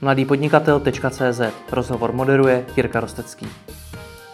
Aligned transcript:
mladýpodnikatel.cz 0.00 1.40
Rozhovor 1.72 2.12
moderuje 2.12 2.66
Jirka 2.76 3.00
Rostecký. 3.00 3.48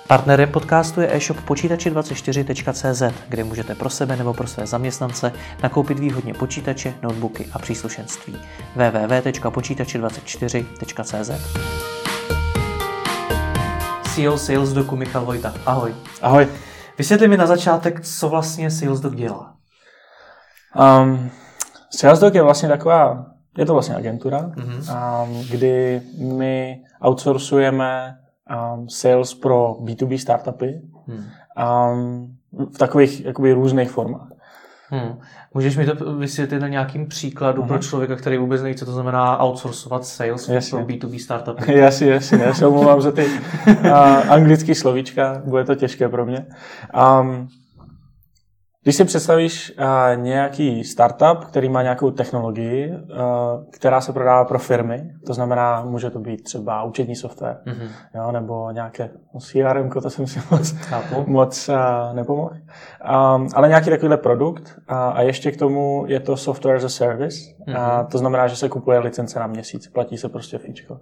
Partnerem 0.08 0.48
podcastu 0.48 1.00
je 1.00 1.16
e-shop 1.16 1.36
počítači24.cz, 1.46 3.02
kde 3.28 3.44
můžete 3.44 3.74
pro 3.74 3.90
sebe 3.90 4.16
nebo 4.16 4.34
pro 4.34 4.46
své 4.46 4.66
zaměstnance 4.66 5.32
nakoupit 5.62 5.98
výhodně 5.98 6.34
počítače, 6.34 6.94
notebooky 7.02 7.46
a 7.52 7.58
příslušenství. 7.58 8.36
www.počítači24.cz 8.76 11.30
CEO 14.14 14.38
Sales 14.38 14.72
Doku 14.72 14.96
Michal 14.96 15.24
Vojta. 15.24 15.54
Ahoj. 15.66 15.94
Ahoj. 16.22 16.48
Vysvětli 16.98 17.28
mi 17.28 17.36
na 17.36 17.46
začátek, 17.46 18.00
co 18.00 18.28
vlastně 18.28 18.70
Sales 18.70 19.00
Doc 19.00 19.14
dělá. 19.14 19.54
Um, 21.02 21.30
Sales 21.90 22.18
Doc 22.18 22.34
je 22.34 22.42
vlastně 22.42 22.68
taková 22.68 23.33
je 23.58 23.66
to 23.66 23.72
vlastně 23.72 23.94
agentura, 23.94 24.52
mm-hmm. 24.56 25.50
kdy 25.50 26.02
my 26.18 26.82
outsourcujeme 27.00 28.18
um, 28.74 28.88
sales 28.88 29.34
pro 29.34 29.76
B2B 29.80 30.18
startupy 30.18 30.80
mm. 31.06 31.24
v 32.74 32.78
takových 32.78 33.24
jakoby, 33.24 33.52
různých 33.52 33.90
formách. 33.90 34.28
Hmm. 34.88 35.18
Můžeš 35.54 35.76
mi 35.76 35.86
to 35.86 36.14
vysvětlit 36.14 36.60
na 36.60 36.68
nějakým 36.68 37.06
příkladu 37.06 37.62
uh-huh. 37.62 37.66
pro 37.66 37.78
člověka, 37.78 38.16
který 38.16 38.38
vůbec 38.38 38.62
neví, 38.62 38.74
co 38.74 38.84
to 38.84 38.92
znamená 38.92 39.44
outsourcovat 39.44 40.04
sales 40.04 40.48
jasně. 40.48 40.78
pro 40.78 40.86
B2B 40.86 41.18
startupy? 41.18 41.72
Jasně, 41.78 42.10
jasně. 42.10 42.38
Já 42.38 42.54
se 42.54 42.66
omlouvám 42.66 43.00
za 43.00 43.12
ty 43.12 43.24
uh, 43.66 43.86
anglické 44.32 44.74
slovíčka, 44.74 45.42
bude 45.44 45.64
to 45.64 45.74
těžké 45.74 46.08
pro 46.08 46.26
mě. 46.26 46.46
Um, 47.20 47.48
když 48.84 48.96
si 48.96 49.04
představíš 49.04 49.72
uh, 49.78 50.22
nějaký 50.22 50.84
startup, 50.84 51.44
který 51.44 51.68
má 51.68 51.82
nějakou 51.82 52.10
technologii, 52.10 52.90
uh, 52.90 52.96
která 53.70 54.00
se 54.00 54.12
prodává 54.12 54.44
pro 54.44 54.58
firmy, 54.58 55.10
to 55.26 55.34
znamená, 55.34 55.84
může 55.84 56.10
to 56.10 56.18
být 56.18 56.42
třeba 56.42 56.82
účetní 56.82 57.16
software, 57.16 57.56
mm-hmm. 57.66 57.88
jo, 58.14 58.32
nebo 58.32 58.70
nějaké 58.70 59.10
no, 59.34 59.40
CRM, 59.40 59.90
to 59.90 60.10
jsem 60.10 60.26
si 60.26 60.40
moc, 60.50 60.74
moc 61.26 61.68
uh, 61.68 61.76
nepomohl. 62.16 62.50
Um, 62.50 63.48
ale 63.54 63.68
nějaký 63.68 63.90
takovýhle 63.90 64.16
produkt 64.16 64.78
uh, 64.90 64.96
a 64.96 65.22
ještě 65.22 65.52
k 65.52 65.56
tomu 65.56 66.04
je 66.06 66.20
to 66.20 66.36
software 66.36 66.76
as 66.76 66.84
a 66.84 66.88
service, 66.88 67.36
mm-hmm. 67.66 68.00
uh, 68.02 68.08
to 68.08 68.18
znamená, 68.18 68.46
že 68.46 68.56
se 68.56 68.68
kupuje 68.68 68.98
licence 68.98 69.38
na 69.38 69.46
měsíc, 69.46 69.88
platí 69.88 70.18
se 70.18 70.28
prostě 70.28 70.58
fíčko 70.58 70.98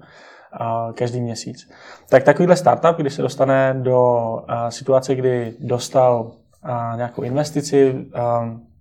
každý 0.95 1.21
měsíc. 1.21 1.71
Tak 2.11 2.23
takovýhle 2.23 2.57
startup, 2.57 2.97
když 2.97 3.15
se 3.15 3.23
dostane 3.23 3.75
do 3.79 4.39
situace, 4.69 5.15
kdy 5.15 5.55
dostal 5.61 6.33
a 6.33 6.42
nějakou 6.97 7.23
investici, 7.23 8.07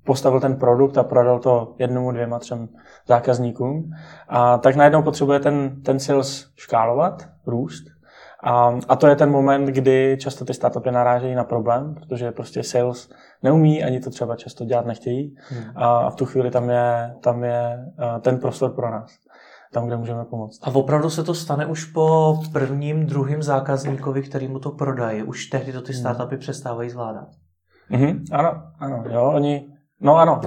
postavil 0.03 0.39
ten 0.39 0.55
produkt 0.55 0.97
a 0.97 1.03
prodal 1.03 1.39
to 1.39 1.75
jednomu, 1.79 2.11
dvěma, 2.11 2.39
třem 2.39 2.69
zákazníkům, 3.07 3.91
a 4.29 4.57
tak 4.57 4.75
najednou 4.75 5.01
potřebuje 5.01 5.39
ten, 5.39 5.81
ten 5.81 5.99
sales 5.99 6.45
škálovat, 6.55 7.27
růst. 7.47 7.83
A, 8.43 8.79
a 8.87 8.95
to 8.95 9.07
je 9.07 9.15
ten 9.15 9.31
moment, 9.31 9.65
kdy 9.65 10.17
často 10.19 10.45
ty 10.45 10.53
startupy 10.53 10.91
narážejí 10.91 11.35
na 11.35 11.43
problém, 11.43 11.95
protože 11.95 12.31
prostě 12.31 12.63
sales 12.63 13.09
neumí, 13.43 13.83
ani 13.83 13.99
to 13.99 14.09
třeba 14.09 14.35
často 14.35 14.65
dělat 14.65 14.85
nechtějí. 14.85 15.35
Hmm. 15.49 15.63
A 15.75 16.09
v 16.09 16.15
tu 16.15 16.25
chvíli 16.25 16.51
tam 16.51 16.69
je, 16.69 17.15
tam 17.21 17.43
je 17.43 17.85
ten 18.21 18.39
prostor 18.39 18.71
pro 18.71 18.91
nás 18.91 19.11
tam, 19.73 19.87
kde 19.87 19.97
můžeme 19.97 20.25
pomoct. 20.25 20.59
A 20.63 20.75
opravdu 20.75 21.09
se 21.09 21.23
to 21.23 21.33
stane 21.33 21.65
už 21.65 21.85
po 21.85 22.37
prvním, 22.51 23.05
druhém 23.05 23.43
zákazníkovi, 23.43 24.21
který 24.21 24.47
mu 24.47 24.59
to 24.59 24.71
prodají. 24.71 25.23
Už 25.23 25.45
tehdy 25.45 25.73
to 25.73 25.81
ty 25.81 25.93
hmm. 25.93 25.99
startupy 25.99 26.37
přestávají 26.37 26.89
zvládat. 26.89 27.27
Mm-hmm, 27.91 28.23
ano, 28.31 28.63
ano, 28.79 29.03
jo, 29.09 29.31
oni, 29.35 29.67
no 30.01 30.17
ano. 30.17 30.41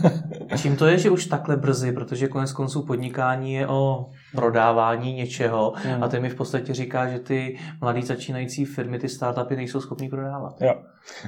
Čím 0.56 0.76
to 0.76 0.86
je, 0.86 0.98
že 0.98 1.10
už 1.10 1.26
takhle 1.26 1.56
brzy, 1.56 1.92
protože 1.92 2.28
konec 2.28 2.52
konců 2.52 2.86
podnikání 2.86 3.54
je 3.54 3.68
o 3.68 4.06
prodávání 4.34 5.12
něčeho 5.12 5.72
mm. 5.96 6.02
a 6.02 6.08
ty 6.08 6.20
mi 6.20 6.28
v 6.28 6.34
podstatě 6.34 6.74
říká, 6.74 7.08
že 7.08 7.18
ty 7.18 7.58
mladý 7.80 8.02
začínající 8.02 8.64
firmy, 8.64 8.98
ty 8.98 9.08
startupy 9.08 9.56
nejsou 9.56 9.80
schopný 9.80 10.08
prodávat. 10.08 10.54
Jo. 10.60 10.74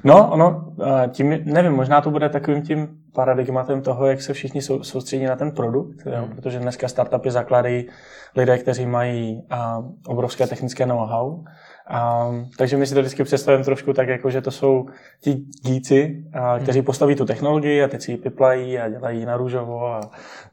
No, 0.05 0.31
ono, 0.31 0.75
tím, 1.11 1.39
nevím, 1.45 1.73
možná 1.73 2.01
to 2.01 2.11
bude 2.11 2.29
takovým 2.29 2.63
tím 2.63 2.89
paradigmatem 3.14 3.83
toho, 3.83 4.07
jak 4.07 4.23
se 4.23 4.33
všichni 4.33 4.63
sou, 4.63 4.83
soustředí 4.83 5.24
na 5.24 5.36
ten 5.36 5.51
produkt, 5.51 6.07
jo, 6.07 6.27
mm. 6.27 6.35
protože 6.35 6.58
dneska 6.58 6.89
startupy 6.89 7.30
zakládají 7.30 7.89
lidé, 8.36 8.58
kteří 8.58 8.86
mají 8.86 9.42
a, 9.51 9.83
obrovské 10.07 10.46
technické 10.46 10.86
know-how 10.86 11.45
Um, 11.91 12.51
takže 12.58 12.77
my 12.77 12.86
si 12.86 12.95
to 12.95 13.01
vždycky 13.01 13.24
představujeme 13.24 13.64
trošku 13.64 13.92
tak, 13.92 14.08
jako 14.08 14.30
že 14.30 14.41
to 14.41 14.51
jsou 14.51 14.86
ti 15.20 15.35
díci, 15.63 16.24
a, 16.33 16.58
kteří 16.58 16.79
hmm. 16.79 16.86
postaví 16.86 17.14
tu 17.14 17.24
technologii 17.24 17.83
a 17.83 17.89
teď 17.89 18.02
si 18.02 18.13
ji 18.13 18.17
piplají 18.17 18.79
a 18.79 18.89
dělají 18.89 19.24
na 19.24 19.36
růžovo 19.36 19.86
a 19.86 20.01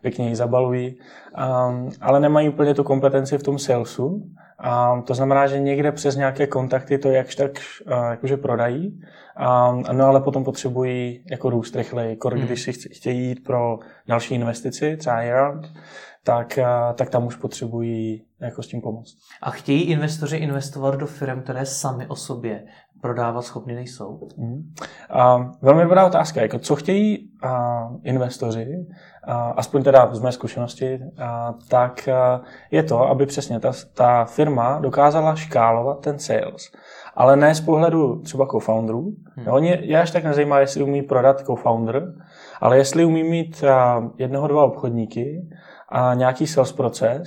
pěkně 0.01 0.29
ji 0.29 0.35
zabalují, 0.35 0.95
um, 0.97 1.91
ale 2.01 2.19
nemají 2.19 2.49
úplně 2.49 2.73
tu 2.73 2.83
kompetenci 2.83 3.37
v 3.37 3.43
tom 3.43 3.59
salesu. 3.59 4.05
Um, 4.05 5.01
to 5.01 5.13
znamená, 5.13 5.47
že 5.47 5.59
někde 5.59 5.91
přes 5.91 6.15
nějaké 6.15 6.47
kontakty 6.47 6.97
to 6.97 7.09
jakž 7.09 7.35
tak 7.35 7.51
uh, 7.51 7.93
jakože 8.09 8.37
prodají, 8.37 9.01
um, 9.71 9.83
no 9.91 10.05
ale 10.05 10.21
potom 10.21 10.43
potřebují 10.43 11.23
jako 11.31 11.49
růst 11.49 11.75
rychleji, 11.75 12.17
hmm. 12.31 12.41
když 12.41 12.61
si 12.61 12.73
chtějí 12.73 13.27
jít 13.27 13.43
pro 13.43 13.79
další 14.07 14.35
investici, 14.35 14.97
třeba 14.97 15.23
round, 15.23 15.67
tak, 16.23 16.57
eh, 16.57 16.65
tak 16.95 17.09
tam 17.09 17.25
už 17.25 17.35
potřebují 17.35 18.25
jako 18.39 18.63
s 18.63 18.67
tím 18.67 18.81
pomoct. 18.81 19.15
A 19.41 19.51
chtějí 19.51 19.81
investoři 19.81 20.37
investovat 20.37 20.95
do 20.95 21.07
firm, 21.07 21.41
které 21.41 21.65
sami 21.65 22.07
o 22.07 22.15
sobě 22.15 22.63
prodávat 23.03 23.41
schopny 23.41 23.75
nejsou? 23.75 24.19
Mm. 24.37 24.73
A, 25.09 25.51
velmi 25.61 25.83
dobrá 25.83 26.05
otázka. 26.05 26.41
Jako, 26.41 26.59
co 26.59 26.75
chtějí 26.75 27.29
a, 27.43 27.87
investoři, 28.03 28.85
a, 29.23 29.49
aspoň 29.49 29.83
teda 29.83 30.15
z 30.15 30.19
mé 30.19 30.31
zkušenosti, 30.31 30.99
a, 31.21 31.53
tak 31.69 32.07
a, 32.07 32.41
je 32.71 32.83
to, 32.83 33.09
aby 33.09 33.25
přesně 33.25 33.59
ta, 33.59 33.71
ta 33.93 34.25
firma 34.25 34.79
dokázala 34.79 35.35
škálovat 35.35 35.99
ten 35.99 36.19
sales. 36.19 36.71
Ale 37.15 37.35
ne 37.35 37.55
z 37.55 37.61
pohledu 37.61 38.21
třeba 38.21 38.47
co-founderů. 38.47 39.11
Hmm. 39.35 39.45
Jo, 39.45 39.57
je 39.79 40.01
až 40.01 40.11
tak 40.11 40.23
nezajímá, 40.23 40.59
jestli 40.59 40.83
umí 40.83 41.01
prodat 41.01 41.39
co-founder, 41.39 42.13
ale 42.61 42.77
jestli 42.77 43.05
umí 43.05 43.23
mít 43.23 43.63
a, 43.63 44.09
jednoho, 44.17 44.47
dva 44.47 44.63
obchodníky 44.63 45.49
a 45.95 46.13
nějaký 46.13 46.47
sales 46.47 46.71
proces 46.71 47.23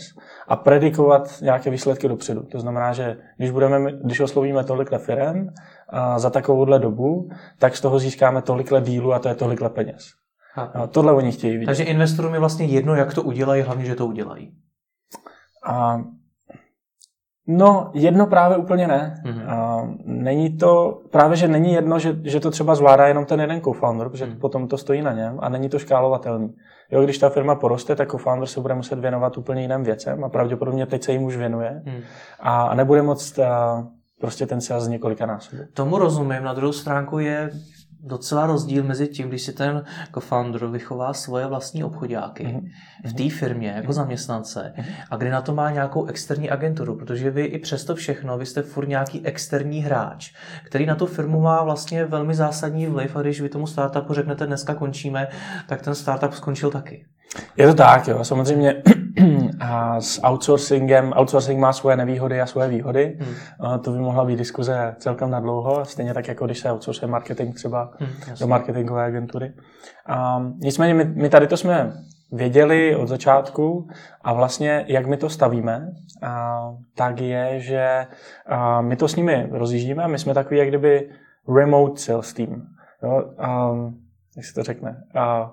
a 0.48 0.56
predikovat 0.56 1.40
nějaké 1.42 1.70
výsledky 1.70 2.08
dopředu. 2.08 2.42
To 2.42 2.60
znamená, 2.60 2.92
že 2.92 3.16
když, 3.36 3.50
budeme, 3.50 3.92
když 4.04 4.20
oslovíme 4.20 4.64
tolik 4.64 4.88
firm 4.98 5.46
a 5.88 6.18
za 6.18 6.30
takovouhle 6.30 6.78
dobu, 6.78 7.28
tak 7.58 7.76
z 7.76 7.80
toho 7.80 7.98
získáme 7.98 8.42
tolik 8.42 8.70
dílu 8.80 9.12
a 9.12 9.18
to 9.18 9.28
je 9.28 9.34
tolik 9.34 9.60
peněz. 9.68 10.04
A 10.56 10.86
tohle 10.86 11.12
oni 11.12 11.32
chtějí 11.32 11.52
vidět. 11.52 11.66
Takže 11.66 11.82
investorům 11.82 12.34
je 12.34 12.40
vlastně 12.40 12.66
jedno, 12.66 12.94
jak 12.94 13.14
to 13.14 13.22
udělají, 13.22 13.62
hlavně, 13.62 13.84
že 13.84 13.94
to 13.94 14.06
udělají. 14.06 14.54
A, 15.66 15.98
no, 17.46 17.90
jedno 17.94 18.26
právě 18.26 18.56
úplně 18.56 18.88
ne. 18.88 19.22
Mm-hmm. 19.24 19.50
A, 19.50 19.88
není 20.04 20.56
to, 20.56 21.00
právě, 21.10 21.36
že 21.36 21.48
není 21.48 21.72
jedno, 21.72 21.98
že, 21.98 22.16
že 22.24 22.40
to 22.40 22.50
třeba 22.50 22.74
zvládá 22.74 23.06
jenom 23.06 23.24
ten 23.24 23.40
jeden 23.40 23.60
co-founder, 23.60 24.08
protože 24.08 24.26
mm-hmm. 24.26 24.38
potom 24.38 24.68
to 24.68 24.78
stojí 24.78 25.02
na 25.02 25.12
něm 25.12 25.38
a 25.42 25.48
není 25.48 25.68
to 25.68 25.78
škálovatelný. 25.78 26.54
Jo, 26.90 27.04
když 27.04 27.18
ta 27.18 27.28
firma 27.28 27.54
poroste, 27.54 27.96
tak 27.96 28.10
co-founder 28.10 28.48
se 28.48 28.60
bude 28.60 28.74
muset 28.74 28.98
věnovat 28.98 29.38
úplně 29.38 29.62
jiným 29.62 29.82
věcem 29.82 30.24
a 30.24 30.28
pravděpodobně 30.28 30.86
teď 30.86 31.02
se 31.02 31.12
jim 31.12 31.22
už 31.22 31.36
věnuje 31.36 31.82
hmm. 31.86 32.00
a, 32.40 32.74
nebude 32.74 33.02
moc 33.02 33.38
a, 33.38 33.84
prostě 34.20 34.46
ten 34.46 34.60
sales 34.60 34.88
několika 34.88 35.26
násobů. 35.26 35.62
Tomu 35.74 35.98
rozumím. 35.98 36.44
Na 36.44 36.54
druhou 36.54 36.72
stránku 36.72 37.18
je 37.18 37.50
docela 38.06 38.46
rozdíl 38.46 38.84
mezi 38.84 39.08
tím, 39.08 39.28
když 39.28 39.42
si 39.42 39.52
ten 39.52 39.84
co-founder 40.14 40.66
vychová 40.66 41.12
svoje 41.12 41.46
vlastní 41.46 41.84
obchodáky 41.84 42.46
mm-hmm. 42.46 42.70
v 43.04 43.12
té 43.12 43.30
firmě 43.30 43.68
jako 43.68 43.86
mm-hmm. 43.86 43.92
zaměstnance 43.92 44.72
mm-hmm. 44.76 44.84
a 45.10 45.16
kdy 45.16 45.30
na 45.30 45.42
to 45.42 45.54
má 45.54 45.70
nějakou 45.70 46.06
externí 46.06 46.50
agenturu, 46.50 46.96
protože 46.96 47.30
vy 47.30 47.44
i 47.44 47.58
přesto 47.58 47.94
všechno, 47.94 48.38
vy 48.38 48.46
jste 48.46 48.62
furt 48.62 48.88
nějaký 48.88 49.26
externí 49.26 49.82
hráč, 49.82 50.32
který 50.64 50.86
na 50.86 50.94
tu 50.94 51.06
firmu 51.06 51.40
má 51.40 51.64
vlastně 51.64 52.04
velmi 52.04 52.34
zásadní 52.34 52.86
vliv 52.86 53.16
a 53.16 53.22
když 53.22 53.40
vy 53.40 53.48
tomu 53.48 53.66
startupu 53.66 54.14
řeknete 54.14 54.46
dneska 54.46 54.74
končíme, 54.74 55.28
tak 55.68 55.82
ten 55.82 55.94
startup 55.94 56.32
skončil 56.32 56.70
taky. 56.70 57.06
Je 57.56 57.66
to 57.66 57.74
tak, 57.74 58.08
jo. 58.08 58.24
Samozřejmě 58.24 58.82
a 59.60 60.00
s 60.00 60.20
outsourcingem, 60.24 61.12
outsourcing 61.16 61.60
má 61.60 61.72
svoje 61.72 61.96
nevýhody 61.96 62.40
a 62.40 62.46
svoje 62.46 62.68
výhody. 62.68 63.18
Hmm. 63.20 63.80
To 63.80 63.90
by 63.90 63.98
mohla 63.98 64.24
být 64.24 64.36
diskuze 64.36 64.94
celkem 64.98 65.30
na 65.30 65.40
dlouho, 65.40 65.84
stejně 65.84 66.14
tak, 66.14 66.28
jako 66.28 66.46
když 66.46 66.58
se 66.58 66.72
outsourcuje 66.72 67.10
marketing 67.10 67.54
třeba 67.54 67.90
hmm, 67.98 68.10
do 68.40 68.46
marketingové 68.46 69.04
agentury. 69.04 69.52
A 70.06 70.42
nicméně 70.58 70.94
my, 70.94 71.04
my 71.04 71.28
tady 71.28 71.46
to 71.46 71.56
jsme 71.56 71.92
věděli 72.32 72.96
od 72.96 73.08
začátku 73.08 73.88
a 74.24 74.32
vlastně 74.32 74.84
jak 74.88 75.06
my 75.06 75.16
to 75.16 75.28
stavíme, 75.28 75.88
a, 76.22 76.60
tak 76.96 77.20
je, 77.20 77.60
že 77.60 78.06
a, 78.46 78.80
my 78.80 78.96
to 78.96 79.08
s 79.08 79.16
nimi 79.16 79.48
rozjíždíme 79.50 80.02
a 80.02 80.08
my 80.08 80.18
jsme 80.18 80.34
takový 80.34 80.58
jak 80.58 80.68
kdyby 80.68 81.10
remote 81.56 82.00
sales 82.00 82.32
team. 82.32 82.62
Jo? 83.02 83.24
A, 83.38 83.70
jak 84.36 84.46
se 84.46 84.54
to 84.54 84.62
řekne? 84.62 85.02
A, 85.14 85.52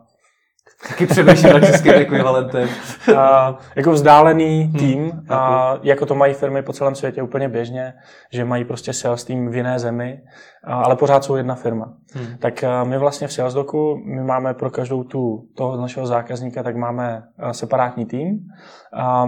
Taky 0.87 1.05
přemýšlím 1.05 1.53
na 1.53 1.59
českým 1.59 1.93
ekvivalentem. 1.93 2.69
a, 3.17 3.55
jako 3.75 3.91
vzdálený 3.91 4.61
hmm, 4.61 4.79
tým, 4.79 5.09
hmm, 5.09 5.25
a, 5.29 5.77
jako 5.83 6.05
to 6.05 6.15
mají 6.15 6.33
firmy 6.33 6.61
po 6.61 6.73
celém 6.73 6.95
světě 6.95 7.21
úplně 7.21 7.49
běžně, 7.49 7.93
že 8.31 8.45
mají 8.45 8.65
prostě 8.65 8.93
sales 8.93 9.23
tým 9.23 9.51
v 9.51 9.55
jiné 9.55 9.79
zemi, 9.79 10.21
ale 10.63 10.95
pořád 10.95 11.23
jsou 11.23 11.35
jedna 11.35 11.55
firma. 11.55 11.93
Hmm. 12.13 12.37
Tak 12.39 12.63
my 12.83 12.97
vlastně 12.97 13.27
v 13.27 13.33
SalesDoku, 13.33 14.01
my 14.05 14.23
máme 14.23 14.53
pro 14.53 14.69
každou 14.69 15.03
tu 15.03 15.47
toho 15.57 15.77
našeho 15.77 16.07
zákazníka, 16.07 16.63
tak 16.63 16.75
máme 16.75 17.23
separátní 17.51 18.05
tým. 18.05 18.39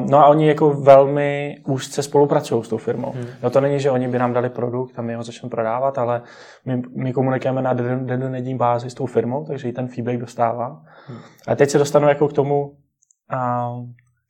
No 0.09 0.17
a 0.17 0.27
oni 0.27 0.47
jako 0.47 0.69
velmi 0.69 1.55
úzce 1.67 2.03
spolupracují 2.03 2.63
s 2.63 2.67
tou 2.67 2.77
firmou. 2.77 3.11
Hmm. 3.11 3.25
No 3.43 3.49
to 3.49 3.61
není, 3.61 3.79
že 3.79 3.91
oni 3.91 4.07
by 4.07 4.19
nám 4.19 4.33
dali 4.33 4.49
produkt 4.49 4.99
a 4.99 5.01
my 5.01 5.15
ho 5.15 5.23
začneme 5.23 5.49
prodávat, 5.49 5.97
ale 5.97 6.21
my, 6.65 6.81
my 6.95 7.13
komunikujeme 7.13 7.61
na 7.61 7.73
dennodenní 7.73 8.55
bázi 8.55 8.89
s 8.89 8.93
tou 8.93 9.05
firmou, 9.05 9.45
takže 9.45 9.69
i 9.69 9.73
ten 9.73 9.87
feedback 9.87 10.17
dostává. 10.17 10.81
Hmm. 11.07 11.17
A 11.47 11.55
teď 11.55 11.69
se 11.69 11.77
dostanu 11.77 12.07
jako 12.07 12.27
k 12.27 12.33
tomu, 12.33 12.71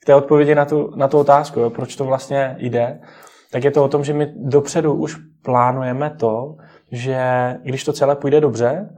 k 0.03 0.05
té 0.05 0.15
odpovědi 0.15 0.55
na 0.55 0.65
tu, 0.65 0.95
na 0.95 1.07
tu 1.07 1.17
otázku, 1.17 1.59
jo, 1.59 1.69
proč 1.69 1.95
to 1.95 2.05
vlastně 2.05 2.55
jde, 2.59 2.99
tak 3.55 3.63
je 3.63 3.71
to 3.71 3.83
o 3.83 3.87
tom, 3.87 4.03
že 4.03 4.13
my 4.13 4.33
dopředu 4.35 4.93
už 4.93 5.17
plánujeme 5.41 6.09
to, 6.09 6.55
že 6.91 7.19
když 7.63 7.83
to 7.83 7.93
celé 7.93 8.15
půjde 8.15 8.41
dobře, 8.41 8.89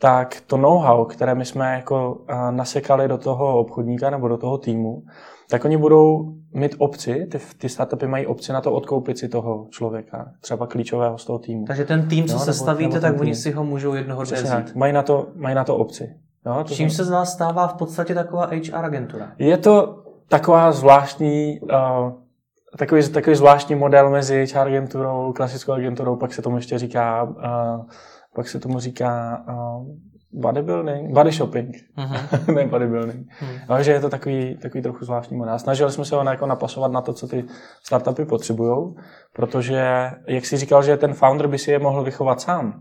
tak 0.00 0.42
to 0.46 0.56
know-how, 0.56 1.04
které 1.04 1.34
my 1.34 1.44
jsme 1.44 1.74
jako 1.74 2.24
nasekali 2.50 3.08
do 3.08 3.18
toho 3.18 3.58
obchodníka 3.58 4.10
nebo 4.10 4.28
do 4.28 4.36
toho 4.36 4.58
týmu, 4.58 5.02
tak 5.50 5.64
oni 5.64 5.76
budou 5.76 6.32
mít 6.54 6.74
opci, 6.78 7.26
ty, 7.30 7.38
ty 7.58 7.68
startupy 7.68 8.06
mají 8.06 8.26
opci 8.26 8.52
na 8.52 8.60
to 8.60 8.72
odkoupit 8.72 9.18
si 9.18 9.28
toho 9.28 9.66
člověka, 9.70 10.32
třeba 10.40 10.66
klíčového 10.66 11.18
z 11.18 11.24
toho 11.24 11.38
týmu. 11.38 11.64
Takže 11.66 11.84
ten 11.84 12.08
tým, 12.08 12.26
co 12.26 12.34
no, 12.34 12.40
se 12.40 12.52
stavíte, 12.52 13.00
tak 13.00 13.20
oni 13.20 13.34
si 13.34 13.50
ho 13.50 13.64
můžou 13.64 13.94
jednoho 13.94 14.22
vzít. 14.22 14.74
Mají 14.74 14.92
na 14.92 15.02
to, 15.02 15.26
mají 15.34 15.54
na 15.54 15.64
to 15.64 15.76
opci. 15.76 16.14
Jo, 16.46 16.64
to 16.64 16.74
Čím 16.74 16.90
se 16.90 17.04
z 17.04 17.10
vás 17.10 17.32
stává 17.32 17.66
v 17.66 17.74
podstatě 17.74 18.14
taková 18.14 18.46
HR 18.46 18.84
agentura? 18.84 19.32
Je 19.38 19.56
to 19.56 20.02
taková 20.28 20.72
zvláštní, 20.72 21.60
uh, 21.60 22.27
takový, 22.76 23.08
takový 23.08 23.36
zvláštní 23.36 23.74
model 23.74 24.10
mezi 24.10 24.46
HR 24.54 24.58
agenturou, 24.58 25.32
klasickou 25.32 25.72
agenturou, 25.72 26.16
pak 26.16 26.34
se 26.34 26.42
tomu 26.42 26.56
ještě 26.56 26.78
říká, 26.78 27.22
uh, 27.22 27.86
pak 28.34 28.48
se 28.48 28.60
tomu 28.60 28.80
říká 28.80 29.42
uh, 29.48 29.86
bodybuilding, 30.32 31.14
body 31.14 31.32
shopping, 31.32 31.76
uh-huh. 31.98 32.54
ne 32.54 32.66
bodybuilding. 32.66 33.26
Uh-huh. 33.26 33.60
Ale 33.68 33.84
že 33.84 33.92
je 33.92 34.00
to 34.00 34.08
takový, 34.08 34.58
takový 34.62 34.82
trochu 34.82 35.04
zvláštní 35.04 35.36
model. 35.36 35.58
Snažili 35.58 35.92
jsme 35.92 36.04
se 36.04 36.16
ho 36.16 36.24
jako 36.24 36.46
napasovat 36.46 36.92
na 36.92 37.00
to, 37.00 37.12
co 37.12 37.28
ty 37.28 37.44
startupy 37.82 38.24
potřebují, 38.24 38.94
protože, 39.32 40.10
jak 40.28 40.46
jsi 40.46 40.56
říkal, 40.56 40.82
že 40.82 40.96
ten 40.96 41.14
founder 41.14 41.46
by 41.46 41.58
si 41.58 41.70
je 41.70 41.78
mohl 41.78 42.04
vychovat 42.04 42.40
sám, 42.40 42.80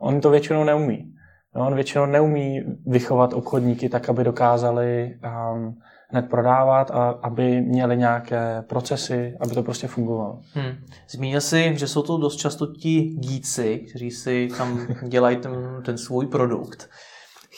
on 0.00 0.20
to 0.20 0.30
většinou 0.30 0.64
neumí. 0.64 1.12
No, 1.56 1.66
on 1.66 1.74
většinou 1.74 2.06
neumí 2.06 2.60
vychovat 2.86 3.32
obchodníky 3.32 3.88
tak, 3.88 4.08
aby 4.08 4.24
dokázali 4.24 5.18
um, 5.54 5.74
hned 6.08 6.22
prodávat 6.22 6.90
a 6.90 7.08
aby 7.08 7.60
měli 7.60 7.96
nějaké 7.96 8.64
procesy, 8.68 9.36
aby 9.40 9.54
to 9.54 9.62
prostě 9.62 9.86
fungovalo. 9.88 10.40
Hmm. 10.52 10.72
Zmínil 11.10 11.40
jsi, 11.40 11.72
že 11.76 11.88
jsou 11.88 12.02
to 12.02 12.18
dost 12.18 12.36
často 12.36 12.66
ti 12.66 13.00
díci, 13.02 13.78
kteří 13.90 14.10
si 14.10 14.48
tam 14.58 14.86
dělají 15.08 15.36
ten, 15.36 15.82
ten 15.84 15.98
svůj 15.98 16.26
produkt. 16.26 16.88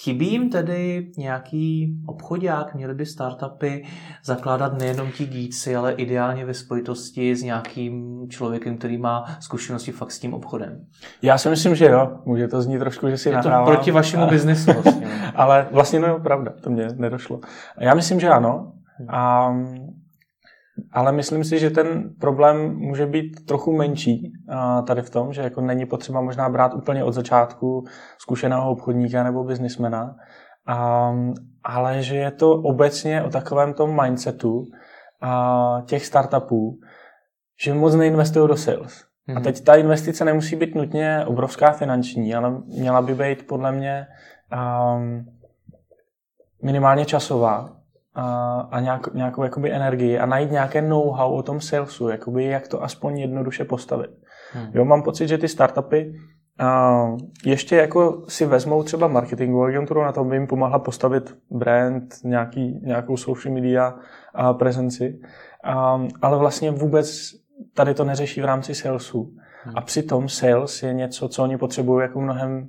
Chybí 0.02 0.32
jim 0.32 0.50
tedy 0.50 1.10
nějaký 1.18 1.96
obchodák, 2.06 2.74
měly 2.74 2.94
by 2.94 3.06
startupy 3.06 3.84
zakládat 4.24 4.78
nejenom 4.78 5.10
ti 5.10 5.26
gíci, 5.26 5.76
ale 5.76 5.92
ideálně 5.92 6.44
ve 6.44 6.54
spojitosti 6.54 7.36
s 7.36 7.42
nějakým 7.42 8.26
člověkem, 8.28 8.78
který 8.78 8.98
má 8.98 9.24
zkušenosti 9.40 9.92
fakt 9.92 10.10
s 10.10 10.18
tím 10.18 10.34
obchodem. 10.34 10.86
Já 11.22 11.38
si 11.38 11.48
myslím, 11.48 11.74
že 11.74 11.84
jo. 11.84 12.18
Může 12.24 12.48
to 12.48 12.62
znít 12.62 12.78
trošku, 12.78 13.08
že 13.08 13.18
si 13.18 13.28
Je 13.28 13.42
to 13.42 13.50
proti 13.64 13.90
vašemu 13.90 14.22
ale... 14.22 14.32
biznesu 14.32 14.72
vlastně. 14.82 15.08
ale 15.34 15.68
vlastně 15.70 16.00
no 16.00 16.06
je 16.06 16.14
pravda, 16.20 16.52
to 16.60 16.70
mě 16.70 16.88
nedošlo. 16.96 17.40
Já 17.80 17.94
myslím, 17.94 18.20
že 18.20 18.28
ano. 18.28 18.72
A 19.08 19.52
ale 20.92 21.12
myslím 21.12 21.44
si, 21.44 21.58
že 21.58 21.70
ten 21.70 22.14
problém 22.20 22.74
může 22.74 23.06
být 23.06 23.46
trochu 23.46 23.76
menší 23.76 24.32
tady 24.86 25.02
v 25.02 25.10
tom, 25.10 25.32
že 25.32 25.42
jako 25.42 25.60
není 25.60 25.86
potřeba 25.86 26.20
možná 26.20 26.48
brát 26.48 26.74
úplně 26.74 27.04
od 27.04 27.12
začátku 27.12 27.84
zkušeného 28.18 28.70
obchodníka 28.70 29.22
nebo 29.22 29.44
biznismena, 29.44 30.16
ale 31.64 32.02
že 32.02 32.16
je 32.16 32.30
to 32.30 32.52
obecně 32.52 33.22
o 33.22 33.30
takovém 33.30 33.74
tom 33.74 34.02
mindsetu 34.02 34.64
těch 35.86 36.06
startupů, 36.06 36.78
že 37.62 37.74
moc 37.74 37.94
neinvestují 37.94 38.48
do 38.48 38.56
sales. 38.56 39.04
A 39.28 39.32
mhm. 39.32 39.42
teď 39.42 39.64
ta 39.64 39.74
investice 39.74 40.24
nemusí 40.24 40.56
být 40.56 40.74
nutně 40.74 41.24
obrovská 41.26 41.72
finanční, 41.72 42.34
ale 42.34 42.50
měla 42.66 43.02
by 43.02 43.14
být 43.14 43.46
podle 43.46 43.72
mě 43.72 44.06
um, 44.96 45.26
minimálně 46.62 47.04
časová 47.04 47.77
a, 48.18 48.60
a 48.70 48.80
nějak, 48.80 49.14
nějakou 49.14 49.42
jakoby 49.42 49.72
energii 49.72 50.18
a 50.18 50.26
najít 50.26 50.50
nějaké 50.50 50.82
know-how 50.82 51.34
o 51.34 51.42
tom 51.42 51.60
salesu, 51.60 52.08
jakoby 52.08 52.44
jak 52.44 52.68
to 52.68 52.82
aspoň 52.82 53.18
jednoduše 53.18 53.64
postavit. 53.64 54.10
Hmm. 54.52 54.70
Jo, 54.74 54.84
mám 54.84 55.02
pocit, 55.02 55.28
že 55.28 55.38
ty 55.38 55.48
startupy 55.48 56.14
a 56.58 57.02
ještě 57.44 57.76
jako 57.76 58.24
si 58.28 58.46
vezmou 58.46 58.82
třeba 58.82 59.08
marketingovou 59.08 59.64
agenturu, 59.64 60.02
na 60.02 60.12
to 60.12 60.24
by 60.24 60.36
jim 60.36 60.46
pomohla 60.46 60.78
postavit 60.78 61.36
brand, 61.50 62.14
nějaký, 62.24 62.80
nějakou 62.82 63.16
social 63.16 63.54
media 63.54 63.94
a 64.34 64.52
prezenci, 64.52 65.20
a, 65.64 66.00
ale 66.22 66.38
vlastně 66.38 66.70
vůbec 66.70 67.30
tady 67.74 67.94
to 67.94 68.04
neřeší 68.04 68.40
v 68.40 68.44
rámci 68.44 68.74
salesu. 68.74 69.32
Hmm. 69.64 69.78
A 69.78 69.80
přitom 69.80 70.28
sales 70.28 70.82
je 70.82 70.92
něco, 70.92 71.28
co 71.28 71.42
oni 71.42 71.58
potřebují 71.58 72.02
jako 72.02 72.20
mnohem 72.20 72.68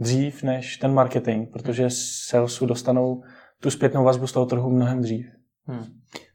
dřív 0.00 0.42
než 0.42 0.76
ten 0.76 0.94
marketing, 0.94 1.48
protože 1.52 1.86
salesu 2.28 2.66
dostanou 2.66 3.22
tu 3.62 3.70
zpětnou 3.70 4.04
vazbu 4.04 4.26
z 4.26 4.32
toho 4.32 4.46
trhu 4.46 4.70
mnohem 4.70 5.02
dřív. 5.02 5.26
Hmm. 5.66 5.84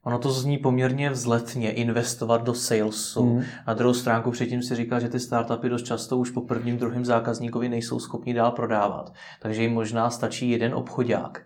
Ono 0.03 0.19
to 0.19 0.31
zní 0.31 0.57
poměrně 0.57 1.09
vzletně 1.09 1.71
investovat 1.71 2.43
do 2.43 2.53
salesu. 2.53 3.23
Hmm. 3.23 3.43
Na 3.67 3.73
druhou 3.73 3.93
stránku 3.93 4.31
předtím 4.31 4.61
si 4.61 4.75
říkal, 4.75 4.99
že 4.99 5.09
ty 5.09 5.19
startupy 5.19 5.69
dost 5.69 5.83
často 5.83 6.17
už 6.17 6.31
po 6.31 6.41
prvním, 6.41 6.77
druhém 6.77 7.05
zákazníkovi 7.05 7.69
nejsou 7.69 7.99
schopni 7.99 8.33
dál 8.33 8.51
prodávat. 8.51 9.13
Takže 9.41 9.61
jim 9.61 9.73
možná 9.73 10.09
stačí 10.09 10.49
jeden 10.49 10.73
obchodák. 10.73 11.41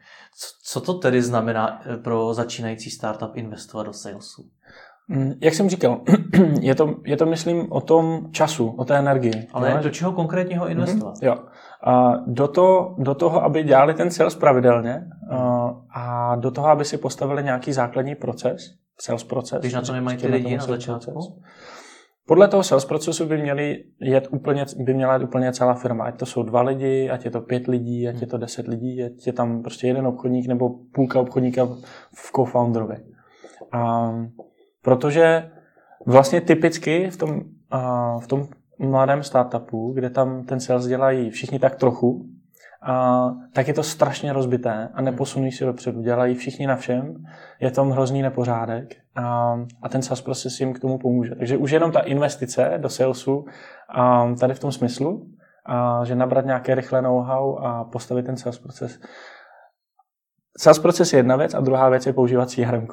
Co 0.63 0.81
to 0.81 0.93
tedy 0.93 1.21
znamená 1.21 1.81
eh, 1.85 1.97
pro 1.97 2.33
začínající 2.33 2.89
startup 2.89 3.31
investovat 3.35 3.83
do 3.83 3.93
salesu? 3.93 4.49
Hmm, 5.09 5.33
jak 5.41 5.53
jsem 5.53 5.69
říkal, 5.69 6.01
je 6.61 6.75
to, 6.75 6.95
je 7.05 7.17
to 7.17 7.25
myslím 7.25 7.71
o 7.71 7.81
tom 7.81 8.31
času, 8.31 8.69
o 8.69 8.85
té 8.85 8.97
energii. 8.97 9.47
Ale 9.53 9.79
do 9.83 9.89
čeho 9.89 10.11
konkrétního 10.11 10.67
investovat? 10.67 11.15
Mm-hmm, 11.15 11.25
jo. 11.25 11.35
A 11.83 12.13
do, 12.27 12.47
to, 12.47 12.95
do 12.97 13.15
toho, 13.15 13.43
aby 13.43 13.63
dělali 13.63 13.93
ten 13.93 14.11
sales 14.11 14.35
pravidelně 14.35 15.05
a 15.95 16.35
do 16.35 16.51
toho, 16.51 16.67
aby 16.67 16.85
si 16.85 16.97
postavili 16.97 17.43
nějaký 17.43 17.73
základní 17.73 18.15
proces, 18.15 18.61
sales 19.01 19.23
proces. 19.23 19.59
Když 19.59 19.73
na 19.73 19.81
co 19.81 19.93
nemají 19.93 20.17
ty 20.17 20.27
lidi 20.27 20.57
na 20.57 20.65
začátku? 20.65 21.41
Podle 22.27 22.47
toho 22.47 22.63
sales 22.63 22.85
procesu 22.85 23.25
by, 23.25 23.37
měli 23.37 23.83
jet 24.01 24.27
úplně, 24.31 24.65
by 24.77 24.93
měla 24.93 25.17
jít 25.17 25.23
úplně 25.23 25.53
celá 25.53 25.73
firma. 25.73 26.05
Ať 26.05 26.19
to 26.19 26.25
jsou 26.25 26.43
dva 26.43 26.61
lidi, 26.61 27.09
ať 27.09 27.25
je 27.25 27.31
to 27.31 27.41
pět 27.41 27.67
lidí, 27.67 28.07
ať 28.07 28.21
je 28.21 28.27
to 28.27 28.37
deset 28.37 28.67
lidí, 28.67 29.03
ať 29.03 29.27
je 29.27 29.33
tam 29.33 29.61
prostě 29.61 29.87
jeden 29.87 30.07
obchodník 30.07 30.47
nebo 30.47 30.69
půlka 30.93 31.19
obchodníka 31.19 31.65
v 32.15 32.31
co-founderovi. 32.35 32.95
A, 33.71 34.11
protože 34.81 35.51
vlastně 36.05 36.41
typicky 36.41 37.09
v 37.09 37.17
tom, 37.17 37.41
a, 37.71 38.19
v 38.19 38.27
tom 38.27 38.47
mladém 38.89 39.23
startupu, 39.23 39.93
kde 39.93 40.09
tam 40.09 40.43
ten 40.43 40.59
sales 40.59 40.87
dělají 40.87 41.29
všichni 41.29 41.59
tak 41.59 41.75
trochu, 41.75 42.25
a, 42.81 43.29
tak 43.53 43.67
je 43.67 43.73
to 43.73 43.83
strašně 43.83 44.33
rozbité 44.33 44.89
a 44.93 45.01
neposunují 45.01 45.51
si 45.51 45.65
dopředu. 45.65 46.01
Dělají 46.01 46.35
všichni 46.35 46.67
na 46.67 46.75
všem, 46.75 47.15
je 47.59 47.71
tam 47.71 47.89
hrozný 47.89 48.21
nepořádek 48.21 48.95
a, 49.15 49.55
a 49.81 49.89
ten 49.89 50.01
sales 50.01 50.21
proces 50.21 50.59
jim 50.59 50.73
k 50.73 50.79
tomu 50.79 50.97
pomůže. 50.97 51.35
Takže 51.35 51.57
už 51.57 51.71
jenom 51.71 51.91
ta 51.91 51.99
investice 51.99 52.73
do 52.77 52.89
salesu 52.89 53.45
a, 53.95 54.33
tady 54.39 54.53
v 54.53 54.59
tom 54.59 54.71
smyslu, 54.71 55.27
a, 55.65 56.05
že 56.05 56.15
nabrat 56.15 56.45
nějaké 56.45 56.75
rychlé 56.75 57.01
know-how 57.01 57.57
a 57.57 57.83
postavit 57.83 58.25
ten 58.25 58.37
sales 58.37 58.59
proces. 58.59 58.99
Sales 60.57 60.79
proces 60.79 61.13
je 61.13 61.19
jedna 61.19 61.35
věc 61.35 61.53
a 61.53 61.59
druhá 61.59 61.89
věc 61.89 62.05
je 62.05 62.13
používat 62.13 62.49
CRM. 62.49 62.87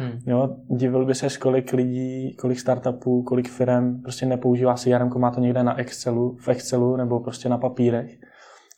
Hmm. 0.00 0.18
Jo, 0.26 0.56
divil 0.68 1.06
by 1.06 1.14
se, 1.14 1.28
kolik 1.38 1.72
lidí, 1.72 2.36
kolik 2.36 2.60
startupů, 2.60 3.22
kolik 3.22 3.48
firm 3.48 4.02
prostě 4.02 4.26
nepoužívá 4.26 4.74
CRM, 4.74 5.10
má 5.18 5.30
to 5.30 5.40
někde 5.40 5.62
na 5.62 5.78
Excelu, 5.78 6.36
v 6.36 6.48
Excelu 6.48 6.96
nebo 6.96 7.20
prostě 7.20 7.48
na 7.48 7.58
papírech. 7.58 8.18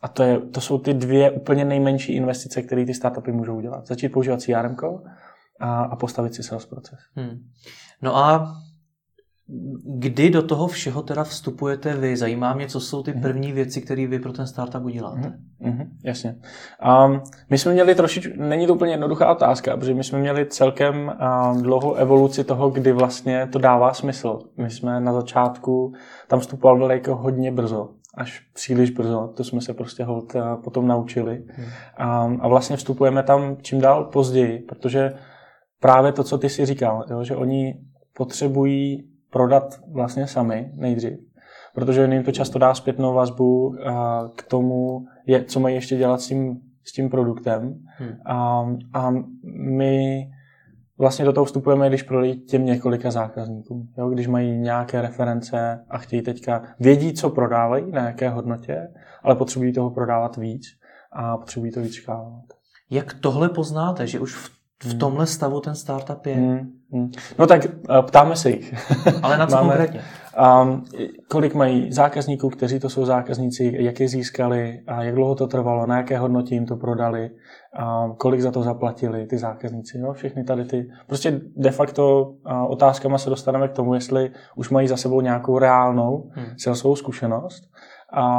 A 0.02 0.08
to, 0.08 0.22
je, 0.22 0.40
to 0.40 0.60
jsou 0.60 0.78
ty 0.78 0.94
dvě 0.94 1.30
úplně 1.30 1.64
nejmenší 1.64 2.12
investice, 2.12 2.62
které 2.62 2.86
ty 2.86 2.94
startupy 2.94 3.32
můžou 3.32 3.56
udělat. 3.56 3.86
Začít 3.86 4.08
používat 4.08 4.40
CRM 4.40 4.76
a, 5.60 5.82
a 5.82 5.96
postavit 5.96 6.34
si 6.34 6.42
sales 6.42 6.66
proces. 6.66 6.98
Hmm. 7.16 7.38
No 8.02 8.16
a 8.16 8.54
Kdy 9.84 10.30
do 10.30 10.42
toho 10.42 10.66
všeho 10.66 11.02
teda 11.02 11.24
vstupujete 11.24 11.94
vy? 11.94 12.16
Zajímá 12.16 12.54
mě, 12.54 12.66
co 12.66 12.80
jsou 12.80 13.02
ty 13.02 13.12
mhm. 13.12 13.22
první 13.22 13.52
věci, 13.52 13.80
které 13.80 14.06
vy 14.06 14.18
pro 14.18 14.32
ten 14.32 14.46
startup 14.46 14.84
uděláte. 14.84 15.38
Mm-hmm, 15.60 15.86
jasně. 16.04 16.36
Um, 17.06 17.20
my 17.50 17.58
jsme 17.58 17.72
měli 17.72 17.94
trošičku, 17.94 18.32
není 18.36 18.66
to 18.66 18.74
úplně 18.74 18.92
jednoduchá 18.92 19.32
otázka, 19.32 19.76
protože 19.76 19.94
my 19.94 20.04
jsme 20.04 20.18
měli 20.18 20.46
celkem 20.46 21.12
um, 21.54 21.62
dlouhou 21.62 21.94
evoluci 21.94 22.44
toho, 22.44 22.70
kdy 22.70 22.92
vlastně 22.92 23.48
to 23.52 23.58
dává 23.58 23.94
smysl. 23.94 24.38
My 24.56 24.70
jsme 24.70 25.00
na 25.00 25.12
začátku 25.12 25.92
tam 26.28 26.40
vstupovali 26.40 26.94
jako 26.94 27.16
hodně 27.16 27.52
brzo. 27.52 27.88
až 28.14 28.40
příliš 28.54 28.90
brzo, 28.90 29.32
to 29.36 29.44
jsme 29.44 29.60
se 29.60 29.74
prostě 29.74 30.04
hold 30.04 30.36
potom 30.64 30.86
naučili. 30.86 31.44
Hmm. 31.48 31.66
A, 31.96 32.36
a 32.40 32.48
vlastně 32.48 32.76
vstupujeme 32.76 33.22
tam 33.22 33.56
čím 33.62 33.80
dál 33.80 34.04
později, 34.04 34.58
protože 34.58 35.12
právě 35.80 36.12
to, 36.12 36.24
co 36.24 36.38
ty 36.38 36.48
si 36.48 36.66
říkal, 36.66 37.04
jo, 37.10 37.24
že 37.24 37.36
oni 37.36 37.74
potřebují 38.16 39.11
prodat 39.32 39.80
vlastně 39.92 40.26
sami 40.26 40.70
nejdřív, 40.74 41.18
protože 41.74 42.04
jim 42.04 42.22
to 42.22 42.32
často 42.32 42.58
dá 42.58 42.74
zpětnou 42.74 43.14
vazbu 43.14 43.74
k 44.36 44.42
tomu, 44.42 45.06
je, 45.26 45.44
co 45.44 45.60
mají 45.60 45.74
ještě 45.74 45.96
dělat 45.96 46.20
s 46.20 46.28
tím, 46.28 46.60
s 46.84 46.92
tím 46.92 47.10
produktem. 47.10 47.74
Hmm. 47.84 48.12
A, 48.26 48.66
a 48.94 49.10
my 49.54 50.26
vlastně 50.98 51.24
do 51.24 51.32
toho 51.32 51.44
vstupujeme, 51.44 51.88
když 51.88 52.02
prodají 52.02 52.40
těm 52.40 52.64
několika 52.64 53.10
zákazníkům. 53.10 53.88
Jo? 53.98 54.08
Když 54.08 54.26
mají 54.26 54.58
nějaké 54.58 55.02
reference 55.02 55.84
a 55.90 55.98
chtějí 55.98 56.22
teďka, 56.22 56.62
vědí, 56.80 57.12
co 57.12 57.30
prodávají, 57.30 57.92
na 57.92 58.06
jaké 58.06 58.28
hodnotě, 58.28 58.88
ale 59.22 59.36
potřebují 59.36 59.72
toho 59.72 59.90
prodávat 59.90 60.36
víc 60.36 60.62
a 61.12 61.36
potřebují 61.36 61.72
to 61.72 61.80
víc 61.80 61.92
škálovat. 61.92 62.44
Jak 62.90 63.14
tohle 63.14 63.48
poznáte, 63.48 64.06
že 64.06 64.20
už 64.20 64.34
v, 64.34 64.50
v 64.82 64.90
hmm. 64.90 64.98
tomhle 64.98 65.26
stavu 65.26 65.60
ten 65.60 65.74
startup 65.74 66.26
je? 66.26 66.34
Hmm. 66.34 66.72
Hmm. 66.92 67.10
No 67.38 67.46
tak 67.46 67.64
eh, 67.64 68.02
ptáme 68.02 68.36
se 68.36 68.50
jich. 68.50 68.74
Ale 69.22 69.38
na 69.38 69.46
co 69.46 69.56
Máme, 69.56 69.68
konkrétně? 69.68 70.00
Um, 70.62 70.84
kolik 71.28 71.54
mají 71.54 71.92
zákazníků, 71.92 72.50
kteří 72.50 72.80
to 72.80 72.88
jsou 72.88 73.04
zákazníci, 73.04 73.76
jak 73.78 74.00
je 74.00 74.08
získali, 74.08 74.80
a 74.86 75.02
jak 75.02 75.14
dlouho 75.14 75.34
to 75.34 75.46
trvalo, 75.46 75.86
na 75.86 75.96
jaké 75.96 76.18
hodnotě 76.18 76.54
jim 76.54 76.66
to 76.66 76.76
prodali, 76.76 77.30
um, 77.30 78.14
kolik 78.16 78.40
za 78.40 78.50
to 78.50 78.62
zaplatili 78.62 79.26
ty 79.26 79.38
zákazníci. 79.38 79.98
Jo? 79.98 80.12
Všechny 80.12 80.44
tady 80.44 80.64
ty. 80.64 80.88
Prostě 81.06 81.40
de 81.56 81.70
facto 81.70 82.22
uh, 82.22 82.70
otázkama 82.70 83.18
se 83.18 83.30
dostaneme 83.30 83.68
k 83.68 83.72
tomu, 83.72 83.94
jestli 83.94 84.30
už 84.56 84.70
mají 84.70 84.88
za 84.88 84.96
sebou 84.96 85.20
nějakou 85.20 85.58
reálnou 85.58 86.30
hmm. 86.30 86.46
salesovou 86.58 86.96
zkušenost. 86.96 87.64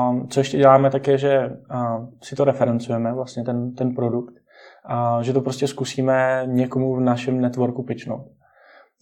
Um, 0.10 0.27
co 0.27 0.39
ještě 0.39 0.57
děláme, 0.57 0.89
tak 0.89 1.07
je, 1.07 1.17
že 1.17 1.50
uh, 1.74 2.05
si 2.22 2.36
to 2.36 2.43
referencujeme, 2.43 3.13
vlastně 3.13 3.43
ten, 3.43 3.75
ten 3.75 3.95
produkt, 3.95 4.33
a 4.86 5.22
že 5.22 5.33
to 5.33 5.41
prostě 5.41 5.67
zkusíme 5.67 6.43
někomu 6.45 6.95
v 6.95 7.00
našem 7.00 7.41
networku 7.41 7.83
pitchnout. 7.83 8.25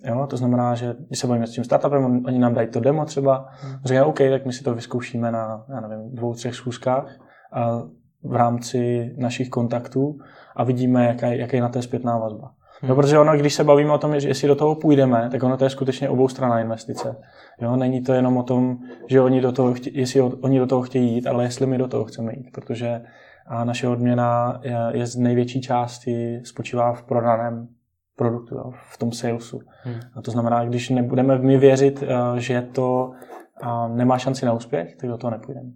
Jo, 0.03 0.27
to 0.29 0.38
znamená, 0.38 0.75
že 0.75 0.96
když 1.08 1.20
se 1.20 1.27
bavíme 1.27 1.48
s 1.48 1.51
tím 1.51 1.63
startupem, 1.63 2.25
oni 2.25 2.39
nám 2.39 2.53
dají 2.53 2.67
to 2.67 2.79
demo 2.79 3.05
třeba, 3.05 3.48
hmm. 3.50 3.74
říkají, 3.86 4.05
OK, 4.05 4.17
tak 4.17 4.46
my 4.46 4.53
si 4.53 4.63
to 4.63 4.74
vyzkoušíme 4.74 5.31
na, 5.31 5.65
já 5.70 5.79
nevím, 5.88 6.15
dvou, 6.15 6.34
třech 6.34 6.55
schůzkách 6.55 7.20
a 7.53 7.81
v 8.24 8.36
rámci 8.36 9.12
našich 9.17 9.50
kontaktů 9.50 10.17
a 10.55 10.63
vidíme, 10.63 11.05
jaká, 11.05 11.27
jaká 11.27 11.58
je 11.58 11.62
na 11.62 11.70
té 11.70 11.81
zpětná 11.81 12.17
vazba. 12.17 12.51
Hmm. 12.81 12.89
No, 12.89 12.96
protože 12.96 13.20
ono, 13.20 13.38
když 13.38 13.53
se 13.53 13.63
bavíme 13.63 13.93
o 13.93 13.98
tom, 13.98 14.20
že 14.20 14.27
jestli 14.27 14.48
do 14.48 14.55
toho 14.55 14.75
půjdeme, 14.75 15.29
tak 15.31 15.43
ono 15.43 15.58
to 15.58 15.63
je 15.63 15.70
skutečně 15.70 16.10
obou 16.10 16.27
strana 16.27 16.60
investice. 16.60 17.15
Jo, 17.62 17.75
není 17.75 18.01
to 18.01 18.13
jenom 18.13 18.38
o 18.38 18.43
tom, 18.43 18.77
že 19.08 19.22
oni 19.22 19.41
do 19.41 19.51
toho, 19.51 19.74
chtě, 19.74 19.89
jestli 19.93 20.22
oni 20.22 20.60
do 20.60 20.67
toho 20.67 20.81
chtějí 20.81 21.13
jít, 21.13 21.27
ale 21.27 21.43
jestli 21.43 21.65
my 21.65 21.77
do 21.77 21.88
toho 21.88 22.05
chceme 22.05 22.34
jít, 22.36 22.51
protože 22.53 23.01
a 23.48 23.63
naše 23.63 23.88
odměna 23.88 24.60
je, 24.63 24.77
je 24.91 25.05
z 25.05 25.15
největší 25.15 25.62
části 25.62 26.41
spočívá 26.43 26.93
v 26.93 27.03
prodaném 27.03 27.67
produktu, 28.15 28.56
jo, 28.56 28.72
v 28.91 28.98
tom 28.98 29.12
salesu. 29.12 29.60
Hmm. 29.84 30.00
A 30.15 30.22
to 30.22 30.32
znamená, 30.32 30.65
když 30.65 30.89
nebudeme 30.89 31.38
my 31.38 31.58
věřit, 31.58 32.03
eh, 32.03 32.39
že 32.39 32.62
to 32.62 33.12
eh, 33.63 33.68
nemá 33.88 34.18
šanci 34.18 34.46
na 34.46 34.53
úspěch, 34.53 34.96
tak 34.96 35.10
do 35.10 35.18
toho 35.18 35.32
nepůjdeme. 35.32 35.70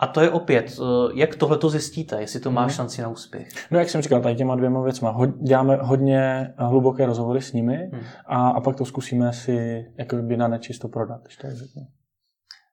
A 0.00 0.06
to 0.06 0.20
je 0.20 0.30
opět, 0.30 0.78
eh, 0.80 1.12
jak 1.14 1.36
tohle 1.36 1.58
to 1.58 1.70
zjistíte, 1.70 2.20
jestli 2.20 2.40
to 2.40 2.50
má 2.50 2.60
hmm. 2.60 2.70
šanci 2.70 3.02
na 3.02 3.08
úspěch? 3.08 3.48
No 3.70 3.78
jak 3.78 3.90
jsem 3.90 4.02
říkal, 4.02 4.20
tady 4.20 4.34
těma 4.34 4.56
dvěma 4.56 4.82
věcma. 4.82 5.10
Ho, 5.10 5.26
děláme 5.26 5.78
hodně 5.80 6.54
hluboké 6.56 7.06
rozhovory 7.06 7.42
s 7.42 7.52
nimi 7.52 7.90
hmm. 7.92 8.02
a, 8.26 8.48
a 8.48 8.60
pak 8.60 8.76
to 8.76 8.84
zkusíme 8.84 9.32
si 9.32 9.86
jako 9.98 10.16
by 10.16 10.36
na 10.36 10.48
nečisto 10.48 10.88
prodat, 10.88 11.22
když 11.22 11.36
to 11.36 11.46
řeknu. 11.50 11.86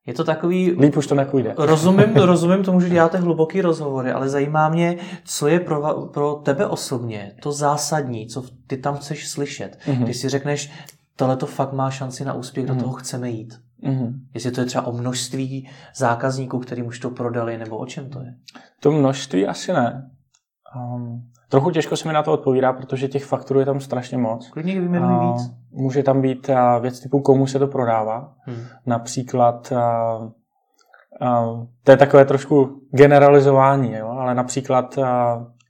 Je 0.06 0.14
to 0.14 0.24
takový... 0.24 0.72
Líp 0.72 0.98
už 0.98 1.08
to 1.08 1.16
nepůjde. 1.16 1.54
Rozumím, 1.58 2.16
rozumím 2.16 2.64
tomu, 2.64 2.82
že 2.82 2.90
děláte 2.90 3.18
hluboký 3.18 3.62
rozhovory, 3.62 4.12
ale 4.12 4.30
zajímá 4.30 4.70
mě, 4.70 4.98
co 5.26 5.48
je 5.48 5.60
pro, 5.60 6.06
pro 6.14 6.34
tebe 6.34 6.68
osobně 6.68 7.32
to 7.42 7.52
zásadní, 7.52 8.28
co 8.28 8.44
ty 8.68 8.78
tam 8.78 8.98
chceš 8.98 9.28
slyšet. 9.30 9.78
Mm-hmm. 9.86 10.04
Když 10.04 10.18
si 10.18 10.30
řekneš, 10.30 10.72
tohle 11.16 11.38
to 11.38 11.46
fakt 11.46 11.74
má 11.74 11.92
šanci 11.92 12.26
na 12.26 12.34
úspěch, 12.34 12.66
mm-hmm. 12.66 12.68
do 12.68 12.74
mhm. 12.74 12.84
toho 12.84 12.94
chceme 12.94 13.30
jít. 13.30 13.54
Mm-hmm. 13.84 14.14
Jestli 14.34 14.52
to 14.52 14.62
je 14.62 14.66
třeba 14.66 14.88
o 14.88 14.92
množství 14.92 15.70
zákazníků, 15.96 16.60
kterým 16.60 16.86
už 16.86 17.00
to 17.00 17.10
prodali, 17.10 17.58
nebo 17.58 17.78
o 17.78 17.86
čem 17.86 18.10
to 18.10 18.22
je? 18.22 18.36
To 18.80 18.92
množství 18.92 19.48
asi 19.48 19.74
ne. 19.74 20.12
Um, 20.76 21.32
trochu 21.56 21.72
těžko 21.72 21.98
se 21.98 22.08
mi 22.08 22.14
na 22.14 22.24
to 22.24 22.34
odpovídá, 22.34 22.74
protože 22.74 23.08
těch 23.08 23.26
faktorů 23.26 23.60
je 23.60 23.66
tam 23.66 23.80
strašně 23.80 24.18
moc. 24.18 24.50
Klidně 24.50 24.80
vyjmenuj 24.80 25.28
víc. 25.28 25.52
Může 25.72 26.04
tam 26.04 26.22
být 26.22 26.50
uh, 26.50 26.56
věc 26.82 27.00
typu, 27.00 27.22
komu 27.22 27.48
se 27.48 27.60
to 27.60 27.68
prodává. 27.68 28.34
Hmm. 28.40 28.58
Například, 28.86 29.74
to 31.84 31.92
je 31.92 31.98
takové 31.98 32.26
trošku 32.26 32.82
generalizování, 32.92 33.94
jo? 33.94 34.08
ale 34.08 34.36
například 34.36 35.00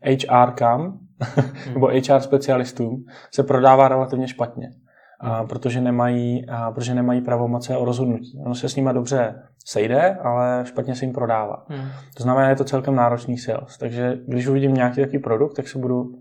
HR 0.01 0.51
kam, 0.51 0.82
hmm. 1.36 1.74
nebo 1.74 1.88
HR 1.88 2.20
specialistům 2.20 3.06
se 3.32 3.44
prodává 3.44 3.88
relativně 3.88 4.27
špatně 4.27 4.72
a, 5.19 5.43
protože, 5.43 5.81
nemají, 5.81 6.45
a, 6.50 6.72
protože 6.72 6.95
nemají 6.95 7.22
pravomoce 7.22 7.77
o 7.77 7.86
rozhodnutí. 7.86 8.39
Ono 8.45 8.55
se 8.55 8.69
s 8.69 8.75
nimi 8.75 8.89
dobře 8.93 9.36
sejde, 9.65 10.15
ale 10.15 10.63
špatně 10.65 10.95
se 10.95 11.05
jim 11.05 11.13
prodává. 11.13 11.65
Hmm. 11.69 11.88
To 12.17 12.24
znamená, 12.24 12.50
je 12.50 12.55
to 12.55 12.63
celkem 12.63 12.95
náročný 12.95 13.38
sales. 13.38 13.77
Takže 13.77 14.17
když 14.27 14.48
uvidím 14.48 14.74
nějaký 14.74 15.01
takový 15.01 15.19
produkt, 15.19 15.53
tak 15.53 15.67
se 15.67 15.79
budu 15.79 16.12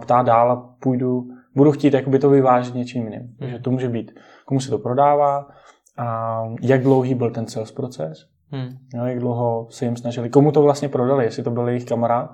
ptát 0.00 0.26
dál 0.26 0.52
a 0.52 0.74
půjdu, 0.80 1.28
budu 1.54 1.72
chtít 1.72 1.94
jakoby 1.94 2.18
to 2.18 2.30
vyvážit 2.30 2.74
něčím 2.74 3.04
jiným. 3.04 3.20
Hmm. 3.20 3.36
Takže 3.38 3.58
to 3.58 3.70
může 3.70 3.88
být, 3.88 4.12
komu 4.44 4.60
se 4.60 4.70
to 4.70 4.78
prodává, 4.78 5.46
a 5.98 6.42
jak 6.62 6.82
dlouhý 6.82 7.14
byl 7.14 7.30
ten 7.30 7.46
sales 7.46 7.72
proces, 7.72 8.26
hmm. 8.50 8.68
jo, 8.94 9.04
jak 9.04 9.18
dlouho 9.18 9.66
se 9.70 9.84
jim 9.84 9.96
snažili, 9.96 10.30
komu 10.30 10.52
to 10.52 10.62
vlastně 10.62 10.88
prodali, 10.88 11.24
jestli 11.24 11.42
to 11.42 11.50
byl 11.50 11.68
jejich 11.68 11.84
kamarád, 11.84 12.30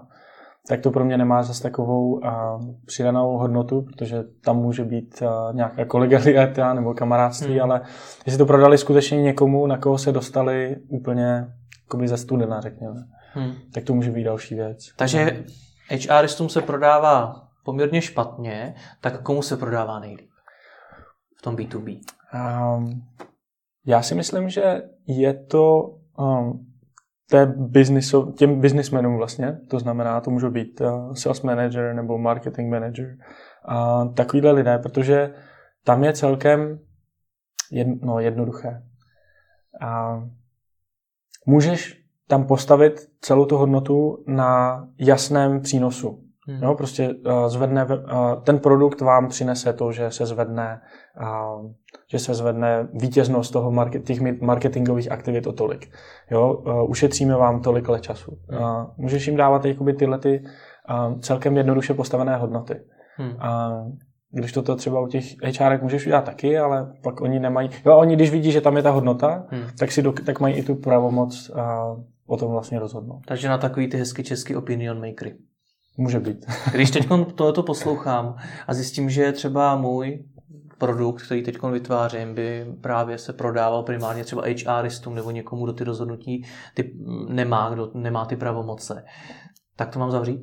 tak 0.69 0.81
to 0.81 0.91
pro 0.91 1.05
mě 1.05 1.19
nemá 1.19 1.43
zase 1.43 1.63
takovou 1.63 2.25
a, 2.25 2.61
přidanou 2.87 3.39
hodnotu, 3.39 3.83
protože 3.83 4.25
tam 4.45 4.57
může 4.57 4.85
být 4.85 5.23
a, 5.23 5.53
nějaká 5.53 5.85
kolegialita 5.85 6.75
nebo 6.75 6.95
kamarádství, 6.95 7.53
hmm. 7.53 7.63
ale 7.63 7.81
jestli 8.27 8.39
to 8.39 8.47
prodali 8.47 8.79
skutečně 8.79 9.23
někomu, 9.23 9.67
na 9.67 9.79
koho 9.79 9.99
se 9.99 10.13
dostali 10.13 10.77
úplně 10.89 11.47
jakoby 11.85 12.09
ze 12.09 12.17
studena, 12.17 12.61
řekněme, 12.61 13.05
hmm. 13.33 13.53
tak 13.75 13.85
to 13.85 13.95
může 13.95 14.11
být 14.11 14.25
další 14.25 14.55
věc. 14.55 14.79
Takže 14.97 15.45
HRistům 16.11 16.49
se 16.49 16.63
prodává 16.63 17.45
poměrně 17.65 18.03
špatně, 18.03 18.75
tak 19.01 19.23
komu 19.23 19.43
se 19.43 19.57
prodává 19.57 20.01
nejlíp 20.01 20.31
v 21.39 21.43
tom 21.43 21.57
B2B? 21.57 22.01
Um, 22.35 23.03
já 23.87 24.03
si 24.03 24.15
myslím, 24.15 24.49
že 24.49 24.83
je 25.07 25.35
to 25.35 25.95
um, 26.19 26.67
té 27.31 27.47
businessu, 27.47 28.33
těm 28.33 28.61
businessmenům 28.61 29.17
vlastně, 29.17 29.59
to 29.71 29.79
znamená, 29.79 30.21
to 30.21 30.31
můžou 30.31 30.51
být 30.51 30.81
uh, 30.81 31.15
sales 31.15 31.43
manager 31.43 31.95
nebo 31.95 32.19
marketing 32.19 32.71
manager, 32.71 33.17
a 33.65 34.05
takovýhle 34.05 34.53
lidé, 34.53 34.79
protože 34.79 35.35
tam 35.85 36.05
je 36.05 36.13
celkem 36.13 36.79
jedno, 37.73 37.95
no, 38.03 38.21
jednoduché. 38.21 38.83
A 39.81 40.23
můžeš 41.47 42.05
tam 42.29 42.47
postavit 42.47 43.09
celou 43.21 43.45
tu 43.45 43.57
hodnotu 43.57 44.25
na 44.27 44.85
jasném 44.99 45.61
přínosu. 45.61 46.21
Hmm. 46.49 46.63
Jo, 46.63 46.75
prostě 46.75 47.09
uh, 47.09 47.49
zvedne, 47.49 47.85
uh, 47.85 48.43
ten 48.43 48.59
produkt 48.59 49.01
vám 49.01 49.29
přinese 49.29 49.73
to, 49.73 49.93
že 49.93 50.11
se 50.11 50.27
zvedne, 50.27 50.81
uh, 51.21 51.73
že 52.15 52.19
se 52.19 52.35
zvedne 52.35 52.89
vítěznost 52.93 53.53
toho 53.53 53.71
market, 53.71 54.05
těch 54.05 54.41
marketingových 54.41 55.13
aktivit 55.13 55.47
o 55.47 55.53
tolik. 55.53 55.91
Jo, 56.31 56.53
uh, 56.55 56.91
ušetříme 56.91 57.37
vám 57.37 57.63
tolik 57.63 57.87
času. 58.01 58.39
Hmm. 58.49 58.61
Uh, 58.61 58.87
můžeš 58.97 59.27
jim 59.27 59.37
dávat 59.37 59.65
jakoby 59.65 59.93
tyhle 59.93 60.19
ty, 60.19 60.45
celkem 61.21 61.57
jednoduše 61.57 61.95
postavené 61.95 62.37
hodnoty. 62.37 62.81
Hmm. 63.17 63.31
Uh, 63.31 63.93
když 64.31 64.53
toto 64.53 64.77
třeba 64.77 65.01
u 65.01 65.07
těch 65.07 65.25
HR 65.61 65.83
můžeš 65.83 66.07
udělat 66.07 66.25
taky, 66.25 66.59
ale 66.59 66.93
pak 67.03 67.21
oni 67.21 67.41
nemají. 67.41 67.71
Jo, 67.87 67.97
oni 67.97 68.17
když 68.17 68.31
vidí, 68.31 68.53
že 68.53 68.61
tam 68.61 68.77
je 68.77 68.83
ta 68.83 68.91
hodnota, 68.91 69.47
hmm. 69.51 69.63
tak, 69.79 69.93
si 69.93 70.03
do, 70.03 70.13
tak 70.13 70.41
mají 70.41 70.55
i 70.55 70.63
tu 70.63 70.75
pravomoc 70.75 71.51
uh, 71.51 71.57
o 72.27 72.37
tom 72.37 72.51
vlastně 72.51 72.79
rozhodnout. 72.79 73.21
Takže 73.27 73.49
na 73.49 73.59
takový 73.59 73.89
ty 73.89 73.97
hezky 73.97 74.25
český 74.25 74.57
opinion 74.57 75.01
makery. 75.01 75.35
Může 75.97 76.21
být. 76.21 76.47
Když 76.73 76.91
teď 76.91 77.09
tohoto 77.35 77.63
poslouchám 77.63 78.37
a 78.67 78.75
zjistím, 78.75 79.11
že 79.11 79.33
třeba 79.33 79.77
můj 79.77 80.25
produkt, 80.87 81.23
který 81.23 81.43
teď 81.43 81.63
vytvářím, 81.63 82.35
by 82.35 82.67
právě 82.81 83.19
se 83.19 83.33
prodával 83.33 83.83
primárně 83.83 84.25
třeba 84.25 84.43
HRistům 84.67 85.15
nebo 85.15 85.31
někomu, 85.31 85.65
kdo 85.65 85.73
ty 85.73 85.85
rozhodnutí 85.85 86.45
ty 86.75 86.93
nemá, 87.29 87.71
kdo 87.71 87.91
nemá 87.95 88.25
ty 88.25 88.37
pravomoce, 88.37 89.05
tak 89.77 89.89
to 89.89 89.99
mám 89.99 90.11
zavřít? 90.11 90.41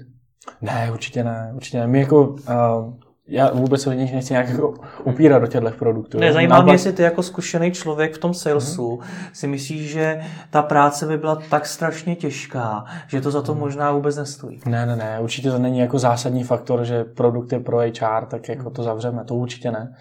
Ne, 0.61 0.89
určitě 0.93 1.23
ne. 1.23 1.51
Určitě 1.55 1.79
ne. 1.79 1.87
My 1.87 1.99
jako 1.99 2.27
uh, 2.27 2.93
já 3.27 3.51
vůbec 3.53 3.81
se 3.81 3.95
nich 3.95 4.13
nechci 4.13 4.33
nějak 4.33 4.49
jako 4.49 4.73
upírat 5.03 5.41
do 5.41 5.47
těchto 5.47 5.71
produktů. 5.71 6.19
Ne, 6.19 6.33
zajímá 6.33 6.61
mě, 6.61 6.73
jestli 6.73 6.93
ty 6.93 7.03
jako 7.03 7.23
zkušený 7.23 7.71
člověk 7.71 8.15
v 8.15 8.17
tom 8.17 8.33
salesu 8.33 8.95
mm-hmm. 8.95 9.29
si 9.33 9.47
myslíš, 9.47 9.91
že 9.91 10.21
ta 10.49 10.61
práce 10.61 11.07
by 11.07 11.17
byla 11.17 11.35
tak 11.35 11.65
strašně 11.65 12.15
těžká, 12.15 12.85
že 13.07 13.21
to 13.21 13.31
za 13.31 13.41
to 13.41 13.55
možná 13.55 13.91
vůbec 13.91 14.17
nestojí. 14.17 14.59
Ne, 14.65 14.85
ne, 14.85 14.95
ne, 14.95 15.19
určitě 15.19 15.51
to 15.51 15.59
není 15.59 15.79
jako 15.79 15.99
zásadní 15.99 16.43
faktor, 16.43 16.83
že 16.83 17.03
produkt 17.03 17.51
je 17.51 17.59
pro 17.59 17.77
HR, 17.77 18.25
tak 18.29 18.49
jako 18.49 18.69
to 18.69 18.83
zavřeme, 18.83 19.23
to 19.25 19.35
určitě 19.35 19.71
ne. 19.71 19.95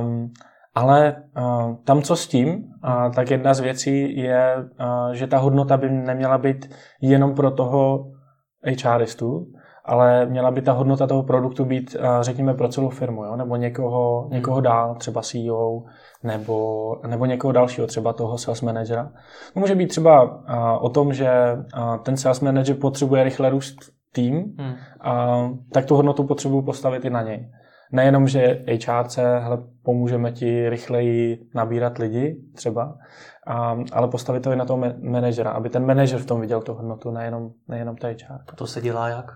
Um, 0.00 0.30
Ale 0.74 1.16
uh, 1.38 1.76
tam, 1.84 2.02
co 2.02 2.16
s 2.16 2.28
tím, 2.28 2.48
uh, 2.48 3.12
tak 3.14 3.30
jedna 3.30 3.54
z 3.54 3.60
věcí 3.60 4.16
je, 4.20 4.56
uh, 4.56 5.12
že 5.12 5.26
ta 5.26 5.38
hodnota 5.38 5.76
by 5.76 5.90
neměla 5.90 6.38
být 6.38 6.70
jenom 7.00 7.34
pro 7.34 7.50
toho 7.50 8.06
HRistu, 8.84 9.46
ale 9.84 10.26
měla 10.26 10.50
by 10.50 10.62
ta 10.62 10.72
hodnota 10.72 11.06
toho 11.06 11.22
produktu 11.22 11.64
být, 11.64 11.96
řekněme, 12.20 12.54
pro 12.54 12.68
celou 12.68 12.88
firmu, 12.88 13.24
jo? 13.24 13.36
nebo 13.36 13.56
někoho, 13.56 14.22
hmm. 14.22 14.32
někoho 14.32 14.60
dál, 14.60 14.94
třeba 14.94 15.22
CEO, 15.22 15.82
nebo, 16.22 16.96
nebo 17.06 17.26
někoho 17.26 17.52
dalšího, 17.52 17.86
třeba 17.86 18.12
toho 18.12 18.38
sales 18.38 18.62
managera. 18.62 19.12
To 19.54 19.60
může 19.60 19.74
být 19.74 19.86
třeba 19.86 20.44
o 20.80 20.88
tom, 20.88 21.12
že 21.12 21.30
ten 22.02 22.16
sales 22.16 22.40
manager 22.40 22.76
potřebuje 22.76 23.24
rychle 23.24 23.50
růst 23.50 23.76
tým, 24.12 24.34
hmm. 24.58 24.74
a, 25.00 25.36
tak 25.72 25.84
tu 25.84 25.96
hodnotu 25.96 26.24
potřebuji 26.24 26.62
postavit 26.62 27.04
i 27.04 27.10
na 27.10 27.22
něj. 27.22 27.50
Nejenom, 27.92 28.28
že 28.28 28.64
HRC, 28.86 29.16
hele, 29.16 29.58
pomůžeme 29.82 30.32
ti 30.32 30.68
rychleji 30.68 31.38
nabírat 31.54 31.98
lidi 31.98 32.36
třeba, 32.54 32.96
a, 33.46 33.76
ale 33.92 34.08
postavit 34.08 34.40
to 34.40 34.52
i 34.52 34.56
na 34.56 34.64
toho 34.64 34.82
manažera, 35.02 35.50
aby 35.50 35.70
ten 35.70 35.86
manažer 35.86 36.20
v 36.20 36.26
tom 36.26 36.40
viděl 36.40 36.60
tu 36.60 36.74
hodnotu, 36.74 37.10
nejenom, 37.10 37.50
nejenom 37.68 37.96
ta 37.96 38.08
HR. 38.08 38.54
To 38.54 38.66
se 38.66 38.80
dělá 38.80 39.08
jak? 39.08 39.32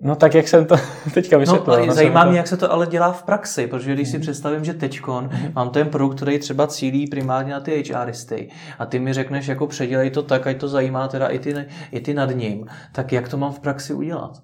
No 0.00 0.16
tak, 0.16 0.34
jak 0.34 0.48
jsem 0.48 0.66
to 0.66 0.76
teďka 1.14 1.38
vysvětlil. 1.38 1.86
No, 1.86 1.94
zajímá 1.94 2.24
mě, 2.24 2.32
to... 2.32 2.36
jak 2.36 2.46
se 2.46 2.56
to 2.56 2.72
ale 2.72 2.86
dělá 2.86 3.12
v 3.12 3.22
praxi, 3.22 3.66
protože 3.66 3.92
když 3.92 4.08
si 4.08 4.16
mhm. 4.16 4.22
představím, 4.22 4.64
že 4.64 4.74
teďkon 4.74 5.24
mm. 5.32 5.52
mám 5.54 5.70
ten 5.70 5.88
produkt, 5.88 6.16
který 6.16 6.38
třeba 6.38 6.66
cílí 6.66 7.06
primárně 7.06 7.52
na 7.52 7.60
ty 7.60 7.82
HRisty 7.92 8.50
a 8.78 8.86
ty 8.86 8.98
mi 8.98 9.12
řekneš, 9.12 9.48
jako 9.48 9.66
předělej 9.66 10.10
to 10.10 10.22
tak, 10.22 10.46
ať 10.46 10.60
to 10.60 10.68
zajímá 10.68 11.08
teda 11.08 11.28
i 11.28 11.38
ty, 11.38 11.66
i 11.92 12.00
ty 12.00 12.14
nad 12.14 12.30
ním, 12.30 12.66
tak 12.92 13.12
jak 13.12 13.28
to 13.28 13.36
mám 13.36 13.52
v 13.52 13.60
praxi 13.60 13.94
udělat? 13.94 14.42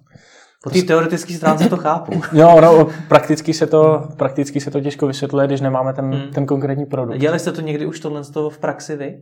Po 0.63 0.69
té 0.69 0.81
teoretické 0.81 1.33
stránce 1.33 1.69
to 1.69 1.77
chápu. 1.77 2.21
Jo, 2.33 2.61
no, 2.61 2.87
prakticky 3.07 3.53
se 3.53 3.67
to, 3.67 4.07
prakticky 4.17 4.61
se 4.61 4.71
to 4.71 4.81
těžko 4.81 5.07
vysvětluje, 5.07 5.47
když 5.47 5.61
nemáme 5.61 5.93
ten, 5.93 6.13
hmm. 6.13 6.33
ten 6.33 6.45
konkrétní 6.45 6.85
produkt. 6.85 7.17
Dělali 7.17 7.39
jste 7.39 7.51
to 7.51 7.61
někdy 7.61 7.85
už 7.85 7.99
tohle 7.99 8.21
v 8.49 8.57
praxi 8.57 8.95
vy? 8.95 9.21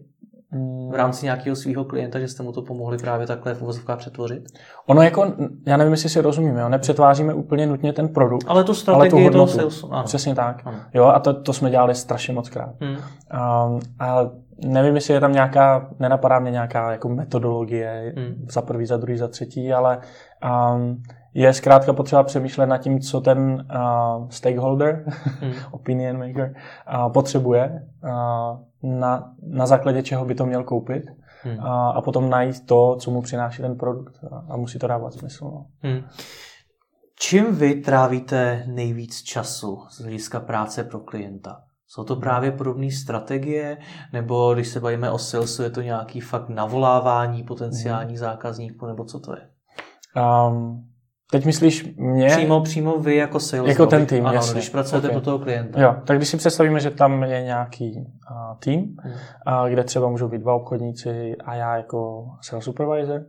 v 0.91 0.93
rámci 0.93 1.25
nějakého 1.25 1.55
svého 1.55 1.86
klienta, 1.86 2.19
že 2.19 2.27
jste 2.27 2.43
mu 2.43 2.51
to 2.51 2.62
pomohli 2.62 2.98
právě 2.98 3.27
takhle 3.27 3.53
v 3.53 3.62
uvozovkách 3.62 3.98
přetvořit? 3.98 4.43
Ono 4.86 5.01
jako, 5.01 5.34
já 5.65 5.77
nevím, 5.77 5.93
jestli 5.93 6.10
si 6.10 6.22
rozumíme, 6.22 6.62
jo, 6.62 6.69
nepřetváříme 6.69 7.34
úplně 7.34 7.67
nutně 7.67 7.93
ten 7.93 8.08
produkt, 8.08 8.46
ale, 8.48 8.63
to 8.63 8.74
strategii 8.74 9.01
ale 9.01 9.10
tu 9.10 9.38
hodnotu. 9.38 9.58
Toho 9.58 9.72
sales, 9.72 9.91
ano. 9.91 10.03
Přesně 10.03 10.36
tak. 10.36 10.62
Ano. 10.65 10.77
Jo, 10.93 11.05
a 11.05 11.19
to, 11.19 11.41
to 11.41 11.53
jsme 11.53 11.69
dělali 11.69 11.96
strašně 11.96 12.34
moc 12.34 12.50
krát. 12.50 12.75
Hmm. 12.81 12.91
Um, 12.91 13.79
a 14.00 14.29
nevím, 14.66 14.96
jestli 14.96 15.13
je 15.13 15.20
tam 15.20 15.34
nějaká, 15.34 15.89
nenapadá 16.00 16.39
mě 16.39 16.51
nějaká 16.51 16.92
jako 16.92 17.10
metodologie 17.10 18.13
hmm. 18.18 18.46
za 18.50 18.62
prvý, 18.62 18.86
za 18.86 18.98
druhý, 18.98 19.18
za 19.18 19.28
třetí, 19.28 19.74
ale 19.74 20.00
um, 20.74 21.04
je 21.34 21.54
zkrátka 21.54 21.94
potřeba 21.94 22.24
přemýšlet 22.24 22.66
nad 22.66 22.78
tím, 22.78 23.00
co 23.00 23.22
ten 23.22 23.68
uh, 23.75 24.30
stakeholder, 24.30 25.04
hmm. 25.42 25.54
opinion 25.72 26.18
maker, 26.28 26.54
uh, 26.94 27.12
potřebuje, 27.12 27.88
uh, 28.04 29.00
na, 29.00 29.34
na 29.44 29.66
základě 29.66 30.04
čeho 30.04 30.25
by 30.25 30.36
to 30.36 30.46
měl 30.46 30.63
koupit 30.63 31.04
hmm. 31.44 31.60
a, 31.60 31.89
a 31.89 32.01
potom 32.01 32.30
najít 32.30 32.66
to, 32.66 32.96
co 33.00 33.12
mu 33.12 33.22
přináší 33.22 33.62
ten 33.62 33.75
produkt 33.75 34.20
a, 34.32 34.54
a 34.54 34.58
musí 34.58 34.80
to 34.80 34.88
dávat 34.88 35.13
smysl. 35.13 35.46
No. 35.46 35.66
Hmm. 35.80 36.01
Čím 37.20 37.56
vy 37.56 37.75
trávíte 37.75 38.63
nejvíc 38.68 39.22
času 39.22 39.84
z 39.89 40.01
hlediska 40.01 40.39
práce 40.39 40.84
pro 40.84 41.00
klienta? 41.00 41.62
Jsou 41.91 42.03
to 42.03 42.15
právě 42.15 42.51
podobné 42.51 42.91
strategie, 42.91 43.77
nebo 44.13 44.53
když 44.53 44.67
se 44.67 44.79
bavíme 44.79 45.12
o 45.12 45.17
salesu, 45.17 45.63
je 45.63 45.69
to 45.69 45.81
nějaký 45.81 46.22
fakt 46.22 46.50
navolávání 46.50 47.43
potenciálních 47.43 48.17
hmm. 48.17 48.25
zákazníků, 48.25 48.86
nebo 48.86 49.05
co 49.05 49.19
to 49.19 49.34
je? 49.34 49.50
Um, 50.48 50.86
Teď 51.31 51.46
myslíš 51.46 51.96
mě? 51.98 52.27
Přímo, 52.27 52.62
přímo 52.62 53.00
vy 53.00 53.15
jako 53.15 53.39
sales. 53.39 53.69
Jako 53.69 53.86
ten 53.86 54.05
tým, 54.05 54.25
ano, 54.25 54.36
jasně. 54.36 54.53
když 54.53 54.69
pracujete 54.69 55.08
okay. 55.08 55.15
pro 55.15 55.25
toho 55.25 55.39
klienta. 55.39 55.81
Jo, 55.81 55.96
tak 56.05 56.17
když 56.17 56.29
si 56.29 56.38
představíme, 56.38 56.79
že 56.79 56.91
tam 56.91 57.24
je 57.24 57.43
nějaký 57.43 57.98
uh, 57.98 58.58
tým, 58.60 58.96
hmm. 59.03 59.13
uh, 59.13 59.69
kde 59.69 59.84
třeba 59.84 60.10
můžou 60.10 60.27
být 60.27 60.41
dva 60.41 60.53
obchodníci 60.53 61.36
a 61.46 61.55
já 61.55 61.77
jako 61.77 62.25
sales 62.41 62.65
supervisor, 62.65 63.22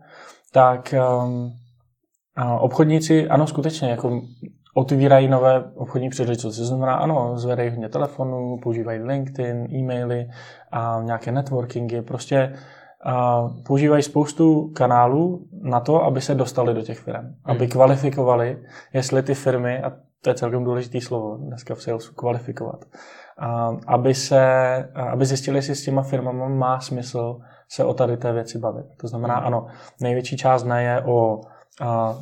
tak 0.53 0.95
um, 1.25 1.53
uh, 2.45 2.65
obchodníci, 2.65 3.29
ano, 3.29 3.47
skutečně, 3.47 3.91
jako 3.91 4.21
otvírají 4.75 5.29
nové 5.29 5.65
obchodní 5.75 6.09
příležitosti. 6.09 6.61
To 6.61 6.67
znamená, 6.67 6.95
ano, 6.95 7.39
zvedají 7.39 7.71
hodně 7.71 7.89
telefonů, 7.89 8.59
používají 8.63 9.03
LinkedIn, 9.03 9.67
e-maily 9.75 10.29
a 10.73 11.01
nějaké 11.03 11.33
networkingy. 11.33 12.03
Prostě 12.03 12.53
a 13.05 13.49
používají 13.67 14.03
spoustu 14.03 14.69
kanálů 14.75 15.47
na 15.63 15.81
to, 15.81 16.05
aby 16.05 16.21
se 16.21 16.35
dostali 16.35 16.75
do 16.75 16.83
těch 16.83 16.99
firm, 16.99 17.25
hmm. 17.25 17.35
aby 17.45 17.69
kvalifikovali, 17.69 18.59
jestli 18.93 19.23
ty 19.23 19.35
firmy, 19.35 19.83
a 19.83 19.93
to 20.23 20.31
je 20.31 20.35
celkem 20.35 20.65
důležité 20.65 21.01
slovo 21.01 21.37
dneska 21.37 21.75
v 21.75 21.83
salesu, 21.83 22.15
kvalifikovat, 22.15 22.85
a 23.39 23.77
aby, 23.87 24.15
se, 24.15 24.43
aby 24.95 25.27
zjistili, 25.27 25.59
jestli 25.59 25.75
s 25.75 25.85
těma 25.85 26.03
firmama 26.03 26.49
má 26.49 26.81
smysl 26.81 27.41
se 27.69 27.85
o 27.85 27.95
tady 27.95 28.17
té 28.17 28.33
věci 28.33 28.59
bavit. 28.59 28.87
To 29.01 29.09
znamená, 29.09 29.35
hmm. 29.35 29.47
ano, 29.47 29.67
největší 30.01 30.37
část 30.37 30.65
ne 30.65 30.83
je 30.83 31.03
o 31.05 31.41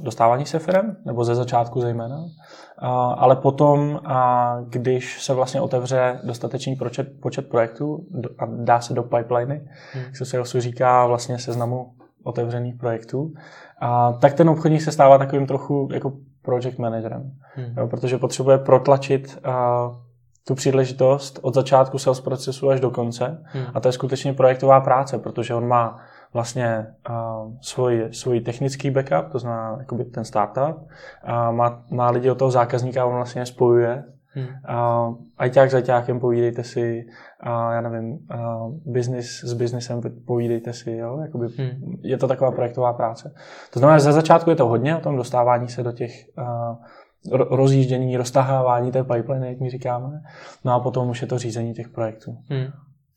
dostávání 0.00 0.46
se 0.46 0.58
firm, 0.58 0.96
nebo 1.04 1.24
ze 1.24 1.34
začátku 1.34 1.80
zejména, 1.80 2.24
ale 3.16 3.36
potom, 3.36 4.00
když 4.68 5.22
se 5.22 5.34
vlastně 5.34 5.60
otevře 5.60 6.20
dostatečný 6.24 6.76
počet, 6.76 7.08
počet 7.22 7.48
projektů 7.48 8.06
a 8.38 8.46
dá 8.46 8.80
se 8.80 8.94
do 8.94 9.02
pipeliny, 9.02 9.68
hmm. 9.92 10.04
co 10.18 10.24
se 10.24 10.40
osu 10.40 10.60
říká 10.60 11.06
vlastně 11.06 11.38
seznamu 11.38 11.92
otevřených 12.24 12.74
projektů, 12.74 13.32
a, 13.80 14.12
tak 14.12 14.34
ten 14.34 14.50
obchodník 14.50 14.82
se 14.82 14.92
stává 14.92 15.18
takovým 15.18 15.46
trochu 15.46 15.88
jako 15.92 16.12
project 16.42 16.78
managerem, 16.78 17.32
hmm. 17.54 17.74
jo, 17.76 17.86
protože 17.86 18.18
potřebuje 18.18 18.58
protlačit 18.58 19.38
a, 19.44 19.90
tu 20.46 20.54
příležitost 20.54 21.38
od 21.42 21.54
začátku 21.54 21.98
sales 21.98 22.20
procesu 22.20 22.70
až 22.70 22.80
do 22.80 22.90
konce 22.90 23.42
hmm. 23.44 23.64
a 23.74 23.80
to 23.80 23.88
je 23.88 23.92
skutečně 23.92 24.32
projektová 24.32 24.80
práce, 24.80 25.18
protože 25.18 25.54
on 25.54 25.68
má 25.68 25.98
vlastně 26.34 26.86
uh, 27.10 27.52
svůj, 27.60 28.08
svůj 28.10 28.40
technický 28.40 28.90
backup, 28.90 29.32
to 29.32 29.38
znamená 29.38 29.76
jakoby 29.78 30.04
ten 30.04 30.24
startup, 30.24 30.88
a 31.24 31.50
má, 31.50 31.82
má 31.90 32.10
lidi 32.10 32.30
od 32.30 32.38
toho 32.38 32.50
zákazníka, 32.50 33.04
on 33.04 33.14
vlastně 33.14 33.46
spojuje. 33.46 34.04
Hmm. 34.32 34.46
Uh, 34.46 35.16
ajťák 35.38 35.70
za 35.70 35.80
ťákem 35.80 36.20
povídejte 36.20 36.64
si, 36.64 37.04
uh, 37.46 37.72
já 37.72 37.80
nevím, 37.80 38.10
uh, 38.10 38.74
business 38.84 39.26
s 39.44 39.52
biznesem 39.52 40.00
povídejte 40.26 40.72
si, 40.72 40.90
jo? 40.90 41.18
Jakoby, 41.22 41.46
hmm. 41.58 41.96
je 42.02 42.18
to 42.18 42.28
taková 42.28 42.52
projektová 42.52 42.92
práce. 42.92 43.34
To 43.72 43.78
znamená, 43.78 43.98
že 43.98 44.04
za 44.04 44.12
začátku 44.12 44.50
je 44.50 44.56
to 44.56 44.68
hodně 44.68 44.96
o 44.96 45.00
tom 45.00 45.16
dostávání 45.16 45.68
se 45.68 45.82
do 45.82 45.92
těch 45.92 46.12
uh, 46.38 46.76
rozjíždění, 47.50 48.16
roztahávání 48.16 48.92
té 48.92 49.04
pipeline, 49.04 49.48
jak 49.48 49.60
my 49.60 49.70
říkáme, 49.70 50.22
no 50.64 50.72
a 50.72 50.80
potom 50.80 51.10
už 51.10 51.22
je 51.22 51.28
to 51.28 51.38
řízení 51.38 51.74
těch 51.74 51.88
projektů. 51.88 52.36
Hmm. 52.50 52.66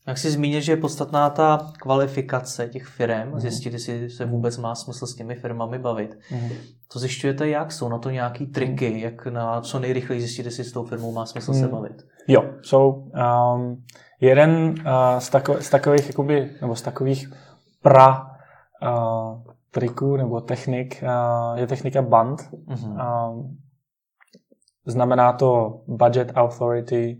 Jak 0.06 0.18
jsi 0.18 0.30
zmínil, 0.30 0.60
že 0.60 0.72
je 0.72 0.76
podstatná 0.76 1.30
ta 1.30 1.72
kvalifikace 1.78 2.68
těch 2.68 2.86
firm, 2.86 3.28
mm. 3.32 3.40
zjistit, 3.40 3.72
jestli 3.72 4.10
se 4.10 4.26
vůbec 4.26 4.58
má 4.58 4.74
smysl 4.74 5.06
s 5.06 5.14
těmi 5.14 5.34
firmami 5.34 5.78
bavit. 5.78 6.18
Mm. 6.30 6.48
To 6.92 6.98
zjišťujete 6.98 7.48
jak? 7.48 7.72
Jsou 7.72 7.88
na 7.88 7.98
to 7.98 8.10
nějaký 8.10 8.46
triky, 8.46 9.00
jak 9.00 9.26
na 9.26 9.60
co 9.60 9.78
nejrychleji 9.78 10.20
zjistit, 10.20 10.46
jestli 10.46 10.64
s 10.64 10.72
tou 10.72 10.84
firmou 10.84 11.12
má 11.12 11.26
smysl 11.26 11.52
mm. 11.52 11.60
se 11.60 11.68
bavit? 11.68 12.06
Jo, 12.28 12.44
jsou 12.62 12.90
um, 12.90 13.84
jeden 14.20 14.74
uh, 14.78 15.18
z, 15.18 15.30
tako, 15.30 15.62
z 15.62 15.70
takových, 15.70 16.06
jakoby, 16.06 16.50
nebo 16.60 16.76
z 16.76 16.82
takových 16.82 17.32
pra 17.82 18.26
uh, 18.82 19.42
triků 19.70 20.16
nebo 20.16 20.40
technik 20.40 21.02
uh, 21.02 21.58
je 21.58 21.66
technika 21.66 22.02
BAND. 22.02 22.40
Mm-hmm. 22.40 23.30
Um, 23.30 23.58
znamená 24.86 25.32
to 25.32 25.80
Budget 25.86 26.32
Authority 26.34 27.18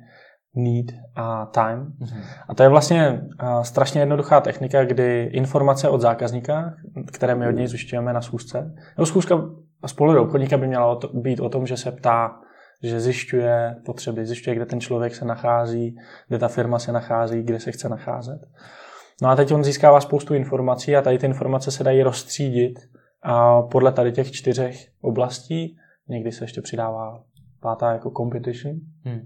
need 0.55 0.93
a 1.17 1.47
time. 1.47 1.93
Mm-hmm. 2.01 2.23
A 2.49 2.55
to 2.55 2.63
je 2.63 2.69
vlastně 2.69 3.21
uh, 3.43 3.63
strašně 3.63 4.01
jednoduchá 4.01 4.41
technika, 4.41 4.85
kdy 4.85 5.31
informace 5.33 5.89
od 5.89 6.01
zákazníka, 6.01 6.75
které 7.13 7.35
my 7.35 7.49
od 7.49 7.51
něj 7.51 7.67
zjišťujeme 7.67 8.13
na 8.13 8.21
schůzce, 8.21 8.75
nebo 8.97 9.07
schůzka 9.07 9.43
spolu 9.87 10.13
do 10.13 10.23
obchodníka 10.23 10.57
by 10.57 10.67
měla 10.67 10.97
to, 10.97 11.09
být 11.09 11.41
o 11.41 11.49
tom, 11.49 11.67
že 11.67 11.77
se 11.77 11.93
ptá, 11.93 12.41
že 12.83 13.01
zjišťuje 13.01 13.77
potřeby, 13.87 14.27
zjišťuje, 14.27 14.57
kde 14.57 14.67
ten 14.67 14.81
člověk 14.81 15.15
se 15.15 15.25
nachází, 15.25 15.97
kde 16.29 16.39
ta 16.39 16.49
firma 16.49 16.79
se 16.79 16.93
nachází, 16.93 17.43
kde 17.43 17.61
se 17.61 17.73
chce 17.73 17.89
nacházet. 17.89 18.41
No 19.23 19.29
a 19.29 19.37
teď 19.37 19.53
on 19.53 19.65
získává 19.65 20.01
spoustu 20.01 20.35
informací 20.35 20.97
a 20.97 21.03
tady 21.03 21.19
ty 21.19 21.27
informace 21.27 21.71
se 21.71 21.85
dají 21.85 22.03
rozstřídit 22.03 22.79
a 23.23 23.63
podle 23.63 23.93
tady 23.93 24.13
těch 24.13 24.33
čtyřech 24.33 24.77
oblastí, 25.01 25.77
někdy 26.09 26.33
se 26.33 26.45
ještě 26.45 26.61
přidává 26.61 27.23
pátá 27.61 27.93
jako 27.93 28.11
competition, 28.11 28.77
hmm. 29.05 29.21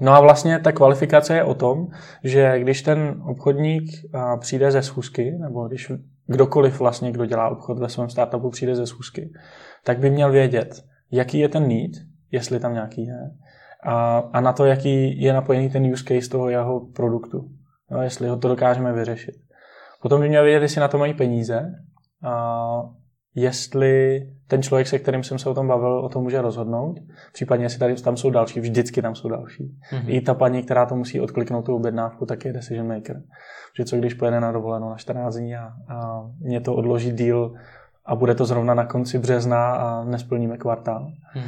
No 0.00 0.12
a 0.12 0.20
vlastně 0.20 0.58
ta 0.58 0.72
kvalifikace 0.72 1.34
je 1.34 1.44
o 1.44 1.54
tom, 1.54 1.86
že 2.24 2.60
když 2.60 2.82
ten 2.82 3.22
obchodník 3.26 3.84
přijde 4.40 4.70
ze 4.70 4.82
schůzky, 4.82 5.30
nebo 5.38 5.68
když 5.68 5.92
kdokoliv 6.26 6.80
vlastně, 6.80 7.12
kdo 7.12 7.26
dělá 7.26 7.48
obchod 7.48 7.78
ve 7.78 7.88
svém 7.88 8.10
startupu, 8.10 8.50
přijde 8.50 8.74
ze 8.74 8.86
schůzky, 8.86 9.32
tak 9.84 9.98
by 9.98 10.10
měl 10.10 10.30
vědět, 10.30 10.84
jaký 11.10 11.38
je 11.38 11.48
ten 11.48 11.68
need, 11.68 11.92
jestli 12.30 12.60
tam 12.60 12.74
nějaký 12.74 13.06
je, 13.06 13.30
a, 13.82 14.18
a 14.32 14.40
na 14.40 14.52
to, 14.52 14.64
jaký 14.64 15.22
je 15.22 15.32
napojený 15.32 15.70
ten 15.70 15.92
use 15.92 16.04
case 16.04 16.30
toho 16.30 16.48
jeho 16.48 16.80
produktu, 16.80 17.48
no, 17.90 18.02
jestli 18.02 18.28
ho 18.28 18.36
to 18.36 18.48
dokážeme 18.48 18.92
vyřešit. 18.92 19.34
Potom 20.02 20.20
by 20.20 20.28
měl 20.28 20.44
vědět, 20.44 20.62
jestli 20.62 20.80
na 20.80 20.88
to 20.88 20.98
mají 20.98 21.14
peníze, 21.14 21.72
a 22.24 22.82
jestli 23.36 24.26
ten 24.48 24.62
člověk, 24.62 24.86
se 24.86 24.98
kterým 24.98 25.22
jsem 25.22 25.38
se 25.38 25.48
o 25.48 25.54
tom 25.54 25.68
bavil, 25.68 25.98
o 25.98 26.08
tom 26.08 26.22
může 26.22 26.42
rozhodnout. 26.42 26.98
Případně, 27.32 27.64
jestli 27.64 27.78
tady 27.78 27.94
tam 27.94 28.16
jsou 28.16 28.30
další, 28.30 28.60
vždycky 28.60 29.02
tam 29.02 29.14
jsou 29.14 29.28
další. 29.28 29.64
Mm-hmm. 29.64 30.04
I 30.06 30.20
ta 30.20 30.34
paní, 30.34 30.62
která 30.62 30.86
to 30.86 30.96
musí 30.96 31.20
odkliknout 31.20 31.64
tu 31.64 31.76
objednávku, 31.76 32.26
tak 32.26 32.44
je 32.44 32.52
decision 32.52 32.88
maker. 32.88 33.22
Že 33.76 33.84
co 33.84 33.96
když 33.96 34.14
pojede 34.14 34.40
na 34.40 34.52
dovolenou 34.52 34.90
na 34.90 34.96
14 34.96 35.36
dní 35.36 35.56
a, 35.56 35.72
a 35.88 36.22
mě 36.40 36.60
to 36.60 36.74
odloží 36.74 37.12
díl 37.12 37.54
a 38.06 38.14
bude 38.14 38.34
to 38.34 38.44
zrovna 38.44 38.74
na 38.74 38.86
konci 38.86 39.18
března 39.18 39.74
a 39.74 40.04
nesplníme 40.04 40.56
kvartál. 40.56 41.12
Mm. 41.34 41.42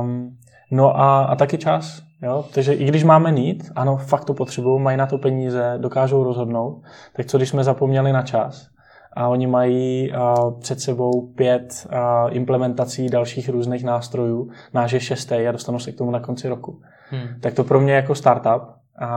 Um, 0.00 0.36
no 0.70 1.00
a, 1.00 1.24
a 1.24 1.36
taky 1.36 1.58
čas. 1.58 2.02
Jo? 2.22 2.44
Takže 2.54 2.74
i 2.74 2.84
když 2.84 3.04
máme 3.04 3.30
nít, 3.30 3.70
ano, 3.74 3.96
fakt 3.96 4.24
to 4.24 4.34
potřebují, 4.34 4.82
mají 4.82 4.96
na 4.96 5.06
to 5.06 5.18
peníze, 5.18 5.74
dokážou 5.78 6.24
rozhodnout, 6.24 6.82
tak 7.16 7.26
co 7.26 7.36
když 7.36 7.48
jsme 7.48 7.64
zapomněli 7.64 8.12
na 8.12 8.22
čas? 8.22 8.75
A 9.16 9.28
oni 9.28 9.46
mají 9.46 10.12
před 10.60 10.80
sebou 10.80 11.26
pět 11.26 11.86
implementací 12.30 13.08
dalších 13.08 13.48
různých 13.48 13.84
nástrojů. 13.84 14.50
Náš 14.74 14.92
je 14.92 15.00
šestý 15.00 15.34
a 15.34 15.52
dostanu 15.52 15.78
se 15.78 15.92
k 15.92 15.98
tomu 15.98 16.10
na 16.10 16.20
konci 16.20 16.48
roku. 16.48 16.80
Hmm. 17.10 17.40
Tak 17.40 17.54
to 17.54 17.64
pro 17.64 17.80
mě 17.80 17.92
jako 17.92 18.14
startup 18.14 18.62
uh, 19.02 19.08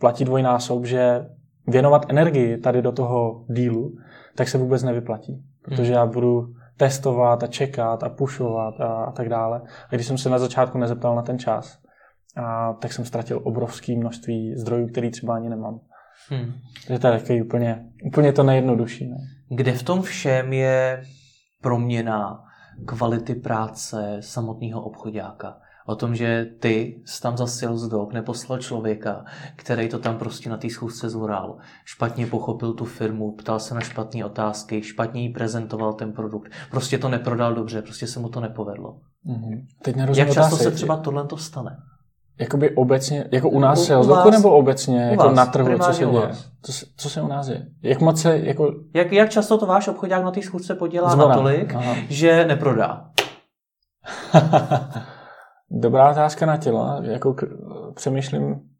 platí 0.00 0.24
dvojnásob, 0.24 0.84
že 0.84 1.26
věnovat 1.68 2.06
energii 2.08 2.58
tady 2.58 2.82
do 2.82 2.92
toho 2.92 3.44
dílu, 3.48 3.92
tak 4.34 4.48
se 4.48 4.58
vůbec 4.58 4.82
nevyplatí. 4.82 5.44
Protože 5.62 5.92
hmm. 5.92 5.94
já 5.94 6.06
budu 6.06 6.46
testovat 6.76 7.42
a 7.42 7.46
čekat 7.46 8.02
a 8.02 8.08
pušovat 8.08 8.80
a, 8.80 8.86
a 8.86 9.12
tak 9.12 9.28
dále. 9.28 9.62
A 9.90 9.94
když 9.94 10.06
jsem 10.06 10.18
se 10.18 10.30
na 10.30 10.38
začátku 10.38 10.78
nezeptal 10.78 11.16
na 11.16 11.22
ten 11.22 11.38
čas, 11.38 11.78
a, 12.36 12.72
tak 12.72 12.92
jsem 12.92 13.04
ztratil 13.04 13.40
obrovské 13.44 13.96
množství 13.96 14.54
zdrojů, 14.56 14.86
který 14.86 15.10
třeba 15.10 15.34
ani 15.34 15.48
nemám. 15.48 15.80
Hmm. 16.28 16.52
Takže 16.86 16.98
to 16.98 17.06
je 17.06 17.18
taky 17.18 17.42
úplně, 17.42 17.84
úplně 18.04 18.32
to 18.32 18.42
nejjednodušší. 18.42 19.08
Ne? 19.08 19.16
Kde 19.48 19.72
v 19.72 19.82
tom 19.82 20.02
všem 20.02 20.52
je 20.52 21.02
proměna 21.62 22.44
kvality 22.86 23.34
práce 23.34 24.16
samotného 24.20 24.82
obchodáka? 24.82 25.56
O 25.86 25.96
tom, 25.96 26.14
že 26.14 26.46
ty 26.60 27.02
jsi 27.04 27.22
tam 27.22 27.36
zasil 27.36 27.78
z 27.78 27.88
dob, 27.88 28.12
neposlal 28.12 28.58
člověka, 28.58 29.24
který 29.56 29.88
to 29.88 29.98
tam 29.98 30.18
prostě 30.18 30.50
na 30.50 30.56
té 30.56 30.70
schůzce 30.70 31.10
zvoral, 31.10 31.56
špatně 31.84 32.26
pochopil 32.26 32.72
tu 32.72 32.84
firmu, 32.84 33.32
ptal 33.32 33.60
se 33.60 33.74
na 33.74 33.80
špatné 33.80 34.24
otázky, 34.24 34.82
špatně 34.82 35.22
jí 35.22 35.28
prezentoval 35.28 35.92
ten 35.92 36.12
produkt, 36.12 36.52
prostě 36.70 36.98
to 36.98 37.08
neprodal 37.08 37.54
dobře, 37.54 37.82
prostě 37.82 38.06
se 38.06 38.20
mu 38.20 38.28
to 38.28 38.40
nepovedlo. 38.40 39.00
Mm-hmm. 39.26 39.66
Teď 39.82 39.96
Jak 40.16 40.32
často 40.32 40.56
se 40.56 40.70
třeba 40.70 40.96
tohle 40.96 41.26
to 41.26 41.36
stane? 41.36 41.76
Jakoby 42.38 42.74
obecně, 42.74 43.28
jako 43.32 43.50
u 43.50 43.60
nás 43.60 43.90
u, 43.90 44.26
u 44.26 44.30
nebo 44.30 44.56
obecně, 44.56 45.00
jako 45.02 45.24
vás, 45.24 45.36
na 45.36 45.46
trhu, 45.46 45.78
co 45.78 45.92
se 45.92 46.06
děje? 46.06 46.30
Co, 46.62 46.72
co 46.96 47.10
se 47.10 47.22
u 47.22 47.26
nás 47.26 47.46
děje? 47.46 47.66
Jak 47.82 48.00
moc 48.00 48.22
se, 48.22 48.38
jako... 48.38 48.74
Jak, 48.94 49.12
jak 49.12 49.30
často 49.30 49.58
to 49.58 49.66
váš 49.66 49.88
obchodák 49.88 50.24
na 50.24 50.30
té 50.30 50.42
schůzce 50.42 50.74
podělá 50.74 51.10
Zvona. 51.10 51.28
natolik, 51.28 51.74
Aha. 51.74 51.94
že 52.08 52.44
neprodá? 52.44 53.10
Dobrá 55.70 56.10
otázka 56.10 56.46
na 56.46 56.56
tělo. 56.56 57.02
Jako 57.02 57.34
k, 57.34 57.42
přemýšlím, 57.94 58.70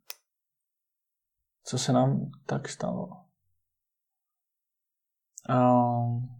co 1.64 1.78
se 1.78 1.92
nám 1.92 2.30
tak 2.46 2.68
stalo. 2.68 3.08
Um, 5.48 6.35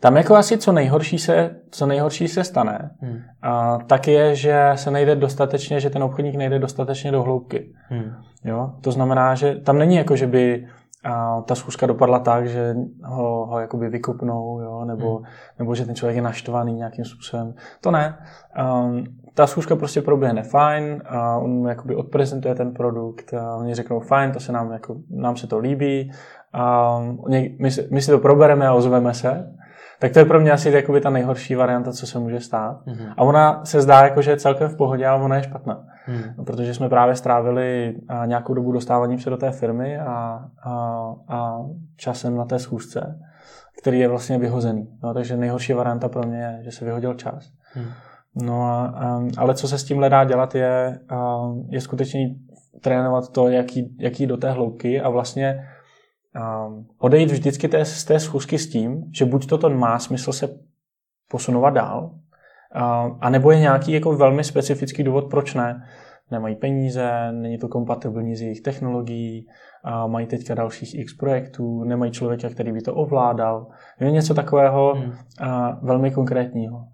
tam 0.00 0.16
jako 0.16 0.34
asi 0.34 0.58
co 0.58 0.72
nejhorší 0.72 1.18
se, 1.18 1.56
co 1.70 1.86
nejhorší 1.86 2.28
se 2.28 2.44
stane, 2.44 2.90
hmm. 3.00 3.18
a, 3.42 3.78
tak 3.78 4.08
je, 4.08 4.34
že 4.34 4.72
se 4.74 4.90
nejde 4.90 5.16
dostatečně, 5.16 5.80
že 5.80 5.90
ten 5.90 6.02
obchodník 6.02 6.34
nejde 6.34 6.58
dostatečně 6.58 7.12
do 7.12 7.22
hloubky. 7.22 7.72
Hmm. 7.88 8.12
Jo? 8.44 8.72
To 8.80 8.92
znamená, 8.92 9.34
že 9.34 9.54
tam 9.54 9.78
není 9.78 9.96
jako, 9.96 10.16
že 10.16 10.26
by 10.26 10.66
a 11.04 11.40
ta 11.40 11.54
schůzka 11.54 11.86
dopadla 11.86 12.18
tak, 12.18 12.48
že 12.48 12.74
ho, 13.04 13.46
ho 13.46 13.60
jakoby 13.60 13.88
vykopnou, 13.88 14.60
jo? 14.60 14.84
Nebo, 14.84 15.16
hmm. 15.16 15.26
nebo 15.58 15.74
že 15.74 15.86
ten 15.86 15.94
člověk 15.94 16.16
je 16.16 16.22
naštvaný 16.22 16.74
nějakým 16.74 17.04
způsobem. 17.04 17.54
To 17.80 17.90
ne. 17.90 18.18
Um, 18.84 19.04
ta 19.34 19.46
schůzka 19.46 19.76
prostě 19.76 20.02
proběhne 20.02 20.42
fajn, 20.42 21.02
a 21.08 21.36
on 21.38 21.68
jakoby 21.68 21.94
odprezentuje 21.94 22.54
ten 22.54 22.72
produkt 22.72 23.34
a 23.34 23.56
oni 23.56 23.74
řeknou 23.74 24.00
fajn, 24.00 24.32
to 24.32 24.40
se 24.40 24.52
nám, 24.52 24.72
jako, 24.72 24.96
nám 25.10 25.36
se 25.36 25.46
to 25.46 25.58
líbí, 25.58 26.12
a 26.52 26.98
my, 27.28 27.56
my 27.90 28.02
si 28.02 28.10
to 28.10 28.18
probereme 28.18 28.66
a 28.66 28.74
ozveme 28.74 29.14
se. 29.14 29.54
Tak 30.00 30.12
to 30.12 30.18
je 30.18 30.24
pro 30.24 30.40
mě 30.40 30.52
asi 30.52 30.70
jakoby 30.70 31.00
ta 31.00 31.10
nejhorší 31.10 31.54
varianta, 31.54 31.92
co 31.92 32.06
se 32.06 32.18
může 32.18 32.40
stát. 32.40 32.86
Mm-hmm. 32.86 33.14
A 33.16 33.22
ona 33.22 33.64
se 33.64 33.80
zdá, 33.80 34.02
jako, 34.02 34.22
že 34.22 34.30
je 34.30 34.36
celkem 34.36 34.68
v 34.68 34.76
pohodě, 34.76 35.06
ale 35.06 35.22
ona 35.22 35.36
je 35.36 35.42
špatná. 35.42 35.84
Mm. 36.08 36.22
No, 36.38 36.44
protože 36.44 36.74
jsme 36.74 36.88
právě 36.88 37.16
strávili 37.16 37.96
nějakou 38.26 38.54
dobu 38.54 38.72
dostáváním 38.72 39.18
se 39.18 39.30
do 39.30 39.36
té 39.36 39.50
firmy 39.50 39.98
a, 39.98 40.44
a, 40.62 40.74
a 41.28 41.58
časem 41.96 42.36
na 42.36 42.44
té 42.44 42.58
schůzce, 42.58 43.18
který 43.80 44.00
je 44.00 44.08
vlastně 44.08 44.38
vyhozený. 44.38 44.88
No, 45.02 45.14
takže 45.14 45.36
nejhorší 45.36 45.72
varianta 45.72 46.08
pro 46.08 46.22
mě 46.22 46.38
je, 46.38 46.58
že 46.64 46.72
se 46.72 46.84
vyhodil 46.84 47.14
čas. 47.14 47.50
Mm. 47.76 47.86
No 48.44 48.62
a, 48.64 48.94
ale 49.38 49.54
co 49.54 49.68
se 49.68 49.78
s 49.78 49.84
tím 49.84 50.00
dá 50.00 50.24
dělat, 50.24 50.54
je, 50.54 50.98
je 51.68 51.80
skutečně 51.80 52.34
trénovat 52.80 53.32
to, 53.32 53.48
jaký, 53.48 53.96
jaký 53.98 54.26
do 54.26 54.36
té 54.36 54.50
hloubky 54.50 55.00
a 55.00 55.08
vlastně 55.08 55.54
um, 55.54 55.68
odejít 56.98 57.30
vždycky 57.30 57.68
té, 57.68 57.84
z 57.84 58.04
té 58.04 58.20
schůzky 58.20 58.58
s 58.58 58.70
tím, 58.70 59.04
že 59.14 59.24
buď 59.24 59.46
toto 59.46 59.70
má 59.70 59.98
smysl 59.98 60.32
se 60.32 60.48
posunovat 61.30 61.70
dál, 61.70 62.10
uh, 62.10 63.16
anebo 63.20 63.50
je 63.50 63.60
nějaký 63.60 63.92
jako 63.92 64.16
velmi 64.16 64.44
specifický 64.44 65.02
důvod, 65.02 65.30
proč 65.30 65.54
ne. 65.54 65.86
Nemají 66.30 66.56
peníze, 66.56 67.32
není 67.32 67.58
to 67.58 67.68
kompatibilní 67.68 68.36
s 68.36 68.42
jejich 68.42 68.60
technologií, 68.60 69.46
uh, 69.84 70.10
mají 70.10 70.26
teďka 70.26 70.54
dalších 70.54 70.98
x 70.98 71.14
projektů, 71.14 71.84
nemají 71.84 72.12
člověka, 72.12 72.48
který 72.48 72.72
by 72.72 72.80
to 72.80 72.94
ovládal. 72.94 73.66
Je 74.00 74.10
něco 74.10 74.34
takového 74.34 74.94
hmm. 74.94 75.04
uh, 75.04 75.16
velmi 75.82 76.10
konkrétního. 76.10 76.84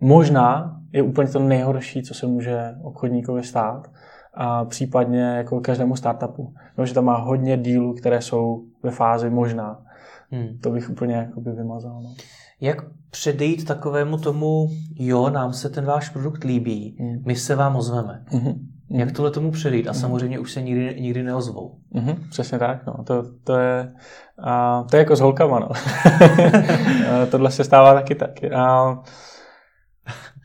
Možná 0.00 0.76
je 0.92 1.02
úplně 1.02 1.28
to 1.28 1.38
nejhorší, 1.38 2.02
co 2.02 2.14
se 2.14 2.26
může 2.26 2.74
obchodníkovi 2.82 3.42
stát, 3.42 3.90
a 4.34 4.64
případně 4.64 5.22
jako 5.22 5.60
každému 5.60 5.96
startupu. 5.96 6.54
No, 6.78 6.86
že 6.86 6.94
tam 6.94 7.04
má 7.04 7.16
hodně 7.16 7.56
dílů, 7.56 7.94
které 7.94 8.22
jsou 8.22 8.64
ve 8.82 8.90
fázi 8.90 9.30
možná. 9.30 9.82
Hmm. 10.30 10.58
To 10.62 10.70
bych 10.70 10.90
úplně 10.90 11.14
jakoby 11.14 11.52
vymazal. 11.52 12.02
No. 12.02 12.14
Jak 12.60 12.76
předejít 13.10 13.64
takovému 13.64 14.18
tomu, 14.18 14.68
jo, 14.94 15.30
nám 15.30 15.52
se 15.52 15.68
ten 15.68 15.84
váš 15.84 16.08
produkt 16.08 16.44
líbí, 16.44 16.96
hmm. 17.00 17.22
my 17.26 17.36
se 17.36 17.56
vám 17.56 17.76
ozveme. 17.76 18.24
Hmm. 18.26 18.54
Jak 18.90 19.12
tohle 19.12 19.30
tomu 19.30 19.50
předejít? 19.50 19.88
A 19.88 19.92
hmm. 19.92 20.00
samozřejmě 20.00 20.38
už 20.38 20.52
se 20.52 20.62
nikdy, 20.62 21.00
nikdy 21.00 21.22
neozvou. 21.22 21.78
Hmm, 21.94 22.16
přesně 22.30 22.58
tak. 22.58 22.86
No. 22.86 23.04
To, 23.04 23.24
to, 23.44 23.58
je, 23.58 23.92
a, 24.38 24.84
to 24.90 24.96
je 24.96 24.98
jako 24.98 25.16
s 25.16 25.20
holkama. 25.20 25.58
No. 25.58 25.68
Tohle 27.30 27.50
se 27.50 27.64
stává 27.64 27.94
taky 27.94 28.14
tak. 28.14 28.44
A, 28.44 28.98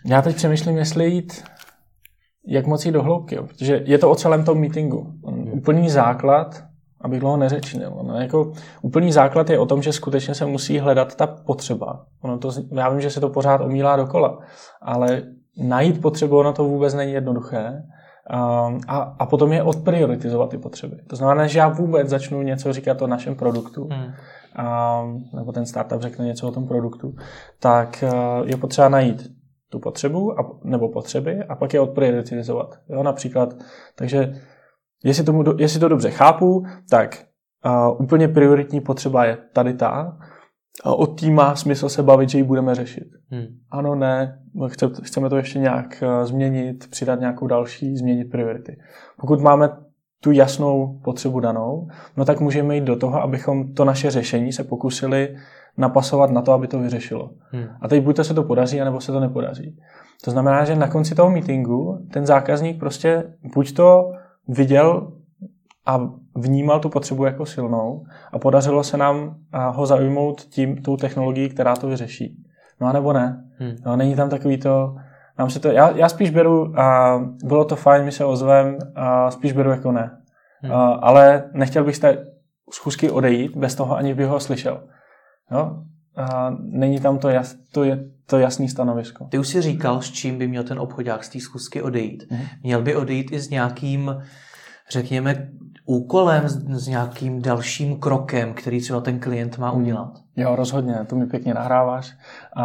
já 0.05 0.21
teď 0.21 0.35
přemýšlím, 0.35 0.77
jestli 0.77 1.05
jít 1.05 1.43
jak 2.47 2.67
moc 2.67 2.86
jít 2.86 2.91
do 2.91 3.03
hloubky, 3.03 3.36
jo? 3.36 3.43
protože 3.43 3.81
je 3.86 3.97
to 3.97 4.12
o 4.12 4.15
celém 4.15 4.43
tom 4.43 4.60
meetingu. 4.60 5.13
Hmm. 5.27 5.53
Úplný 5.53 5.89
základ, 5.89 6.63
abych 7.01 7.19
dlouho 7.19 7.38
neřečnil, 7.38 8.01
no, 8.03 8.21
jako 8.21 8.51
úplný 8.81 9.12
základ 9.12 9.49
je 9.49 9.60
o 9.60 9.65
tom, 9.65 9.81
že 9.81 9.93
skutečně 9.93 10.36
se 10.36 10.45
musí 10.45 10.79
hledat 10.79 11.15
ta 11.15 11.27
potřeba. 11.27 12.05
Ono 12.21 12.38
to, 12.38 12.51
já 12.71 12.89
vím, 12.89 13.01
že 13.01 13.10
se 13.10 13.19
to 13.19 13.29
pořád 13.29 13.62
omílá 13.62 13.95
dokola, 13.95 14.39
ale 14.81 15.23
najít 15.58 16.01
potřebu, 16.01 16.38
ono 16.38 16.53
to 16.53 16.63
vůbec 16.63 16.93
není 16.93 17.12
jednoduché. 17.12 17.84
Um, 18.34 18.79
a, 18.88 18.97
a 19.19 19.25
potom 19.25 19.53
je 19.53 19.63
odprioritizovat 19.63 20.49
ty 20.49 20.58
potřeby. 20.58 20.97
To 21.08 21.15
znamená, 21.15 21.47
že 21.47 21.60
já 21.60 21.67
vůbec 21.67 22.10
začnu 22.10 22.41
něco 22.41 22.73
říkat 22.73 23.01
o 23.01 23.08
našem 23.08 23.36
produktu, 23.36 23.88
hmm. 23.91 24.03
um, 24.03 25.23
nebo 25.34 25.51
ten 25.51 25.65
startup 25.65 26.01
řekne 26.01 26.25
něco 26.25 26.47
o 26.47 26.51
tom 26.51 26.67
produktu, 26.67 27.15
tak 27.60 28.03
uh, 28.03 28.47
je 28.47 28.58
potřeba 28.58 28.89
najít 28.89 29.36
tu 29.69 29.80
potřebu 29.80 30.39
a, 30.39 30.60
nebo 30.63 30.89
potřeby 30.89 31.43
a 31.43 31.56
pak 31.56 31.73
je 31.73 31.80
odprioritizovat. 31.80 32.80
Jo, 32.89 33.04
například, 33.04 33.54
takže 33.95 34.34
jestli, 35.04 35.23
tomu, 35.23 35.43
jestli 35.58 35.80
to 35.80 35.88
dobře 35.88 36.12
chápu, 36.12 36.65
tak 36.89 37.25
uh, 37.65 38.01
úplně 38.01 38.28
prioritní 38.28 38.82
potřeba 38.82 39.25
je 39.25 39.38
tady 39.54 39.73
ta 39.73 40.17
a 40.84 40.93
od 40.93 41.19
tím 41.19 41.36
má 41.36 41.56
smysl 41.56 41.89
se 41.89 42.04
bavit, 42.04 42.30
že 42.30 42.38
ji 42.38 42.43
budeme 42.43 42.75
řešit. 42.75 43.08
Hmm. 43.30 43.45
Ano, 43.71 43.95
ne, 43.95 44.43
chce, 44.67 44.89
chceme 45.04 45.30
to 45.30 45.38
ještě 45.38 45.60
nějak 45.60 46.04
uh, 46.04 46.25
změnit, 46.25 46.89
přidat 46.89 47.19
nějakou 47.19 47.47
další, 47.47 47.97
změnit 47.97 48.25
priority. 48.25 48.78
Pokud 49.19 49.41
máme 49.41 49.69
tu 50.25 50.31
jasnou 50.31 50.99
potřebu 51.03 51.39
danou, 51.39 51.88
no 52.17 52.25
tak 52.25 52.39
můžeme 52.39 52.75
jít 52.75 52.83
do 52.83 52.95
toho, 52.95 53.21
abychom 53.21 53.73
to 53.73 53.85
naše 53.85 54.11
řešení 54.11 54.53
se 54.53 54.63
pokusili 54.63 55.35
napasovat 55.77 56.31
na 56.31 56.41
to, 56.41 56.51
aby 56.51 56.67
to 56.67 56.79
vyřešilo. 56.79 57.29
Hmm. 57.51 57.65
A 57.81 57.88
teď 57.88 58.03
buď 58.03 58.15
to 58.15 58.23
se 58.23 58.33
to 58.33 58.43
podaří, 58.43 58.81
anebo 58.81 59.01
se 59.01 59.11
to 59.11 59.19
nepodaří. 59.19 59.77
To 60.23 60.31
znamená, 60.31 60.65
že 60.65 60.75
na 60.75 60.88
konci 60.88 61.15
toho 61.15 61.29
meetingu 61.29 62.07
ten 62.13 62.25
zákazník 62.25 62.79
prostě 62.79 63.23
buď 63.55 63.73
to 63.73 64.11
viděl 64.47 65.11
a 65.85 66.09
vnímal 66.35 66.79
tu 66.79 66.89
potřebu 66.89 67.25
jako 67.25 67.45
silnou 67.45 68.05
a 68.31 68.39
podařilo 68.39 68.83
se 68.83 68.97
nám 68.97 69.35
ho 69.73 69.85
zaujmout 69.85 70.41
tím, 70.41 70.81
tou 70.81 70.97
technologií, 70.97 71.49
která 71.49 71.75
to 71.75 71.88
vyřeší. 71.88 72.43
No 72.81 72.88
a 72.88 72.93
nebo 72.93 73.13
ne. 73.13 73.43
Hmm. 73.59 73.75
No, 73.85 73.95
není 73.95 74.15
tam 74.15 74.29
takový 74.29 74.57
to, 74.57 74.95
nám 75.39 75.49
se 75.49 75.59
to, 75.59 75.67
já, 75.67 75.89
já 75.89 76.09
spíš 76.09 76.29
beru, 76.29 76.79
a 76.79 77.17
bylo 77.43 77.65
to 77.65 77.75
fajn, 77.75 78.05
my 78.05 78.11
se 78.11 78.25
ozvem, 78.25 78.77
a 78.95 79.31
spíš 79.31 79.51
beru 79.51 79.69
jako 79.69 79.91
ne. 79.91 80.11
Hmm. 80.61 80.73
A, 80.73 80.85
ale 80.85 81.43
nechtěl 81.53 81.83
bych 81.83 81.95
z 81.95 81.99
té 81.99 82.25
schůzky 82.71 83.11
odejít 83.11 83.57
bez 83.57 83.75
toho, 83.75 83.97
ani 83.97 84.13
bych 84.13 84.27
ho 84.27 84.39
slyšel. 84.39 84.83
Jo? 85.51 85.83
uh, 86.17 86.57
není 86.59 86.99
tam 86.99 87.17
to, 87.17 87.29
jas, 87.29 87.55
to, 87.71 87.83
je, 87.83 88.05
to 88.25 88.37
jasný 88.37 88.69
stanovisko. 88.69 89.25
Ty 89.25 89.39
už 89.39 89.47
si 89.47 89.61
říkal, 89.61 90.01
s 90.01 90.11
čím 90.11 90.37
by 90.37 90.47
měl 90.47 90.63
ten 90.63 90.79
obchodák 90.79 91.23
z 91.23 91.29
té 91.29 91.39
schůzky 91.39 91.81
odejít. 91.81 92.23
Mm. 92.31 92.39
Měl 92.63 92.81
by 92.81 92.95
odejít 92.95 93.31
i 93.31 93.39
s 93.39 93.49
nějakým, 93.49 94.23
řekněme, 94.91 95.49
úkolem, 95.85 96.49
s, 96.49 96.83
s 96.83 96.87
nějakým 96.87 97.41
dalším 97.41 97.99
krokem, 97.99 98.53
který 98.53 98.81
třeba 98.81 99.01
ten 99.01 99.19
klient 99.19 99.57
má 99.57 99.71
udělat. 99.71 100.11
Jo, 100.35 100.55
rozhodně, 100.55 100.95
to 101.07 101.15
mi 101.15 101.25
pěkně 101.25 101.53
nahráváš. 101.53 102.13
A 102.55 102.63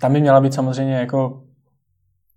tam 0.00 0.12
by 0.12 0.20
měla 0.20 0.40
být 0.40 0.54
samozřejmě 0.54 0.94
jako 0.94 1.43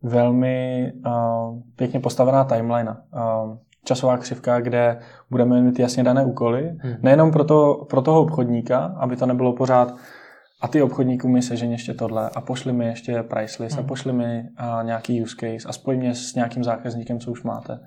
velmi 0.03 0.91
uh, 1.05 1.61
pěkně 1.75 1.99
postavená 1.99 2.43
timeline. 2.43 2.91
Uh, 2.91 3.57
časová 3.87 4.17
křivka, 4.17 4.59
kde 4.59 4.99
budeme 5.29 5.61
mít 5.61 5.79
jasně 5.79 6.03
dané 6.03 6.25
úkoly. 6.25 6.77
Hmm. 6.79 6.95
Nejenom 7.01 7.31
pro, 7.31 7.43
to, 7.43 7.85
pro 7.89 8.01
toho 8.01 8.21
obchodníka, 8.21 8.95
aby 8.99 9.15
to 9.15 9.25
nebylo 9.25 9.53
pořád 9.53 9.95
a 10.61 10.67
ty 10.67 10.81
obchodníků 10.81 11.27
mi 11.27 11.41
sežen 11.41 11.71
ještě 11.71 11.93
tohle 11.93 12.29
a 12.35 12.41
pošli 12.41 12.73
mi 12.73 12.85
ještě 12.85 13.23
price 13.23 13.63
list 13.63 13.75
hmm. 13.75 13.85
a 13.85 13.87
pošli 13.87 14.13
mi 14.13 14.41
uh, 14.41 14.83
nějaký 14.83 15.23
use 15.23 15.35
case 15.39 15.69
a 15.69 15.73
spoj 15.73 15.97
mě 15.97 16.15
s 16.15 16.35
nějakým 16.35 16.63
zákazníkem, 16.63 17.19
co 17.19 17.31
už 17.31 17.43
máte. 17.43 17.79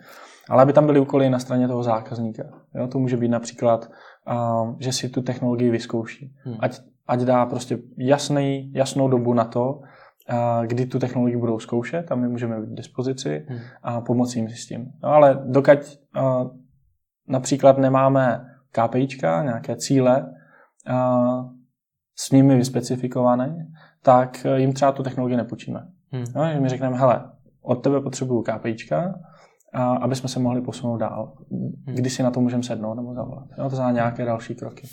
Ale 0.49 0.63
aby 0.63 0.73
tam 0.73 0.87
byly 0.87 1.01
úkoly 1.01 1.31
na 1.31 1.39
straně 1.39 1.69
toho 1.69 1.83
zákazníka. 1.83 2.43
Jo? 2.75 2.87
To 2.87 2.99
může 2.99 3.17
být 3.17 3.29
například, 3.29 3.91
uh, 4.33 4.75
že 4.79 4.93
si 4.93 5.09
tu 5.09 5.23
technologii 5.23 5.71
vyzkouší. 5.71 6.33
Hmm. 6.45 6.57
Ať, 6.61 6.81
ať 7.09 7.21
dá 7.21 7.47
prostě 7.47 7.79
jasný, 7.99 8.73
jasnou 8.75 9.09
dobu 9.09 9.35
na 9.35 9.45
to, 9.45 9.81
kdy 10.67 10.87
tu 10.87 10.99
technologii 10.99 11.37
budou 11.37 11.59
zkoušet 11.59 12.13
a 12.13 12.15
my 12.15 12.29
můžeme 12.29 12.61
být 12.61 12.71
k 12.71 12.77
dispozici 12.77 13.47
hmm. 13.49 13.59
a 13.83 14.01
pomoci 14.01 14.39
jim 14.39 14.49
si 14.49 14.57
s 14.57 14.67
tím. 14.67 14.93
No 15.03 15.09
ale 15.09 15.43
dokud 15.45 15.79
například 17.29 17.79
nemáme 17.79 18.47
KPIčka, 18.73 19.43
nějaké 19.43 19.77
cíle 19.77 20.35
s 22.17 22.31
nimi 22.31 22.57
vyspecifikované, 22.57 23.67
tak 24.03 24.47
jim 24.57 24.73
třeba 24.73 24.93
tu 24.93 25.03
technologii 25.03 25.37
nepůjčíme. 25.37 25.87
Hmm. 26.13 26.25
No, 26.35 26.53
že 26.53 26.61
my 26.61 26.69
řekneme, 26.69 26.97
hele, 26.97 27.31
od 27.63 27.75
tebe 27.75 28.01
potřebuju 28.01 28.43
KPIčka, 28.43 29.15
a 29.75 29.93
aby 29.93 30.17
jsme 30.17 30.29
se 30.29 30.41
mohli 30.41 30.61
posunout 30.61 30.97
dál. 30.97 31.33
Hmm. 31.51 31.97
Kdy 31.97 32.11
si 32.11 32.23
na 32.23 32.31
to 32.31 32.41
můžeme 32.41 32.63
sednout 32.63 32.95
nebo 32.95 33.15
zavolat. 33.15 33.45
No, 33.59 33.71
to 33.71 33.77
znamená 33.77 33.95
nějaké 33.95 34.25
další 34.25 34.55
kroky. 34.55 34.87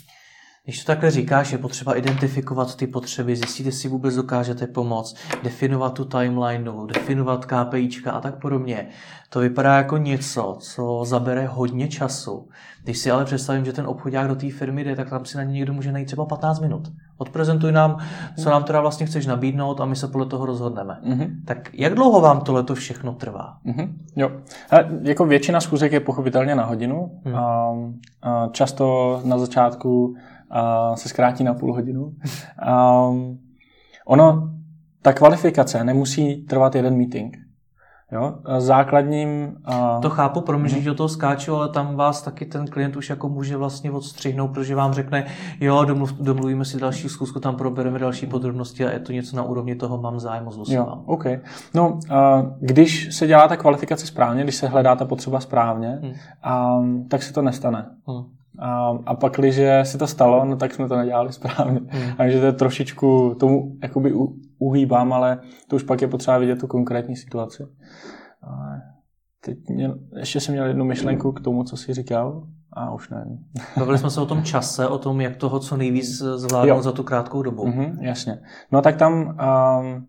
Když 0.68 0.84
to 0.84 0.86
takhle 0.86 1.10
říkáš, 1.10 1.52
je 1.52 1.58
potřeba 1.58 1.94
identifikovat 1.94 2.76
ty 2.76 2.86
potřeby, 2.86 3.36
zjistit, 3.36 3.66
jestli 3.66 3.88
vůbec 3.88 4.14
dokážete 4.14 4.66
pomoct, 4.66 5.16
definovat 5.42 5.94
tu 5.94 6.04
timelineu, 6.04 6.86
definovat 6.86 7.46
KPIčka 7.46 8.12
a 8.12 8.20
tak 8.20 8.40
podobně. 8.40 8.88
To 9.30 9.40
vypadá 9.40 9.76
jako 9.76 9.96
něco, 9.96 10.56
co 10.60 11.04
zabere 11.04 11.46
hodně 11.46 11.88
času. 11.88 12.48
Když 12.84 12.98
si 12.98 13.10
ale 13.10 13.24
představím, 13.24 13.64
že 13.64 13.72
ten 13.72 13.86
obchodák 13.86 14.28
do 14.28 14.36
té 14.36 14.50
firmy 14.50 14.84
jde, 14.84 14.96
tak 14.96 15.10
tam 15.10 15.24
si 15.24 15.36
na 15.36 15.42
ně 15.42 15.52
někdo 15.52 15.72
může 15.72 15.92
najít 15.92 16.06
třeba 16.06 16.26
15 16.26 16.60
minut. 16.60 16.92
Odprezentuj 17.18 17.72
nám, 17.72 17.98
co 18.42 18.50
nám 18.50 18.64
teda 18.64 18.80
vlastně 18.80 19.06
chceš 19.06 19.26
nabídnout 19.26 19.80
a 19.80 19.84
my 19.84 19.96
se 19.96 20.08
podle 20.08 20.26
toho 20.26 20.46
rozhodneme. 20.46 21.00
Mm-hmm. 21.06 21.30
Tak 21.44 21.70
jak 21.74 21.94
dlouho 21.94 22.20
vám 22.20 22.40
tohle 22.40 22.62
to 22.62 22.74
všechno 22.74 23.12
trvá? 23.12 23.58
Mm-hmm. 23.66 23.92
Jo. 24.16 24.30
A 24.70 24.76
jako 25.02 25.26
většina 25.26 25.60
schůzek 25.60 25.92
je 25.92 26.00
pochopitelně 26.00 26.54
na 26.54 26.64
hodinu. 26.64 27.20
Mm. 27.24 27.34
A, 27.34 27.74
a 28.22 28.48
často 28.52 29.20
na 29.24 29.38
začátku 29.38 30.16
a 30.50 30.96
se 30.96 31.08
zkrátí 31.08 31.44
na 31.44 31.54
půl 31.54 31.74
hodinu. 31.74 32.12
Um, 32.68 33.38
ono, 34.06 34.50
ta 35.02 35.12
kvalifikace 35.12 35.84
nemusí 35.84 36.44
trvat 36.44 36.74
jeden 36.74 36.96
meeting. 36.96 37.36
Jo? 38.12 38.34
Základním... 38.58 39.56
Uh... 39.68 40.00
To 40.02 40.10
chápu, 40.10 40.40
pro 40.40 40.58
mě, 40.58 40.68
že 40.68 40.80
do 40.90 40.94
toho 40.94 41.08
skáču, 41.08 41.54
ale 41.54 41.68
tam 41.68 41.96
vás 41.96 42.22
taky 42.22 42.46
ten 42.46 42.66
klient 42.66 42.96
už 42.96 43.10
jako 43.10 43.28
může 43.28 43.56
vlastně 43.56 43.90
odstřihnout, 43.90 44.50
protože 44.50 44.74
vám 44.74 44.92
řekne, 44.92 45.26
jo, 45.60 45.84
domluv, 45.84 46.12
domluvíme 46.12 46.64
si 46.64 46.80
další 46.80 47.08
zkusku, 47.08 47.40
tam 47.40 47.56
probereme 47.56 47.98
další 47.98 48.26
podrobnosti 48.26 48.86
a 48.86 48.90
je 48.90 49.00
to 49.00 49.12
něco 49.12 49.36
na 49.36 49.42
úrovni 49.42 49.74
toho, 49.74 49.98
mám 49.98 50.20
zájem, 50.20 50.48
o 50.48 50.64
Jo, 50.68 51.02
OK. 51.06 51.24
No, 51.74 51.88
uh, 51.90 51.98
když 52.60 53.16
se 53.16 53.26
dělá 53.26 53.48
ta 53.48 53.56
kvalifikace 53.56 54.06
správně, 54.06 54.42
když 54.42 54.54
se 54.54 54.68
hledá 54.68 54.96
ta 54.96 55.04
potřeba 55.04 55.40
správně, 55.40 56.00
hmm. 56.02 56.12
um, 56.78 57.08
tak 57.08 57.22
se 57.22 57.32
to 57.32 57.42
nestane. 57.42 57.86
Hmm. 58.06 58.37
A, 58.58 58.98
a 59.06 59.14
pak, 59.14 59.32
když 59.32 59.60
se 59.82 59.98
to 59.98 60.06
stalo, 60.06 60.44
no 60.44 60.56
tak 60.56 60.74
jsme 60.74 60.88
to 60.88 60.96
nedělali 60.96 61.32
správně. 61.32 61.80
Hmm. 61.86 62.16
Takže 62.16 62.40
to 62.40 62.46
je 62.46 62.52
trošičku 62.52 63.36
tomu 63.40 63.76
jakoby 63.82 64.14
uhýbám, 64.58 65.12
ale 65.12 65.40
to 65.68 65.76
už 65.76 65.82
pak 65.82 66.02
je 66.02 66.08
potřeba 66.08 66.38
vidět 66.38 66.60
tu 66.60 66.66
konkrétní 66.66 67.16
situaci. 67.16 67.62
A 68.42 68.52
teď 69.44 69.58
mě, 69.68 69.90
ještě 70.16 70.40
jsem 70.40 70.54
měl 70.54 70.66
jednu 70.66 70.84
myšlenku 70.84 71.32
k 71.32 71.40
tomu, 71.40 71.64
co 71.64 71.76
jsi 71.76 71.94
říkal, 71.94 72.46
a 72.72 72.94
už 72.94 73.10
ne. 73.10 73.38
Bavili 73.78 73.98
jsme 73.98 74.10
se 74.10 74.20
o 74.20 74.26
tom 74.26 74.42
čase, 74.42 74.88
o 74.88 74.98
tom, 74.98 75.20
jak 75.20 75.36
toho 75.36 75.58
co 75.58 75.76
nejvíc 75.76 76.18
zvládnout 76.18 76.82
za 76.82 76.92
tu 76.92 77.02
krátkou 77.02 77.42
dobu. 77.42 77.66
Mm-hmm, 77.66 77.96
jasně. 78.00 78.40
No 78.72 78.82
tak 78.82 78.96
tam 78.96 79.12
um, 79.12 80.06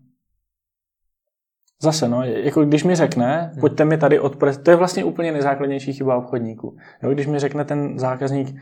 Zase, 1.82 2.08
no, 2.08 2.22
jako 2.22 2.64
když 2.64 2.84
mi 2.84 2.94
řekne, 2.94 3.50
hmm. 3.52 3.60
pojďte 3.60 3.84
mi 3.84 3.98
tady 3.98 4.20
odprez... 4.20 4.58
To 4.58 4.70
je 4.70 4.76
vlastně 4.76 5.04
úplně 5.04 5.32
nejzákladnější 5.32 5.92
chyba 5.92 6.16
obchodníků. 6.16 6.76
Jo, 7.02 7.10
když 7.10 7.26
mi 7.26 7.38
řekne 7.38 7.64
ten 7.64 7.98
zákazník, 7.98 8.56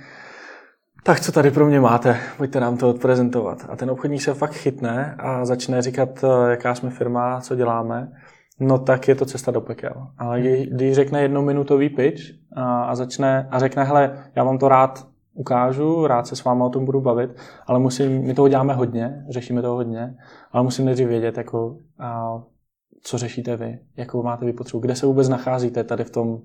tak 1.03 1.21
co 1.21 1.33
tady 1.33 1.51
pro 1.51 1.67
mě 1.67 1.81
máte, 1.81 2.17
pojďte 2.37 2.61
nám 2.61 2.77
to 2.77 2.91
odprezentovat. 2.91 3.59
A 3.69 3.77
ten 3.77 3.91
obchodník 3.91 4.23
se 4.23 4.35
fakt 4.35 4.53
chytne 4.53 5.15
a 5.19 5.45
začne 5.45 5.83
říkat, 5.83 6.25
eh, 6.25 6.51
jaká 6.51 6.75
jsme 6.75 6.91
firma, 6.91 7.41
co 7.41 7.57
děláme, 7.57 8.13
no 8.61 8.79
tak 8.79 9.09
je 9.09 9.15
to 9.15 9.27
cesta 9.27 9.51
do 9.51 9.61
pekel. 9.61 10.07
Ale 10.19 10.41
hmm. 10.41 10.63
když 10.63 10.95
řekne 10.95 11.23
jednominutový 11.23 11.89
pitch 11.89 12.23
a, 12.57 12.85
a 12.85 12.95
začne 12.95 13.49
a 13.51 13.59
řekne, 13.59 13.85
hele, 13.85 14.25
já 14.37 14.45
vám 14.45 14.59
to 14.59 14.69
rád 14.69 15.07
ukážu, 15.35 16.07
rád 16.07 16.27
se 16.27 16.37
s 16.37 16.45
váma 16.45 16.65
o 16.65 16.71
tom 16.71 16.85
budu 16.85 17.01
bavit, 17.01 17.31
ale 17.67 17.79
musím, 17.79 18.23
my 18.23 18.35
toho 18.35 18.49
děláme 18.49 18.75
hodně, 18.75 19.25
řešíme 19.31 19.63
to 19.63 19.75
hodně, 19.75 20.15
ale 20.53 20.65
musím 20.65 20.85
nejdřív 20.85 21.09
vědět, 21.09 21.37
jako, 21.37 21.77
a, 21.99 22.43
co 23.03 23.19
řešíte 23.19 23.57
vy, 23.57 23.79
jakou 23.97 24.23
máte 24.23 24.47
vy 24.47 24.53
potřebu, 24.53 24.81
kde 24.81 24.97
se 24.97 25.07
vůbec 25.07 25.29
nacházíte 25.29 25.85
tady 25.85 26.05
v 26.05 26.11
tom, 26.11 26.39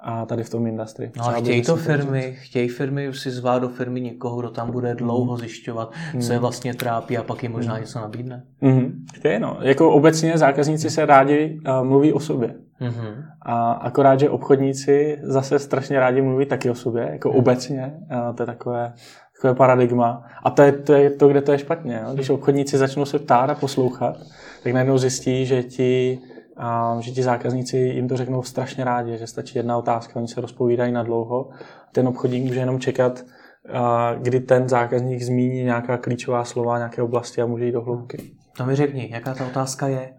a 0.00 0.26
tady 0.26 0.44
v 0.44 0.50
tom 0.50 0.66
industrii. 0.66 1.12
No 1.16 1.28
a 1.28 1.32
chtějí 1.32 1.62
to 1.62 1.76
firmy, 1.76 2.36
chtějí 2.40 2.68
firmy 2.68 3.14
si 3.14 3.30
zvát 3.30 3.62
do 3.62 3.68
firmy 3.68 4.00
někoho, 4.00 4.40
kdo 4.40 4.50
tam 4.50 4.70
bude 4.70 4.94
dlouho 4.94 5.32
mm. 5.32 5.38
zjišťovat, 5.38 5.92
mm. 6.14 6.20
co 6.20 6.32
je 6.32 6.38
vlastně 6.38 6.74
trápí 6.74 7.18
a 7.18 7.22
pak 7.22 7.42
jim 7.42 7.52
možná 7.52 7.74
mm. 7.74 7.80
něco 7.80 7.98
nabídne. 8.00 8.44
Mm. 8.60 9.04
Chtějí, 9.14 9.38
no. 9.38 9.58
Jako 9.60 9.92
obecně 9.92 10.38
zákazníci 10.38 10.90
se 10.90 11.06
rádi 11.06 11.60
uh, 11.68 11.86
mluví 11.86 12.12
o 12.12 12.20
sobě. 12.20 12.54
Mm-hmm. 12.80 13.24
A 13.42 13.72
akorát, 13.72 14.20
že 14.20 14.30
obchodníci 14.30 15.18
zase 15.22 15.58
strašně 15.58 16.00
rádi 16.00 16.22
mluví 16.22 16.46
taky 16.46 16.70
o 16.70 16.74
sobě, 16.74 17.08
jako 17.12 17.28
mm. 17.28 17.36
obecně. 17.36 17.94
Uh, 18.12 18.34
to 18.34 18.42
je 18.42 18.46
takové, 18.46 18.92
takové 19.36 19.54
paradigma. 19.54 20.24
A 20.44 20.50
to 20.50 20.62
je, 20.62 20.72
to 20.72 20.92
je 20.92 21.10
to, 21.10 21.28
kde 21.28 21.42
to 21.42 21.52
je 21.52 21.58
špatně. 21.58 22.02
No? 22.04 22.14
Když 22.14 22.30
obchodníci 22.30 22.78
začnou 22.78 23.04
se 23.04 23.18
ptát 23.18 23.50
a 23.50 23.54
poslouchat, 23.54 24.16
tak 24.62 24.72
najednou 24.72 24.98
zjistí, 24.98 25.46
že 25.46 25.62
ti, 25.62 26.18
a, 26.56 26.96
že 27.00 27.10
ti 27.10 27.22
zákazníci 27.22 27.76
jim 27.76 28.08
to 28.08 28.16
řeknou 28.16 28.42
strašně 28.42 28.84
rádi, 28.84 29.18
že 29.18 29.26
stačí 29.26 29.58
jedna 29.58 29.78
otázka, 29.78 30.16
oni 30.16 30.28
se 30.28 30.40
rozpovídají 30.40 30.92
na 30.92 31.02
dlouho. 31.02 31.50
Ten 31.92 32.08
obchodník 32.08 32.44
může 32.44 32.60
jenom 32.60 32.80
čekat, 32.80 33.24
a, 33.72 34.14
kdy 34.14 34.40
ten 34.40 34.68
zákazník 34.68 35.22
zmíní 35.22 35.64
nějaká 35.64 35.98
klíčová 35.98 36.44
slova, 36.44 36.76
nějaké 36.76 37.02
oblasti 37.02 37.42
a 37.42 37.46
může 37.46 37.64
jít 37.64 37.72
do 37.72 37.82
hloubky. 37.82 38.22
To 38.56 38.66
mi 38.66 38.74
řekni, 38.74 39.08
jaká 39.12 39.34
ta 39.34 39.46
otázka 39.46 39.88
je, 39.88 40.14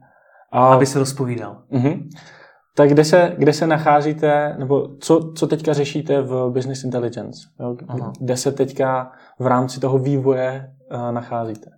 a, 0.52 0.74
aby 0.74 0.86
se 0.86 1.00
rozpovídal. 1.00 1.62
Uh-huh. 1.72 2.10
Tak 2.80 2.90
kde 2.90 3.04
se, 3.04 3.36
kde 3.38 3.54
se 3.54 3.68
nacházíte, 3.68 4.56
nebo 4.60 4.90
co, 5.00 5.34
co 5.36 5.48
teďka 5.48 5.74
řešíte 5.74 6.22
v 6.22 6.50
Business 6.50 6.84
Intelligence? 6.84 7.40
Jo? 7.60 7.76
Kde 8.20 8.38
se 8.38 8.52
teďka 8.52 9.12
v 9.40 9.48
rámci 9.48 9.80
toho 9.80 9.98
vývoje 9.98 10.76
uh, 10.92 11.12
nacházíte? 11.12 11.70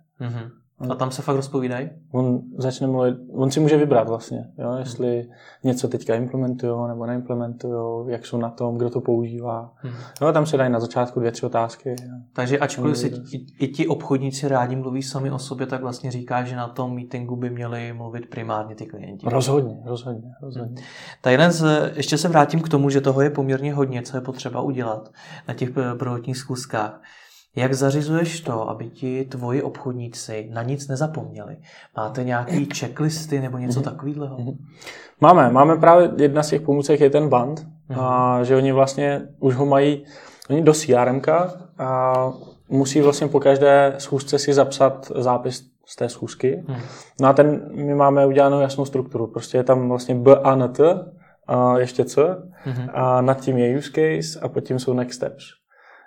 A 0.90 0.94
tam 0.94 1.10
se 1.10 1.22
fakt 1.22 1.36
rozpovídají? 1.36 1.90
On 2.12 2.40
začne 2.58 2.86
mluvit, 2.86 3.14
on 3.32 3.50
si 3.50 3.60
může 3.60 3.76
vybrat 3.76 4.08
vlastně, 4.08 4.50
jo, 4.58 4.74
jestli 4.78 5.20
hmm. 5.20 5.30
něco 5.64 5.88
teďka 5.88 6.14
implementují 6.14 6.88
nebo 6.88 7.06
neimplementují, 7.06 8.12
jak 8.12 8.26
jsou 8.26 8.38
na 8.38 8.50
tom, 8.50 8.78
kdo 8.78 8.90
to 8.90 9.00
používá. 9.00 9.72
Hmm. 9.76 9.92
No, 10.20 10.32
tam 10.32 10.46
se 10.46 10.56
dají 10.56 10.72
na 10.72 10.80
začátku 10.80 11.20
dvě, 11.20 11.32
tři 11.32 11.46
otázky. 11.46 11.96
Takže 12.32 12.58
ačkoliv 12.58 12.98
si 12.98 13.12
i, 13.32 13.64
i 13.64 13.68
ti 13.68 13.86
obchodníci 13.86 14.48
rádi 14.48 14.76
mluví 14.76 15.02
sami 15.02 15.30
o 15.30 15.38
sobě, 15.38 15.66
tak 15.66 15.82
vlastně 15.82 16.10
říká, 16.10 16.44
že 16.44 16.56
na 16.56 16.68
tom 16.68 16.94
meetingu 16.94 17.36
by 17.36 17.50
měli 17.50 17.92
mluvit 17.92 18.30
primárně 18.30 18.74
ty 18.74 18.86
klienti. 18.86 19.26
Rozhodně, 19.28 19.76
rozhodně, 19.84 20.30
rozhodně. 20.42 20.74
Hmm. 20.76 20.86
Tak 21.20 21.32
jeden 21.32 21.52
z, 21.52 21.92
ještě 21.96 22.18
se 22.18 22.28
vrátím 22.28 22.60
k 22.60 22.68
tomu, 22.68 22.90
že 22.90 23.00
toho 23.00 23.20
je 23.20 23.30
poměrně 23.30 23.74
hodně, 23.74 24.02
co 24.02 24.16
je 24.16 24.20
potřeba 24.20 24.60
udělat 24.60 25.12
na 25.48 25.54
těch 25.54 25.70
prvotních 25.98 26.36
zkuskách. 26.36 27.00
Jak 27.56 27.74
zařizuješ 27.74 28.40
to, 28.40 28.68
aby 28.68 28.90
ti 28.90 29.24
tvoji 29.24 29.62
obchodníci 29.62 30.48
na 30.52 30.62
nic 30.62 30.88
nezapomněli? 30.88 31.56
Máte 31.96 32.24
nějaký 32.24 32.68
checklisty 32.74 33.40
nebo 33.40 33.58
něco 33.58 33.80
mm-hmm. 33.80 33.84
takového? 33.84 34.36
Mm-hmm. 34.36 34.56
Máme, 35.20 35.50
máme 35.50 35.76
právě 35.76 36.10
jedna 36.16 36.42
z 36.42 36.48
těch 36.48 36.60
pomůcek 36.60 37.00
je 37.00 37.10
ten 37.10 37.28
band, 37.28 37.60
mm-hmm. 37.60 38.00
a 38.00 38.44
že 38.44 38.56
oni 38.56 38.72
vlastně 38.72 39.22
už 39.40 39.54
ho 39.54 39.66
mají, 39.66 40.04
oni 40.50 40.62
do 40.62 40.72
CRM 40.72 41.20
a 41.78 42.14
musí 42.68 43.00
vlastně 43.00 43.28
po 43.28 43.40
každé 43.40 43.94
schůzce 43.98 44.38
si 44.38 44.52
zapsat 44.52 45.12
zápis 45.14 45.72
z 45.86 45.96
té 45.96 46.08
schůzky. 46.08 46.64
Mm. 46.68 46.76
No 47.20 47.28
a 47.28 47.32
ten, 47.32 47.70
my 47.74 47.94
máme 47.94 48.26
udělanou 48.26 48.60
jasnou 48.60 48.84
strukturu. 48.84 49.26
Prostě 49.26 49.58
je 49.58 49.64
tam 49.64 49.88
vlastně 49.88 50.14
B 50.14 50.36
a 50.36 50.52
N 50.52 50.68
T, 50.72 51.12
a 51.46 51.78
ještě 51.78 52.04
C, 52.04 52.22
mm-hmm. 52.66 52.90
a 52.94 53.20
nad 53.20 53.40
tím 53.40 53.58
je 53.58 53.78
use 53.78 53.90
case 53.90 54.40
a 54.40 54.48
pod 54.48 54.60
tím 54.60 54.78
jsou 54.78 54.92
next 54.92 55.16
steps. 55.16 55.44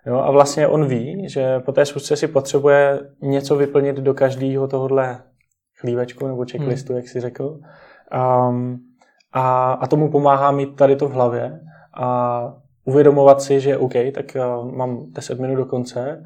Jo, 0.05 0.15
a 0.15 0.31
vlastně 0.31 0.67
on 0.67 0.87
ví, 0.87 1.29
že 1.29 1.59
po 1.59 1.71
té 1.71 1.85
schůzce 1.85 2.15
si 2.15 2.27
potřebuje 2.27 2.99
něco 3.21 3.55
vyplnit 3.55 3.95
do 3.95 4.13
každého 4.13 4.67
tohohle 4.67 5.23
chlívečku 5.79 6.27
nebo 6.27 6.45
checklistu, 6.51 6.93
hmm. 6.93 6.97
jak 6.97 7.07
si 7.07 7.19
řekl. 7.19 7.59
Um, 8.49 8.79
a, 9.33 9.71
a 9.71 9.87
tomu 9.87 10.11
pomáhá 10.11 10.51
mít 10.51 10.75
tady 10.75 10.95
to 10.95 11.07
v 11.07 11.11
hlavě 11.11 11.59
a 11.97 12.53
uvědomovat 12.85 13.41
si, 13.41 13.59
že 13.59 13.77
OK, 13.77 13.93
tak 14.13 14.25
uh, 14.35 14.71
mám 14.71 15.05
10 15.11 15.39
minut 15.39 15.55
do 15.55 15.65
konce. 15.65 16.23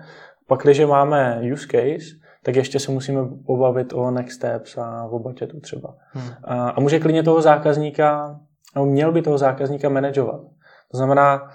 Pak, 0.48 0.62
když 0.62 0.80
máme 0.80 1.42
use 1.54 1.68
case, 1.68 2.20
tak 2.44 2.56
ještě 2.56 2.80
se 2.80 2.92
musíme 2.92 3.22
pobavit 3.46 3.94
o 3.94 4.12
next 4.12 4.36
steps 4.36 4.78
a 4.78 5.04
o 5.04 5.20
budgetu 5.20 5.60
třeba. 5.60 5.96
Hmm. 6.12 6.30
A, 6.44 6.70
a 6.70 6.80
může 6.80 7.00
klidně 7.00 7.24
toho 7.24 7.42
zákazníka, 7.42 8.40
nebo 8.76 8.86
měl 8.86 9.12
by 9.12 9.22
toho 9.22 9.38
zákazníka 9.38 9.90
manažovat. 9.90 10.42
To 10.92 10.98
znamená, 10.98 11.52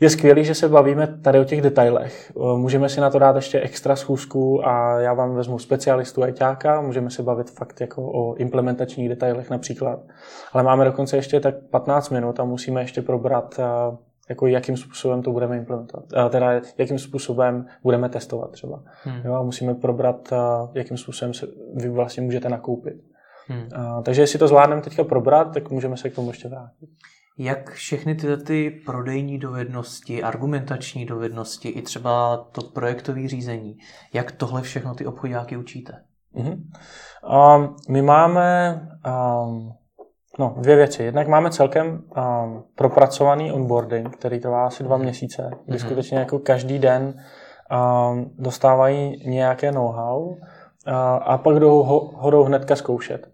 je 0.00 0.10
skvělé, 0.10 0.44
že 0.44 0.54
se 0.54 0.68
bavíme 0.68 1.06
tady 1.06 1.40
o 1.40 1.44
těch 1.44 1.62
detailech. 1.62 2.32
Můžeme 2.56 2.88
si 2.88 3.00
na 3.00 3.10
to 3.10 3.18
dát 3.18 3.36
ještě 3.36 3.60
extra 3.60 3.96
schůzku 3.96 4.68
a 4.68 5.00
já 5.00 5.14
vám 5.14 5.34
vezmu 5.34 5.58
specialistu 5.58 6.22
ajťáka, 6.22 6.80
můžeme 6.80 7.10
se 7.10 7.22
bavit 7.22 7.50
fakt 7.50 7.80
jako 7.80 8.02
o 8.02 8.34
implementačních 8.34 9.08
detailech 9.08 9.50
například. 9.50 10.00
Ale 10.52 10.62
máme 10.62 10.84
dokonce 10.84 11.16
ještě 11.16 11.40
tak 11.40 11.54
15 11.70 12.10
minut 12.10 12.40
a 12.40 12.44
musíme 12.44 12.80
ještě 12.80 13.02
probrat 13.02 13.60
jako 14.28 14.46
jakým 14.46 14.76
způsobem 14.76 15.22
to 15.22 15.32
budeme 15.32 15.56
implementovat. 15.56 16.04
Teda 16.30 16.60
jakým 16.78 16.98
způsobem 16.98 17.66
budeme 17.82 18.08
testovat 18.08 18.50
třeba. 18.50 18.82
Hmm. 19.02 19.20
Jo, 19.24 19.34
a 19.34 19.42
musíme 19.42 19.74
probrat, 19.74 20.32
jakým 20.74 20.96
způsobem 20.96 21.34
se 21.34 21.46
vy 21.74 21.88
vlastně 21.88 22.22
můžete 22.22 22.48
nakoupit. 22.48 22.94
Hmm. 23.46 23.68
A, 23.74 24.02
takže 24.02 24.22
jestli 24.22 24.38
to 24.38 24.48
zvládneme 24.48 24.82
teďka 24.82 25.04
probrat, 25.04 25.54
tak 25.54 25.70
můžeme 25.70 25.96
se 25.96 26.10
k 26.10 26.14
tomu 26.14 26.30
ještě 26.30 26.48
vrátit. 26.48 26.88
Jak 27.38 27.70
všechny 27.70 28.14
tyhle 28.14 28.36
ty 28.36 28.70
prodejní 28.86 29.38
dovednosti, 29.38 30.22
argumentační 30.22 31.06
dovednosti 31.06 31.68
i 31.68 31.82
třeba 31.82 32.36
to 32.36 32.62
projektové 32.62 33.28
řízení, 33.28 33.76
jak 34.12 34.32
tohle 34.32 34.62
všechno 34.62 34.94
ty 34.94 35.06
obchodáky 35.06 35.56
učíte? 35.56 36.02
Uh-huh. 36.34 36.58
Um, 37.56 37.76
my 37.88 38.02
máme 38.02 38.80
um, 39.06 39.72
no, 40.38 40.54
dvě 40.58 40.76
věci. 40.76 41.02
Jednak 41.02 41.28
máme 41.28 41.50
celkem 41.50 41.86
um, 41.88 42.64
propracovaný 42.74 43.52
onboarding, 43.52 44.16
který 44.16 44.40
trvá 44.40 44.66
asi 44.66 44.84
dva 44.84 44.96
měsíce, 44.96 45.50
kdy 45.66 45.76
uh-huh. 45.76 45.86
skutečně 45.86 46.18
jako 46.18 46.38
každý 46.38 46.78
den 46.78 47.14
um, 47.14 48.30
dostávají 48.38 49.28
nějaké 49.30 49.72
know-how 49.72 50.28
uh, 50.28 50.36
a 51.22 51.38
pak 51.38 51.56
jdou 51.56 51.82
ho, 51.82 52.10
ho 52.14 52.30
jdou 52.30 52.44
hnedka 52.44 52.76
zkoušet. 52.76 53.28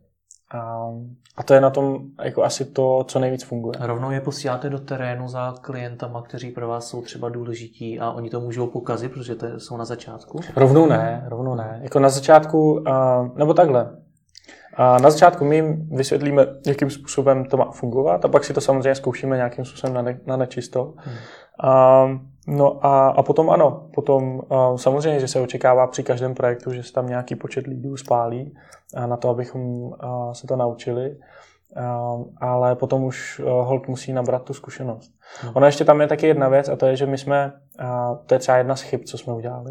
Um, 0.55 1.17
a 1.37 1.42
to 1.42 1.55
je 1.55 1.61
na 1.61 1.70
tom 1.70 1.99
jako 2.25 2.44
asi 2.44 2.64
to, 2.64 3.05
co 3.09 3.18
nejvíc 3.18 3.44
funguje. 3.44 3.75
Rovnou 3.81 4.11
je 4.11 4.20
posíláte 4.20 4.70
do 4.70 4.79
terénu 4.79 5.29
za 5.29 5.55
klientama, 5.61 6.23
kteří 6.23 6.51
pro 6.51 6.68
vás 6.68 6.88
jsou 6.88 7.03
třeba 7.03 7.29
důležití 7.29 8.01
a 8.01 8.11
oni 8.11 8.31
to 8.31 8.40
můžou 8.40 8.66
pokazit, 8.66 9.12
protože 9.12 9.35
to 9.35 9.61
jsou 9.61 9.77
na 9.77 9.85
začátku? 9.85 10.40
Rovnou 10.57 10.87
ne, 10.87 11.25
rovnou 11.29 11.55
ne. 11.55 11.81
Jako 11.83 11.99
na 11.99 12.09
začátku, 12.09 12.85
nebo 13.35 13.55
takhle. 13.55 13.97
A 14.77 14.99
na 14.99 15.11
začátku 15.11 15.44
my 15.44 15.57
jim 15.57 15.88
vysvětlíme, 15.88 16.47
jakým 16.66 16.90
způsobem 16.90 17.44
to 17.44 17.57
má 17.57 17.70
fungovat 17.70 18.25
a 18.25 18.29
pak 18.29 18.44
si 18.44 18.55
to 18.55 18.61
samozřejmě 18.61 18.94
zkoušíme 18.94 19.37
nějakým 19.37 19.64
způsobem 19.64 19.94
na, 19.94 20.03
ne, 20.03 20.20
na 20.27 20.37
nečisto. 20.37 20.94
Hmm. 20.97 21.16
Um, 22.05 22.34
No 22.46 22.87
a, 22.87 23.09
a 23.09 23.22
potom 23.22 23.50
ano, 23.50 23.88
potom 23.94 24.35
uh, 24.35 24.76
samozřejmě, 24.76 25.20
že 25.20 25.28
se 25.28 25.40
očekává 25.40 25.87
při 25.87 26.02
každém 26.02 26.35
projektu, 26.35 26.72
že 26.72 26.83
se 26.83 26.92
tam 26.92 27.07
nějaký 27.07 27.35
počet 27.35 27.66
lidí 27.66 27.88
spálí 27.96 28.54
uh, 28.96 29.07
na 29.07 29.16
to, 29.16 29.28
abychom 29.28 29.62
uh, 29.62 29.92
se 30.33 30.46
to 30.46 30.57
naučili, 30.57 31.16
uh, 31.76 32.24
ale 32.40 32.76
potom 32.76 33.04
už 33.04 33.40
uh, 33.40 33.46
hold 33.46 33.88
musí 33.88 34.12
nabrat 34.12 34.42
tu 34.42 34.54
zkušenost. 34.54 35.12
Hmm. 35.40 35.52
Ono 35.57 35.66
ještě 35.66 35.85
tam 35.85 36.00
je 36.00 36.07
taky 36.07 36.26
jedna 36.26 36.48
věc 36.48 36.68
a 36.68 36.76
to 36.76 36.87
je, 36.87 36.96
že 36.96 37.07
my 37.07 37.18
jsme, 37.18 37.52
uh, 37.80 38.16
to 38.26 38.35
je 38.35 38.38
třeba 38.38 38.59
jedna 38.59 38.76
z 38.76 38.83
chyb, 38.83 39.00
co 39.07 39.18
jsme 39.18 39.35
udělali, 39.35 39.70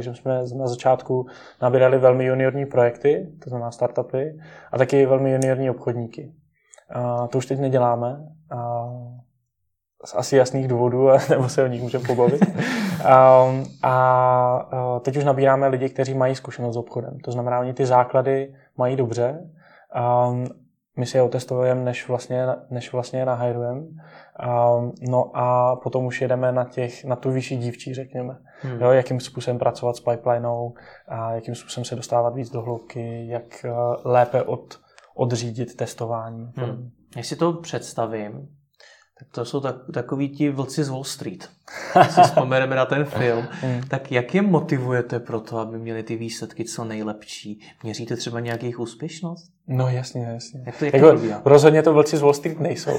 že 0.00 0.14
jsme 0.14 0.42
na 0.56 0.66
začátku 0.66 1.26
nabírali 1.62 1.98
velmi 1.98 2.24
juniorní 2.24 2.66
projekty, 2.66 3.32
to 3.44 3.50
znamená 3.50 3.70
startupy, 3.70 4.24
a 4.72 4.78
taky 4.78 5.06
velmi 5.06 5.32
juniorní 5.32 5.70
obchodníky. 5.70 6.32
Uh, 6.96 7.26
to 7.26 7.38
už 7.38 7.46
teď 7.46 7.58
neděláme. 7.60 8.16
Uh, 8.52 9.29
z 10.04 10.14
asi 10.14 10.36
jasných 10.36 10.68
důvodů, 10.68 11.08
nebo 11.30 11.48
se 11.48 11.64
o 11.64 11.66
nich 11.66 11.82
můžeme 11.82 12.06
pobavit. 12.06 12.46
um, 12.46 13.64
a 13.82 14.68
uh, 14.72 15.00
teď 15.00 15.16
už 15.16 15.24
nabíráme 15.24 15.68
lidi, 15.68 15.88
kteří 15.88 16.14
mají 16.14 16.34
zkušenost 16.34 16.74
s 16.74 16.76
obchodem. 16.76 17.18
To 17.24 17.32
znamená, 17.32 17.60
oni 17.60 17.72
ty 17.72 17.86
základy 17.86 18.54
mají 18.76 18.96
dobře. 18.96 19.50
Um, 20.28 20.46
my 20.96 21.06
si 21.06 21.16
je 21.16 21.22
otestujeme, 21.22 21.84
než 21.84 22.08
vlastně, 22.08 22.46
než 22.70 22.92
vlastně 22.92 23.18
je 23.18 23.26
nahajrujeme. 23.26 23.80
Um, 23.80 24.92
no 25.08 25.30
a 25.34 25.76
potom 25.76 26.06
už 26.06 26.20
jedeme 26.20 26.52
na, 26.52 26.64
těch, 26.64 27.04
na 27.04 27.16
tu 27.16 27.30
vyšší 27.30 27.56
dívčí, 27.56 27.94
řekněme. 27.94 28.38
Hmm. 28.60 28.80
Jo, 28.80 28.90
jakým 28.90 29.20
způsobem 29.20 29.58
pracovat 29.58 29.96
s 29.96 30.00
pipelineou, 30.00 30.74
a 31.08 31.32
jakým 31.32 31.54
způsobem 31.54 31.84
se 31.84 31.96
dostávat 31.96 32.34
víc 32.34 32.50
do 32.50 32.62
hloubky, 32.62 33.26
jak 33.28 33.64
uh, 33.64 33.94
lépe 34.04 34.42
od, 34.42 34.80
odřídit 35.14 35.76
testování. 35.76 36.52
Hmm. 36.56 36.90
Jak 37.16 37.24
si 37.24 37.36
to 37.36 37.52
představím, 37.52 38.48
tak 39.20 39.28
to 39.30 39.44
jsou 39.44 39.60
tak, 39.60 39.76
takový 39.94 40.28
ti 40.28 40.50
vlci 40.50 40.84
z 40.84 40.88
Wall 40.88 41.04
Street. 41.04 41.48
Si 42.10 42.20
vzpomeneme 42.22 42.76
na 42.76 42.86
ten 42.86 43.04
film. 43.04 43.46
Mm. 43.64 43.80
tak 43.88 44.12
jak 44.12 44.34
je 44.34 44.42
motivujete 44.42 45.20
pro 45.20 45.40
to, 45.40 45.58
aby 45.58 45.78
měli 45.78 46.02
ty 46.02 46.16
výsledky 46.16 46.64
co 46.64 46.84
nejlepší? 46.84 47.60
Měříte 47.82 48.16
třeba 48.16 48.40
nějakých 48.40 48.80
úspěšnost? 48.80 49.50
No 49.68 49.88
jasně, 49.88 50.24
jasně. 50.24 50.62
Jak 50.66 50.78
to, 50.78 50.84
jak 50.84 50.94
jako, 50.94 51.18
to 51.18 51.40
rozhodně 51.44 51.82
to 51.82 51.94
vlci 51.94 52.16
z 52.16 52.20
Wall 52.20 52.34
Street 52.34 52.60
nejsou. 52.60 52.98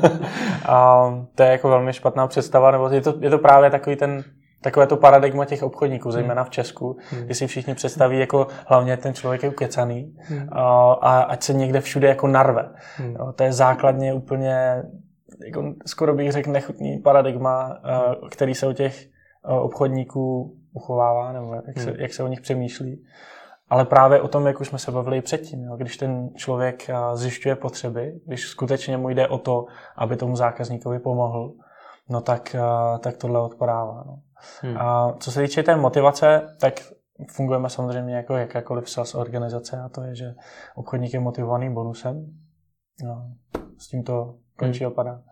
a 0.66 1.04
to 1.34 1.42
je 1.42 1.48
jako 1.48 1.68
velmi 1.68 1.92
špatná 1.92 2.26
představa, 2.26 2.70
nebo 2.70 2.88
je 2.88 3.00
to, 3.00 3.14
je 3.20 3.30
to 3.30 3.38
právě 3.38 3.70
takový 3.70 3.96
ten 3.96 4.24
takové 4.62 4.86
to 4.86 4.96
paradigma 4.96 5.44
těch 5.44 5.62
obchodníků, 5.62 6.08
hmm. 6.08 6.12
zejména 6.12 6.44
v 6.44 6.50
Česku, 6.50 6.96
hmm. 7.10 7.24
kdy 7.24 7.34
si 7.34 7.46
všichni 7.46 7.74
představí, 7.74 8.18
jako 8.18 8.46
hlavně 8.66 8.96
ten 8.96 9.14
člověk 9.14 9.42
je 9.42 9.48
ukecaný 9.48 10.16
hmm. 10.18 10.48
a, 10.52 10.92
a 10.92 11.20
ať 11.20 11.42
se 11.42 11.54
někde 11.54 11.80
všude 11.80 12.08
jako 12.08 12.26
narve. 12.26 12.70
Hmm. 12.96 13.16
To 13.34 13.44
je 13.44 13.52
základně 13.52 14.12
úplně 14.12 14.82
jako 15.46 15.74
skoro 15.86 16.14
bych 16.14 16.32
řekl 16.32 16.50
nechutný 16.50 16.98
paradigma, 16.98 17.68
uh, 17.68 18.28
který 18.28 18.54
se 18.54 18.66
o 18.66 18.72
těch 18.72 19.06
uh, 19.48 19.56
obchodníků 19.56 20.56
uchovává, 20.72 21.32
nebo 21.32 21.54
jak 21.54 21.78
se, 21.78 21.90
hmm. 21.90 22.00
jak 22.00 22.12
se 22.12 22.22
o 22.22 22.28
nich 22.28 22.40
přemýšlí. 22.40 23.04
Ale 23.68 23.84
právě 23.84 24.20
o 24.20 24.28
tom, 24.28 24.46
jak 24.46 24.60
už 24.60 24.68
jsme 24.68 24.78
se 24.78 24.90
bavili 24.90 25.22
předtím, 25.22 25.64
jo, 25.64 25.76
když 25.76 25.96
ten 25.96 26.30
člověk 26.34 26.90
uh, 26.90 27.16
zjišťuje 27.16 27.56
potřeby, 27.56 28.20
když 28.26 28.48
skutečně 28.48 28.96
mu 28.96 29.08
jde 29.08 29.28
o 29.28 29.38
to, 29.38 29.64
aby 29.96 30.16
tomu 30.16 30.36
zákazníkovi 30.36 30.98
pomohl, 30.98 31.52
no 32.08 32.20
tak, 32.20 32.56
tak 33.00 33.16
tohle 33.16 33.40
odpadává. 33.40 34.04
No. 34.06 34.18
Hmm. 34.60 34.76
A 34.78 35.12
co 35.20 35.32
se 35.32 35.42
týče 35.42 35.62
té 35.62 35.76
motivace, 35.76 36.56
tak 36.60 36.74
fungujeme 37.30 37.70
samozřejmě 37.70 38.16
jako 38.16 38.36
jakákoliv 38.36 38.90
sales 38.90 39.14
organizace 39.14 39.80
a 39.80 39.88
to 39.88 40.02
je, 40.02 40.14
že 40.14 40.34
obchodník 40.74 41.14
je 41.14 41.20
motivovaný 41.20 41.74
bonusem. 41.74 42.26
No, 43.04 43.32
s 43.78 43.88
tím 43.88 44.02
to 44.02 44.34
končí 44.58 44.84
hmm. 44.84 44.92
opadá. 44.92 45.22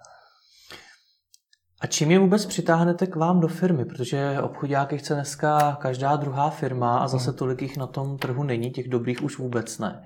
A 1.81 1.87
čím 1.87 2.11
je 2.11 2.19
vůbec 2.19 2.47
přitáhnete 2.47 3.07
k 3.07 3.17
vám 3.17 3.41
do 3.41 3.49
firmy? 3.49 3.85
Protože 3.85 4.41
obchodáky 4.43 4.99
chce 4.99 5.15
dneska 5.15 5.79
každá 5.81 6.17
druhá 6.17 6.51
firma 6.51 6.99
a 6.99 7.09
zase 7.09 7.31
hmm. 7.31 7.39
tolik 7.39 7.63
jich 7.63 7.77
na 7.77 7.87
tom 7.87 8.19
trhu 8.19 8.43
není, 8.43 8.71
těch 8.71 8.89
dobrých 8.89 9.23
už 9.23 9.39
vůbec 9.39 9.79
ne. 9.79 10.03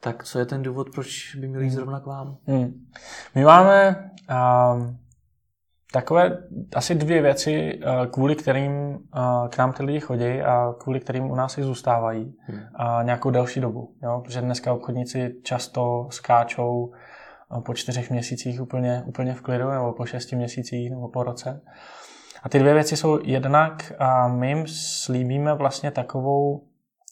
Tak 0.00 0.24
co 0.24 0.38
je 0.38 0.46
ten 0.46 0.62
důvod, 0.62 0.86
proč 0.94 1.34
by 1.34 1.48
měli 1.48 1.64
jít 1.64 1.70
zrovna 1.70 2.00
k 2.00 2.06
vám? 2.06 2.36
Hmm. 2.46 2.86
My 3.34 3.44
máme 3.44 4.10
um, 4.74 4.98
takové 5.92 6.38
asi 6.74 6.94
dvě 6.94 7.22
věci, 7.22 7.80
uh, 7.86 8.06
kvůli 8.06 8.36
kterým 8.36 8.72
uh, 8.72 8.98
k 9.48 9.58
nám 9.58 9.72
ty 9.72 9.82
lidi 9.82 10.00
chodí 10.00 10.42
a 10.42 10.74
kvůli 10.78 11.00
kterým 11.00 11.30
u 11.30 11.34
nás 11.34 11.58
i 11.58 11.62
zůstávají 11.62 12.34
hmm. 12.40 12.58
uh, 12.58 13.04
nějakou 13.04 13.30
delší 13.30 13.60
dobu. 13.60 13.94
Jo? 14.02 14.20
Protože 14.24 14.40
dneska 14.40 14.72
obchodníci 14.72 15.34
často 15.42 16.08
skáčou 16.10 16.92
po 17.64 17.74
čtyřech 17.74 18.10
měsících 18.10 18.60
úplně, 18.60 19.02
úplně 19.06 19.34
v 19.34 19.40
klidu, 19.40 19.70
nebo 19.70 19.92
po 19.92 20.06
šesti 20.06 20.36
měsících, 20.36 20.90
nebo 20.90 21.08
po 21.08 21.22
roce. 21.22 21.60
A 22.42 22.48
ty 22.48 22.58
dvě 22.58 22.74
věci 22.74 22.96
jsou 22.96 23.18
jednak, 23.24 23.92
a 23.98 24.28
my 24.28 24.48
jim 24.48 24.66
slíbíme 24.66 25.54
vlastně 25.54 25.90
takovou, 25.90 26.64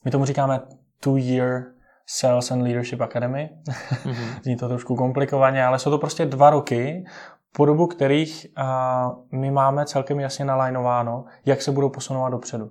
my 0.04 0.10
tomu 0.10 0.24
říkáme 0.24 0.60
two-year 1.00 1.64
Sales 2.06 2.50
and 2.50 2.62
Leadership 2.62 3.00
Academy. 3.00 3.50
Mm-hmm. 3.68 4.40
Zní 4.42 4.56
to 4.56 4.68
trošku 4.68 4.96
komplikovaně, 4.96 5.64
ale 5.64 5.78
jsou 5.78 5.90
to 5.90 5.98
prostě 5.98 6.26
dva 6.26 6.50
roky, 6.50 7.04
po 7.52 7.66
dobu 7.66 7.86
kterých 7.86 8.46
a, 8.56 9.10
my 9.32 9.50
máme 9.50 9.86
celkem 9.86 10.20
jasně 10.20 10.44
nalajnováno, 10.44 11.24
jak 11.46 11.62
se 11.62 11.72
budou 11.72 11.88
posunovat 11.88 12.30
dopředu, 12.30 12.70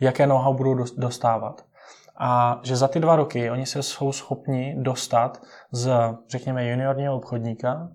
jaké 0.00 0.26
know-how 0.26 0.54
budou 0.54 0.74
dostávat 0.96 1.65
a 2.18 2.60
že 2.62 2.76
za 2.76 2.88
ty 2.88 3.00
dva 3.00 3.16
roky 3.16 3.50
oni 3.50 3.66
se 3.66 3.82
jsou 3.82 4.12
schopni 4.12 4.76
dostat 4.78 5.42
z, 5.72 5.90
řekněme, 6.28 6.70
juniorního 6.70 7.16
obchodníka 7.16 7.88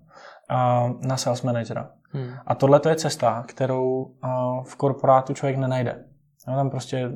na 1.00 1.16
sales 1.16 1.42
managera. 1.42 1.90
Hmm. 2.10 2.28
A 2.46 2.54
tohle 2.54 2.80
to 2.80 2.88
je 2.88 2.96
cesta, 2.96 3.44
kterou 3.48 4.14
v 4.64 4.76
korporátu 4.76 5.34
člověk 5.34 5.58
nenajde. 5.58 6.04
No, 6.48 6.56
tam 6.56 6.70
prostě, 6.70 7.12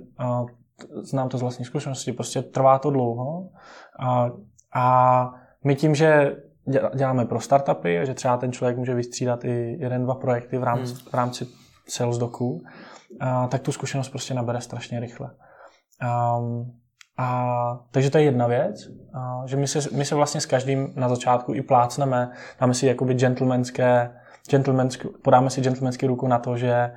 znám 1.02 1.28
to 1.28 1.38
z 1.38 1.42
vlastní 1.42 1.64
zkušenosti, 1.64 2.12
prostě 2.12 2.42
trvá 2.42 2.78
to 2.78 2.90
dlouho 2.90 3.48
a, 4.00 4.30
a 4.74 5.34
my 5.64 5.74
tím, 5.74 5.94
že 5.94 6.36
děláme 6.94 7.24
pro 7.24 7.40
startupy, 7.40 8.06
že 8.06 8.14
třeba 8.14 8.36
ten 8.36 8.52
člověk 8.52 8.76
může 8.76 8.94
vystřídat 8.94 9.44
i 9.44 9.76
jeden, 9.80 10.04
dva 10.04 10.14
projekty 10.14 10.58
v 10.58 10.64
rámci, 10.64 10.92
hmm. 10.92 11.10
v 11.10 11.14
rámci 11.14 11.46
sales 11.88 12.18
doku, 12.18 12.62
a, 13.20 13.46
tak 13.46 13.62
tu 13.62 13.72
zkušenost 13.72 14.08
prostě 14.08 14.34
nabere 14.34 14.60
strašně 14.60 15.00
rychle. 15.00 15.30
Um, 16.38 16.72
a, 17.18 17.78
takže 17.90 18.10
to 18.10 18.18
je 18.18 18.24
jedna 18.24 18.46
věc, 18.46 18.88
a, 19.14 19.42
že 19.46 19.56
my 19.56 19.66
se, 19.66 19.78
my 19.92 20.04
se 20.04 20.14
vlastně 20.14 20.40
s 20.40 20.46
každým 20.46 20.92
na 20.96 21.08
začátku 21.08 21.54
i 21.54 21.62
plácneme, 21.62 22.30
dáme 22.60 22.74
si 22.74 22.86
jakoby 22.86 23.14
gentlemanské, 23.14 24.10
gentlemanské, 24.50 25.08
podáme 25.22 25.50
si 25.50 25.60
gentlemanský 25.60 26.06
ruku 26.06 26.28
na 26.28 26.38
to, 26.38 26.56
že 26.56 26.92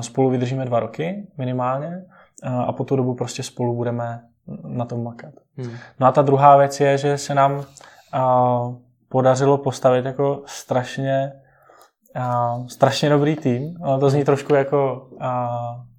spolu 0.00 0.30
vydržíme 0.30 0.64
dva 0.64 0.80
roky 0.80 1.26
minimálně 1.38 2.04
a, 2.42 2.62
a 2.62 2.72
po 2.72 2.84
tu 2.84 2.96
dobu 2.96 3.14
prostě 3.14 3.42
spolu 3.42 3.76
budeme 3.76 4.22
na 4.64 4.84
tom 4.84 5.04
makat. 5.04 5.34
Hmm. 5.56 5.70
No 6.00 6.06
a 6.06 6.12
ta 6.12 6.22
druhá 6.22 6.56
věc 6.56 6.80
je, 6.80 6.98
že 6.98 7.18
se 7.18 7.34
nám 7.34 7.64
a, 8.12 8.72
podařilo 9.08 9.58
postavit 9.58 10.04
jako 10.04 10.42
strašně 10.46 11.32
a, 12.14 12.58
strašně 12.68 13.08
dobrý 13.08 13.36
tým. 13.36 13.76
Ono 13.82 14.00
to 14.00 14.10
zní 14.10 14.24
trošku 14.24 14.54
jako 14.54 15.08
a, 15.20 15.50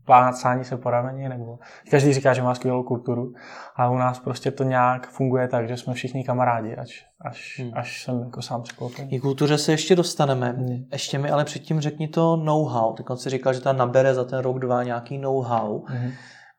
plácání 0.09 0.63
se 0.63 0.77
po 0.77 0.89
rameni, 0.89 1.29
nebo 1.29 1.59
každý 1.91 2.13
říká, 2.13 2.33
že 2.33 2.41
má 2.41 2.55
skvělou 2.55 2.83
kulturu, 2.83 3.33
a 3.75 3.89
u 3.89 3.97
nás 3.97 4.19
prostě 4.19 4.51
to 4.51 4.63
nějak 4.63 5.07
funguje 5.07 5.47
tak, 5.47 5.67
že 5.67 5.77
jsme 5.77 5.93
všichni 5.93 6.23
kamarádi, 6.23 6.75
až, 6.75 7.05
až, 7.21 7.59
hmm. 7.59 7.71
až 7.73 8.03
jsem 8.03 8.21
jako 8.21 8.41
sám 8.41 8.61
překvapený. 8.61 9.19
K 9.19 9.21
kultuře 9.21 9.57
se 9.57 9.71
ještě 9.71 9.95
dostaneme. 9.95 10.49
Hmm. 10.49 10.85
Ještě 10.91 11.17
mi 11.17 11.29
ale 11.29 11.45
předtím 11.45 11.81
řekni 11.81 12.07
to 12.07 12.35
know-how. 12.35 12.93
Ty 12.93 13.03
si 13.15 13.29
říkal, 13.29 13.53
že 13.53 13.61
ta 13.61 13.73
nabere 13.73 14.13
za 14.13 14.23
ten 14.23 14.39
rok, 14.39 14.59
dva 14.59 14.83
nějaký 14.83 15.17
know-how. 15.17 15.83
Hmm. 15.85 16.11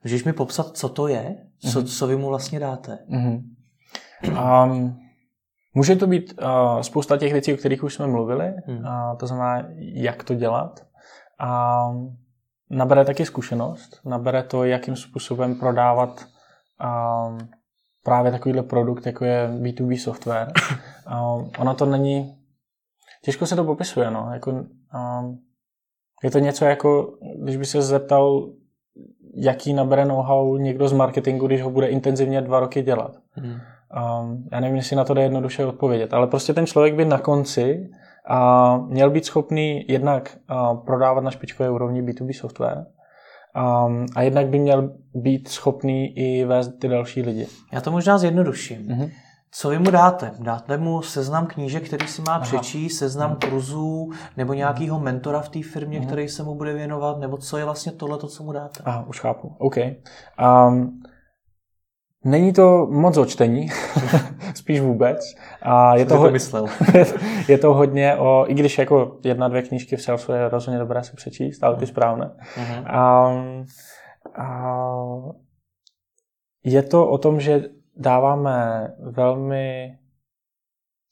Můžeš 0.05 0.25
mi 0.25 0.33
popsat, 0.33 0.77
co 0.77 0.89
to 0.89 1.09
je? 1.09 1.37
Co, 1.59 1.79
hmm. 1.79 1.89
co 1.89 2.07
vy 2.07 2.17
mu 2.17 2.29
vlastně 2.29 2.61
dáte? 2.61 2.99
Hmm. 3.09 3.41
Um, 4.65 4.99
může 5.75 5.97
to 5.97 6.07
být 6.07 6.35
uh, 6.43 6.81
spousta 6.81 7.17
těch 7.17 7.33
věcí, 7.33 7.55
o 7.55 7.57
kterých 7.57 7.85
už 7.85 7.95
jsme 7.95 8.07
mluvili, 8.07 8.53
hmm. 8.67 8.79
uh, 8.79 9.17
to 9.19 9.27
znamená, 9.27 9.67
jak 9.79 10.25
to 10.25 10.35
dělat. 10.35 10.87
Um, 11.91 12.17
nabere 12.71 13.05
taky 13.05 13.27
zkušenost, 13.27 14.01
nabere 14.05 14.43
to, 14.43 14.65
jakým 14.65 14.97
způsobem 14.97 15.55
prodávat 15.55 16.27
um, 16.81 17.39
právě 18.05 18.33
takovýhle 18.33 18.63
produkt, 18.63 19.07
jako 19.07 19.25
je 19.25 19.49
B2B 19.49 19.99
software. 19.99 20.53
Um, 21.07 21.51
ono 21.59 21.75
to 21.75 21.87
není, 21.87 22.39
těžko 23.25 23.47
se 23.47 23.57
to 23.57 23.65
popisuje, 23.65 24.11
no. 24.11 24.31
Jako, 24.33 24.51
um, 24.51 25.39
je 26.23 26.31
to 26.31 26.39
něco 26.39 26.65
jako, 26.65 27.19
když 27.43 27.57
by 27.57 27.65
se 27.65 27.83
zeptal, 27.83 28.53
jaký 29.35 29.75
nabere 29.75 30.05
know-how 30.05 30.57
někdo 30.57 30.89
z 30.89 30.93
marketingu, 30.93 31.47
když 31.47 31.63
ho 31.63 31.71
bude 31.71 31.87
intenzivně 31.87 32.41
dva 32.41 32.61
roky 32.61 32.83
dělat. 32.83 33.17
Hmm. 33.33 33.53
Um, 33.53 34.49
já 34.53 34.61
nevím, 34.61 34.77
jestli 34.77 34.97
na 34.97 35.05
to 35.05 35.15
jde 35.15 35.23
jednoduše 35.23 35.67
odpovědět, 35.67 36.15
ale 36.15 36.27
prostě 36.27 36.55
ten 36.55 36.67
člověk 36.67 36.95
by 36.95 37.05
na 37.05 37.19
konci 37.19 37.91
a 38.31 38.77
měl 38.77 39.11
být 39.11 39.25
schopný 39.25 39.85
jednak 39.89 40.37
prodávat 40.85 41.25
na 41.25 41.31
špičkové 41.31 41.71
úrovni 41.71 42.03
B2B 42.03 42.33
software, 42.33 42.87
Um, 43.57 44.07
a 44.17 44.23
jednak 44.23 44.47
by 44.47 44.59
měl 44.59 44.93
být 45.15 45.49
schopný 45.49 46.19
i 46.19 46.45
vést 46.45 46.69
ty 46.79 46.89
další 46.89 47.23
lidi. 47.23 47.47
Já 47.73 47.81
to 47.81 47.91
možná 47.91 48.19
zjednoduším. 48.19 48.83
Mm-hmm. 48.83 49.11
Co 49.53 49.69
vy 49.69 49.79
mu 49.79 49.91
dáte? 49.91 50.33
Dáte 50.39 50.79
mu 50.79 51.03
seznam 51.03 51.47
knížek, 51.47 51.87
který 51.87 52.07
si 52.07 52.23
má 52.23 52.35
Aha. 52.35 52.41
přečíst, 52.41 52.99
seznam 52.99 53.35
mm-hmm. 53.35 53.51
kurzů, 53.51 54.11
nebo 54.37 54.55
nějakého 54.55 55.01
mentora 55.01 55.41
v 55.41 55.49
té 55.49 55.63
firmě, 55.63 56.01
mm-hmm. 56.01 56.07
který 56.07 56.29
se 56.29 56.43
mu 56.43 56.55
bude 56.55 56.73
věnovat, 56.73 57.19
nebo 57.19 57.37
co 57.37 57.57
je 57.57 57.65
vlastně 57.65 57.93
tohle, 57.93 58.19
co 58.19 58.43
mu 58.43 58.53
dáte? 58.53 58.83
Aha, 58.85 59.05
už 59.09 59.21
chápu. 59.21 59.57
OK. 59.59 59.77
Um, 59.77 61.03
Není 62.25 62.53
to 62.53 62.87
moc 62.91 63.17
o 63.17 63.27
čtení, 63.27 63.69
spíš 64.55 64.81
vůbec. 64.81 65.35
A 65.63 65.97
je 65.97 66.07
to, 66.07 66.19
ho... 66.19 66.25
to 66.25 66.31
myslel. 66.31 66.67
je 67.49 67.59
to 67.59 67.75
hodně 67.75 68.17
o, 68.17 68.45
i 68.49 68.55
když 68.55 68.79
jako 68.79 69.19
jedna, 69.25 69.49
dvě 69.49 69.63
knížky 69.63 69.97
v 69.97 70.03
Salesu 70.03 70.33
je 70.33 70.49
rozhodně 70.49 70.79
dobré 70.79 71.05
si 71.05 71.17
přečíst, 71.17 71.65
ale 71.65 71.77
ty 71.77 71.87
správné. 71.87 72.31
Uh-huh. 72.57 72.85
A, 72.87 73.33
a 74.43 74.77
je 76.65 76.83
to 76.83 77.09
o 77.09 77.19
tom, 77.19 77.41
že 77.41 77.65
dáváme 77.97 78.89
velmi, 78.99 79.99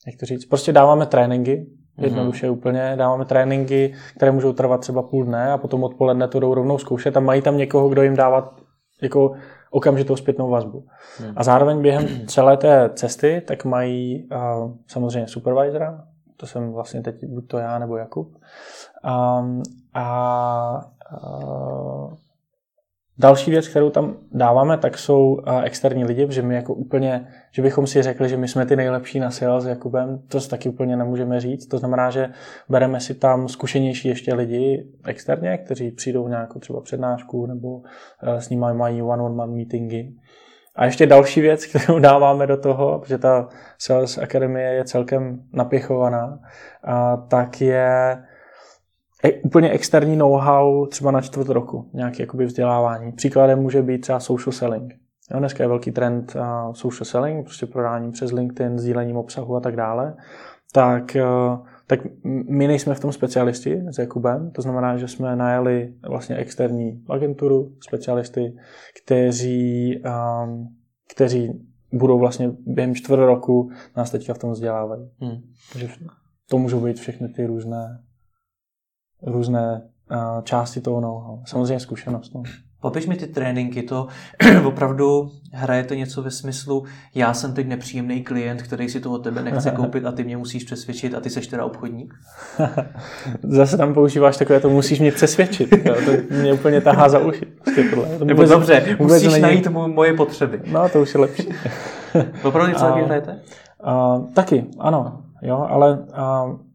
jak 0.06 0.16
to 0.20 0.26
říct, 0.26 0.44
prostě 0.44 0.72
dáváme 0.72 1.06
tréninky, 1.06 1.66
jednoduše 1.98 2.46
uh-huh. 2.46 2.52
úplně. 2.52 2.94
Dáváme 2.96 3.24
tréninky, 3.24 3.94
které 4.16 4.32
můžou 4.32 4.52
trvat 4.52 4.80
třeba 4.80 5.02
půl 5.02 5.24
dne 5.24 5.52
a 5.52 5.58
potom 5.58 5.84
odpoledne 5.84 6.28
to 6.28 6.40
jdou 6.40 6.54
rovnou 6.54 6.78
zkoušet 6.78 7.16
a 7.16 7.20
mají 7.20 7.42
tam 7.42 7.56
někoho, 7.56 7.88
kdo 7.88 8.02
jim 8.02 8.16
dává 8.16 8.56
jako 9.02 9.34
okamžitou 9.70 10.16
zpětnou 10.16 10.50
vazbu. 10.50 10.86
Hmm. 11.18 11.32
A 11.36 11.42
zároveň 11.42 11.82
během 11.82 12.26
celé 12.26 12.56
té 12.56 12.90
cesty 12.94 13.42
tak 13.46 13.64
mají 13.64 14.28
uh, 14.32 14.72
samozřejmě 14.86 15.28
supervisora, 15.28 16.04
to 16.36 16.46
jsem 16.46 16.72
vlastně 16.72 17.02
teď 17.02 17.24
buď 17.24 17.48
to 17.48 17.58
já 17.58 17.78
nebo 17.78 17.96
Jakub. 17.96 18.36
Um, 19.04 19.62
a 19.94 20.80
uh, 21.22 22.14
Další 23.20 23.50
věc, 23.50 23.68
kterou 23.68 23.90
tam 23.90 24.16
dáváme, 24.32 24.78
tak 24.78 24.98
jsou 24.98 25.40
externí 25.64 26.04
lidi, 26.04 26.26
že 26.30 26.42
my 26.42 26.54
jako 26.54 26.74
úplně, 26.74 27.28
že 27.50 27.62
bychom 27.62 27.86
si 27.86 28.02
řekli, 28.02 28.28
že 28.28 28.36
my 28.36 28.48
jsme 28.48 28.66
ty 28.66 28.76
nejlepší 28.76 29.20
na 29.20 29.30
sales 29.30 29.64
s 29.64 29.66
Jakubem, 29.66 30.22
to 30.28 30.40
si 30.40 30.50
taky 30.50 30.68
úplně 30.68 30.96
nemůžeme 30.96 31.40
říct. 31.40 31.66
To 31.66 31.78
znamená, 31.78 32.10
že 32.10 32.30
bereme 32.68 33.00
si 33.00 33.14
tam 33.14 33.48
zkušenější 33.48 34.08
ještě 34.08 34.34
lidi 34.34 34.86
externě, 35.06 35.58
kteří 35.58 35.90
přijdou 35.90 36.28
nějakou 36.28 36.58
třeba 36.58 36.80
přednášku 36.80 37.46
nebo 37.46 37.82
e, 38.22 38.40
s 38.40 38.48
nimi 38.48 38.66
mají 38.74 39.02
one-on-one 39.02 39.54
meetingy. 39.54 40.12
A 40.76 40.84
ještě 40.84 41.06
další 41.06 41.40
věc, 41.40 41.66
kterou 41.76 41.98
dáváme 41.98 42.46
do 42.46 42.56
toho, 42.56 42.98
protože 42.98 43.18
ta 43.18 43.48
Sales 43.78 44.18
Akademie 44.18 44.74
je 44.74 44.84
celkem 44.84 45.42
napěchovaná, 45.52 46.38
tak 47.28 47.60
je 47.60 48.18
e, 49.24 49.32
úplně 49.32 49.70
externí 49.70 50.16
know-how 50.16 50.86
třeba 50.86 51.10
na 51.10 51.20
čtvrt 51.20 51.48
roku, 51.48 51.90
nějaké 51.94 52.22
jakoby 52.22 52.44
vzdělávání. 52.44 53.12
Příkladem 53.12 53.58
může 53.58 53.82
být 53.82 53.98
třeba 53.98 54.20
social 54.20 54.52
selling. 54.52 54.94
Jo, 55.30 55.38
dneska 55.38 55.64
je 55.64 55.68
velký 55.68 55.92
trend 55.92 56.36
uh, 56.36 56.72
social 56.72 57.04
selling, 57.04 57.44
prostě 57.44 57.66
prodání 57.66 58.12
přes 58.12 58.32
LinkedIn, 58.32 58.78
sdílením 58.78 59.16
obsahu 59.16 59.56
a 59.56 59.60
tak 59.60 59.76
dále. 59.76 60.16
Tak, 60.72 61.16
uh, 61.16 61.66
tak 61.86 62.00
my 62.48 62.66
nejsme 62.66 62.94
v 62.94 63.00
tom 63.00 63.12
specialisti 63.12 63.82
s 63.90 63.98
Jakubem, 63.98 64.50
to 64.50 64.62
znamená, 64.62 64.96
že 64.96 65.08
jsme 65.08 65.36
najali 65.36 65.94
vlastně 66.08 66.36
externí 66.36 67.04
agenturu, 67.08 67.72
specialisty, 67.80 68.56
kteří, 69.04 70.02
um, 70.44 70.68
kteří 71.14 71.68
budou 71.92 72.18
vlastně 72.18 72.50
během 72.66 72.94
čtvrt 72.94 73.26
roku 73.26 73.70
nás 73.96 74.10
teďka 74.10 74.34
v 74.34 74.38
tom 74.38 74.50
vzdělávají. 74.50 75.10
Hmm. 75.20 75.40
Takže 75.72 75.88
to 76.50 76.58
můžou 76.58 76.80
být 76.80 77.00
všechny 77.00 77.28
ty 77.28 77.46
různé 77.46 77.98
různé 79.22 79.82
uh, 80.10 80.42
části 80.42 80.80
toho 80.80 81.00
know-how. 81.00 81.38
Samozřejmě 81.44 81.80
zkušenost. 81.80 82.34
No. 82.34 82.42
Popiš 82.80 83.06
mi 83.06 83.16
ty 83.16 83.26
tréninky, 83.26 83.82
to 83.82 84.06
opravdu 84.64 85.30
hrajete 85.52 85.96
něco 85.96 86.22
ve 86.22 86.30
smyslu, 86.30 86.84
já 87.14 87.34
jsem 87.34 87.54
teď 87.54 87.66
nepříjemný 87.66 88.22
klient, 88.22 88.62
který 88.62 88.88
si 88.88 89.00
to 89.00 89.12
od 89.12 89.18
tebe 89.18 89.42
nechce 89.42 89.70
koupit 89.76 90.06
a 90.06 90.12
ty 90.12 90.24
mě 90.24 90.36
musíš 90.36 90.64
přesvědčit 90.64 91.14
a 91.14 91.20
ty 91.20 91.30
seš 91.30 91.46
teda 91.46 91.64
obchodník? 91.64 92.14
Zase 93.42 93.76
tam 93.76 93.94
používáš 93.94 94.36
takové, 94.36 94.60
to 94.60 94.70
musíš 94.70 95.00
mě 95.00 95.12
přesvědčit. 95.12 95.72
Jo? 95.84 95.94
To 96.04 96.34
mě 96.34 96.52
úplně 96.52 96.80
tahá 96.80 97.08
za 97.08 97.18
uši. 97.18 97.46
Prostě 97.46 97.82
tohle. 97.82 98.18
To 98.18 98.24
Nebo 98.24 98.44
dobře, 98.44 98.96
vůbec 98.98 99.22
musíš 99.22 99.32
není... 99.32 99.42
najít 99.42 99.68
moje 99.68 100.14
potřeby. 100.14 100.62
No, 100.72 100.88
to 100.88 101.02
už 101.02 101.14
je 101.14 101.20
lepší. 101.20 101.48
Opravdu 102.44 102.72
něco 102.72 102.84
taky 102.84 103.02
hrajete? 103.02 103.40
Uh, 103.86 104.32
taky, 104.32 104.66
ano. 104.78 105.22
Jo, 105.42 105.66
ale 105.70 105.98
uh, 105.98 106.67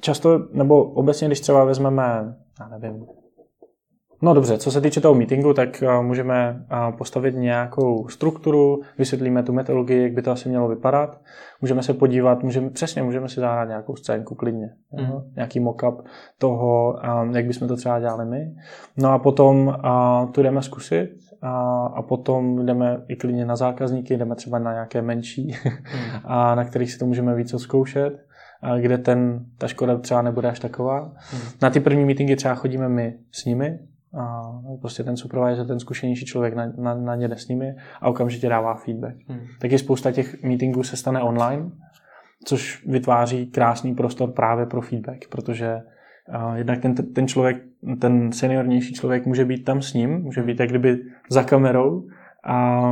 často, 0.00 0.38
nebo 0.52 0.84
obecně, 0.84 1.26
když 1.26 1.40
třeba 1.40 1.64
vezmeme, 1.64 2.36
já 2.60 2.68
nevím, 2.68 3.06
No 4.22 4.34
dobře, 4.34 4.58
co 4.58 4.70
se 4.70 4.80
týče 4.80 5.00
toho 5.00 5.14
meetingu, 5.14 5.54
tak 5.54 5.82
uh, 5.82 6.02
můžeme 6.02 6.66
uh, 6.72 6.96
postavit 6.96 7.34
nějakou 7.34 8.08
strukturu, 8.08 8.80
vysvětlíme 8.98 9.42
tu 9.42 9.52
metodologii, 9.52 10.02
jak 10.02 10.12
by 10.12 10.22
to 10.22 10.30
asi 10.30 10.48
mělo 10.48 10.68
vypadat. 10.68 11.20
Můžeme 11.60 11.82
se 11.82 11.94
podívat, 11.94 12.42
můžeme, 12.42 12.70
přesně 12.70 13.02
můžeme 13.02 13.28
si 13.28 13.40
zahrát 13.40 13.68
nějakou 13.68 13.96
scénku 13.96 14.34
klidně, 14.34 14.70
mm. 14.92 15.10
uh, 15.10 15.22
nějaký 15.36 15.60
mock-up 15.60 16.02
toho, 16.38 16.94
um, 17.22 17.36
jak 17.36 17.46
bychom 17.46 17.68
to 17.68 17.76
třeba 17.76 18.00
dělali 18.00 18.26
my. 18.26 18.54
No 18.96 19.12
a 19.12 19.18
potom 19.18 19.76
tu 20.32 20.42
jdeme 20.42 20.62
zkusit 20.62 21.10
a, 21.42 21.86
a 21.86 22.02
potom 22.02 22.66
jdeme 22.66 23.04
i 23.08 23.16
klidně 23.16 23.44
na 23.44 23.56
zákazníky, 23.56 24.16
jdeme 24.16 24.34
třeba 24.34 24.58
na 24.58 24.72
nějaké 24.72 25.02
menší, 25.02 25.46
mm. 25.64 25.72
a 26.24 26.54
na 26.54 26.64
kterých 26.64 26.92
si 26.92 26.98
to 26.98 27.06
můžeme 27.06 27.34
víc 27.34 27.54
zkoušet 27.56 28.27
kde 28.80 28.98
ten, 28.98 29.44
ta 29.58 29.68
škoda 29.68 29.98
třeba 29.98 30.22
nebude 30.22 30.48
až 30.48 30.60
taková. 30.60 31.12
Hmm. 31.14 31.42
Na 31.62 31.70
ty 31.70 31.80
první 31.80 32.04
meetingy 32.04 32.36
třeba 32.36 32.54
chodíme 32.54 32.88
my 32.88 33.18
s 33.30 33.44
nimi, 33.44 33.78
a 34.14 34.42
prostě 34.80 35.04
ten 35.04 35.16
supervisor, 35.16 35.66
ten 35.66 35.80
zkušenější 35.80 36.26
člověk 36.26 36.54
na, 36.54 36.72
na, 36.76 36.94
na 36.94 37.14
ně 37.14 37.28
jde 37.28 37.36
s 37.36 37.48
nimi 37.48 37.74
a 38.00 38.08
okamžitě 38.08 38.48
dává 38.48 38.74
feedback. 38.74 39.16
Hmm. 39.28 39.40
Taky 39.60 39.78
spousta 39.78 40.12
těch 40.12 40.42
meetingů 40.42 40.82
se 40.82 40.96
stane 40.96 41.22
online, 41.22 41.70
což 42.44 42.86
vytváří 42.86 43.46
krásný 43.46 43.94
prostor 43.94 44.32
právě 44.32 44.66
pro 44.66 44.80
feedback, 44.80 45.28
protože 45.28 45.76
uh, 46.28 46.54
jednak 46.54 46.80
ten, 46.80 46.94
ten 46.94 47.28
člověk, 47.28 47.62
ten 48.00 48.32
seniornější 48.32 48.94
člověk 48.94 49.26
může 49.26 49.44
být 49.44 49.64
tam 49.64 49.82
s 49.82 49.94
ním, 49.94 50.22
může 50.22 50.42
být 50.42 50.60
jak 50.60 50.68
kdyby 50.68 50.98
za 51.30 51.42
kamerou 51.42 52.06
a, 52.44 52.82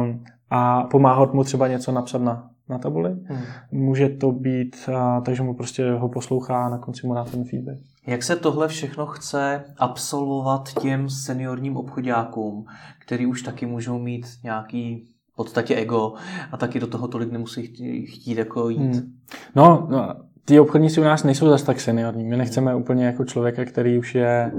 a 0.50 0.84
pomáhat 0.84 1.34
mu 1.34 1.44
třeba 1.44 1.68
něco 1.68 1.92
napsat 1.92 2.22
na, 2.22 2.50
na 2.68 2.78
tabuli. 2.78 3.10
Hmm. 3.10 3.42
Může 3.72 4.08
to 4.08 4.32
být, 4.32 4.76
a, 4.96 5.20
takže 5.20 5.42
mu 5.42 5.54
prostě 5.54 5.92
ho 5.92 6.08
poslouchá 6.08 6.66
a 6.66 6.68
na 6.68 6.78
konci 6.78 7.06
mu 7.06 7.14
dá 7.14 7.24
ten 7.24 7.44
feedback. 7.44 7.78
Jak 8.06 8.22
se 8.22 8.36
tohle 8.36 8.68
všechno 8.68 9.06
chce 9.06 9.64
absolvovat 9.78 10.72
těm 10.82 11.10
seniorním 11.10 11.76
obchodákům, 11.76 12.66
který 13.06 13.26
už 13.26 13.42
taky 13.42 13.66
můžou 13.66 13.98
mít 13.98 14.26
nějaký 14.44 15.08
v 15.32 15.36
podstatě 15.36 15.74
ego 15.74 16.14
a 16.52 16.56
taky 16.56 16.80
do 16.80 16.86
toho 16.86 17.08
tolik 17.08 17.32
nemusí 17.32 17.62
chtít, 18.06 18.38
jako 18.38 18.68
jít? 18.68 18.78
Hmm. 18.78 19.12
No, 19.54 19.86
no, 19.90 20.14
ty 20.44 20.60
obchodníci 20.60 21.00
u 21.00 21.04
nás 21.04 21.24
nejsou 21.24 21.48
zase 21.48 21.66
tak 21.66 21.80
seniorní. 21.80 22.24
My 22.24 22.36
nechceme 22.36 22.74
úplně 22.74 23.06
jako 23.06 23.24
člověka, 23.24 23.64
který 23.64 23.98
už 23.98 24.14
je 24.14 24.52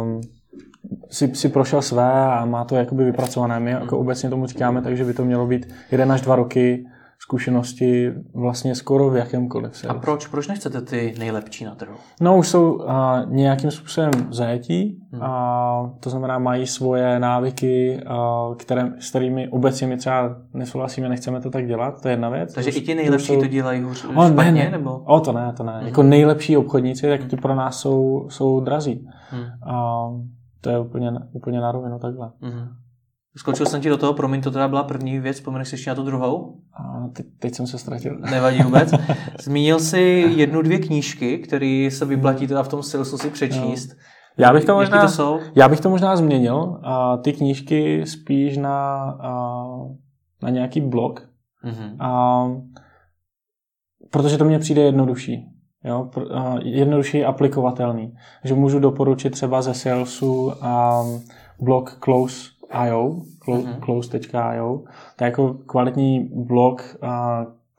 um, 0.00 0.20
si, 1.10 1.34
si 1.34 1.48
prošel 1.48 1.82
své 1.82 2.12
a 2.12 2.44
má 2.44 2.64
to 2.64 2.76
jakoby 2.76 3.04
vypracované. 3.04 3.60
My 3.60 3.70
jako 3.70 3.98
obecně 3.98 4.30
tomu 4.30 4.46
říkáme, 4.46 4.82
takže 4.82 5.04
by 5.04 5.14
to 5.14 5.24
mělo 5.24 5.46
být 5.46 5.74
jeden 5.90 6.12
až 6.12 6.20
dva 6.20 6.36
roky 6.36 6.86
zkušenosti 7.18 8.12
vlastně 8.34 8.74
skoro 8.74 9.10
v 9.10 9.16
jakémkoliv 9.16 9.76
sales. 9.76 9.96
A 9.96 10.00
proč? 10.00 10.26
Proč 10.26 10.48
nechcete 10.48 10.80
ty 10.80 11.14
nejlepší 11.18 11.64
na 11.64 11.74
trhu? 11.74 11.96
No 12.20 12.36
už 12.36 12.48
jsou 12.48 12.72
uh, 12.72 12.84
nějakým 13.26 13.70
způsobem 13.70 14.10
zajetí, 14.30 14.98
hmm. 15.12 15.22
a 15.22 15.94
to 16.00 16.10
znamená 16.10 16.38
mají 16.38 16.66
svoje 16.66 17.20
návyky, 17.20 18.00
uh, 18.10 18.56
které, 18.56 18.92
s 18.98 19.10
kterými 19.10 19.48
obecně 19.48 19.86
my 19.86 19.96
třeba 19.96 20.36
nesouhlasíme, 20.54 21.08
nechceme 21.08 21.40
to 21.40 21.50
tak 21.50 21.66
dělat, 21.66 22.02
to 22.02 22.08
je 22.08 22.12
jedna 22.12 22.28
věc. 22.28 22.54
Takže 22.54 22.70
to, 22.70 22.78
i 22.78 22.80
ti 22.80 22.94
nejlepší 22.94 23.26
to, 23.26 23.34
jsou... 23.34 23.40
to 23.40 23.46
dělají 23.46 23.82
hůř 23.82 24.04
o, 24.04 24.28
špatně, 24.28 24.52
ne, 24.52 24.64
ne. 24.64 24.70
nebo? 24.70 24.98
O 24.98 25.20
to 25.20 25.32
ne, 25.32 25.52
to 25.56 25.64
ne. 25.64 25.72
Hmm. 25.78 25.86
Jako 25.86 26.02
nejlepší 26.02 26.56
obchodníci, 26.56 27.08
tak 27.08 27.24
ti 27.24 27.36
pro 27.36 27.54
nás 27.54 27.80
jsou, 27.80 28.26
jsou 28.30 28.60
drazí. 28.60 29.08
Hmm. 29.30 29.42
Uh, 29.42 30.20
to 30.60 30.70
je 30.70 30.78
úplně, 30.78 31.10
úplně 31.32 31.60
na 31.60 31.72
rovinu 31.72 31.98
takhle. 31.98 32.30
Hmm. 32.40 32.68
Skočil 33.36 33.66
jsem 33.66 33.80
ti 33.80 33.88
do 33.88 33.96
toho, 33.96 34.12
promiň, 34.12 34.42
to 34.42 34.50
teda 34.50 34.68
byla 34.68 34.82
první 34.82 35.18
věc, 35.18 35.40
pomeneš 35.40 35.68
si 35.68 35.74
ještě 35.74 35.90
na 35.90 35.94
tu 35.94 36.02
druhou? 36.02 36.56
A 36.74 37.08
teď, 37.12 37.26
teď 37.38 37.54
jsem 37.54 37.66
se 37.66 37.78
ztratil. 37.78 38.18
Nevadí 38.30 38.62
vůbec. 38.62 38.90
Zmínil 39.42 39.80
si 39.80 40.00
jednu, 40.36 40.62
dvě 40.62 40.78
knížky, 40.78 41.38
které 41.38 41.88
se 41.92 42.04
vyplatí 42.04 42.46
teda 42.46 42.62
v 42.62 42.68
tom 42.68 42.82
salesu 42.82 43.18
si 43.18 43.30
přečíst. 43.30 43.88
No. 43.88 43.94
Já 44.38 44.52
bych 44.52 44.64
to 44.64 44.74
možná, 44.74 45.02
to 45.02 45.08
jsou? 45.08 45.40
Já 45.54 45.68
bych 45.68 45.80
to 45.80 45.90
možná 45.90 46.16
změnil. 46.16 46.80
A 46.82 47.16
ty 47.16 47.32
knížky 47.32 48.06
spíš 48.06 48.56
na, 48.56 49.00
a, 49.20 49.64
na 50.42 50.50
nějaký 50.50 50.80
blog. 50.80 51.28
Mm-hmm. 51.64 51.96
A, 52.00 52.44
protože 54.10 54.38
to 54.38 54.44
mně 54.44 54.58
přijde 54.58 54.82
jednodušší. 54.82 55.44
Jo, 55.84 56.10
jednodušší 56.62 57.24
aplikovatelný. 57.24 58.14
Že 58.44 58.54
můžu 58.54 58.78
doporučit 58.78 59.30
třeba 59.30 59.62
ze 59.62 59.74
salesu 59.74 60.52
a 60.64 61.02
blog 61.60 61.98
Close 62.04 62.50
IO, 62.86 63.16
mhm. 63.48 63.80
close.io. 63.80 64.82
To 65.16 65.24
je 65.24 65.30
jako 65.30 65.54
kvalitní 65.54 66.30
blog, 66.34 66.96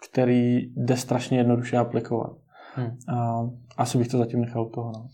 který 0.10 0.72
jde 0.76 0.98
strašně 0.98 1.38
jednoduše 1.38 1.78
aplikovat. 1.78 2.32
Hmm. 2.76 2.98
A 3.08 3.50
asi 3.78 3.98
bych 3.98 4.08
to 4.08 4.18
zatím 4.18 4.42
nechal 4.42 4.64
u 4.64 4.70
toho. 4.70 4.92
No. 4.96 5.08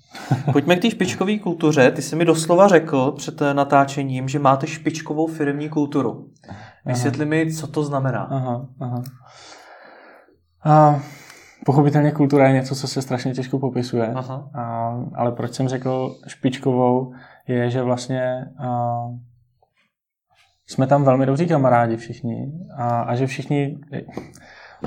Pojďme 0.54 0.76
k 0.76 0.82
té 0.82 0.92
špičkové 0.92 1.38
kultuře. 1.38 1.92
Ty 1.92 2.02
jsi 2.02 2.16
mi 2.16 2.26
doslova 2.26 2.68
řekl 2.68 3.12
před 3.12 3.42
natáčením, 3.54 4.28
že 4.28 4.40
máte 4.40 4.68
špičkovou 4.68 5.28
firmní 5.28 5.70
kulturu. 5.70 6.30
Vysvětli 6.86 7.24
aha. 7.24 7.30
mi, 7.30 7.54
co 7.54 7.68
to 7.68 7.84
znamená. 7.84 8.24
Aha, 8.24 8.68
aha. 8.80 9.04
A, 10.64 11.00
pochopitelně 11.66 12.12
kultura 12.12 12.48
je 12.48 12.54
něco, 12.54 12.76
co 12.76 12.88
se 12.88 13.02
strašně 13.02 13.34
těžko 13.34 13.60
popisuje. 13.60 14.14
Aha. 14.14 14.50
A, 14.54 14.96
ale 15.16 15.32
proč 15.32 15.54
jsem 15.54 15.68
řekl 15.68 16.16
špičkovou, 16.28 17.14
je, 17.48 17.70
že 17.70 17.82
vlastně 17.82 18.46
a, 18.58 19.02
jsme 20.72 20.88
tam 20.88 21.04
velmi 21.04 21.26
dobří 21.26 21.48
kamarádi 21.48 21.98
všichni 21.98 22.52
a, 22.78 23.02
a 23.02 23.16
že 23.16 23.28
všichni 23.28 23.78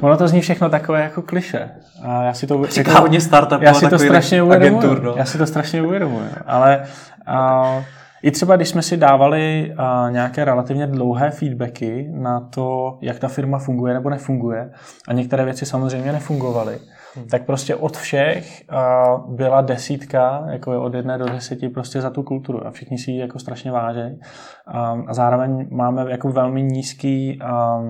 Ono 0.03 0.17
to 0.17 0.29
zní 0.29 0.41
všechno 0.41 0.71
takové 0.71 1.03
jako 1.03 1.23
kliše. 1.23 1.71
A 2.03 2.23
já 2.23 2.35
si 2.35 2.47
to, 2.47 2.67
Říká 2.67 2.91
jako, 2.91 3.03
hodně 3.03 3.21
startup, 3.21 3.63
já 3.63 3.75
si 3.75 3.89
to 3.89 3.99
strašně 3.99 4.43
uvědomuji. 4.43 4.79
Agentur, 4.79 5.03
no. 5.03 5.15
Já 5.17 5.25
si 5.25 5.39
to 5.39 5.47
strašně 5.47 5.83
uvědomuji. 5.83 6.31
Ale 6.47 6.83
a, 7.27 7.85
i 8.25 8.31
třeba, 8.31 8.57
když 8.57 8.69
jsme 8.69 8.83
si 8.83 8.97
dávali 8.97 9.75
a, 9.77 10.11
nějaké 10.11 10.45
relativně 10.45 10.87
dlouhé 10.87 11.31
feedbacky 11.31 12.09
na 12.13 12.41
to, 12.41 12.99
jak 13.01 13.19
ta 13.19 13.29
firma 13.29 13.59
funguje 13.59 13.95
nebo 13.95 14.11
nefunguje, 14.11 14.71
a 15.09 15.13
některé 15.13 15.45
věci 15.45 15.67
samozřejmě 15.67 16.13
nefungovaly, 16.13 16.79
hmm. 17.15 17.27
tak 17.27 17.47
prostě 17.47 17.75
od 17.75 17.97
všech 17.97 18.65
a, 18.69 19.05
byla 19.29 19.61
desítka, 19.61 20.45
jako 20.51 20.83
od 20.83 20.95
jedné 20.95 21.19
do 21.19 21.25
deseti 21.25 21.69
prostě 21.69 22.01
za 22.01 22.11
tu 22.11 22.23
kulturu 22.23 22.67
a 22.67 22.71
všichni 22.71 22.99
si 22.99 23.11
ji 23.11 23.19
jako 23.19 23.39
strašně 23.39 23.73
vážejí. 23.73 24.21
A, 24.67 24.99
a 25.07 25.15
zároveň 25.15 25.69
máme 25.71 26.11
jako 26.11 26.29
velmi 26.29 26.63
nízký 26.63 27.39
a, 27.43 27.81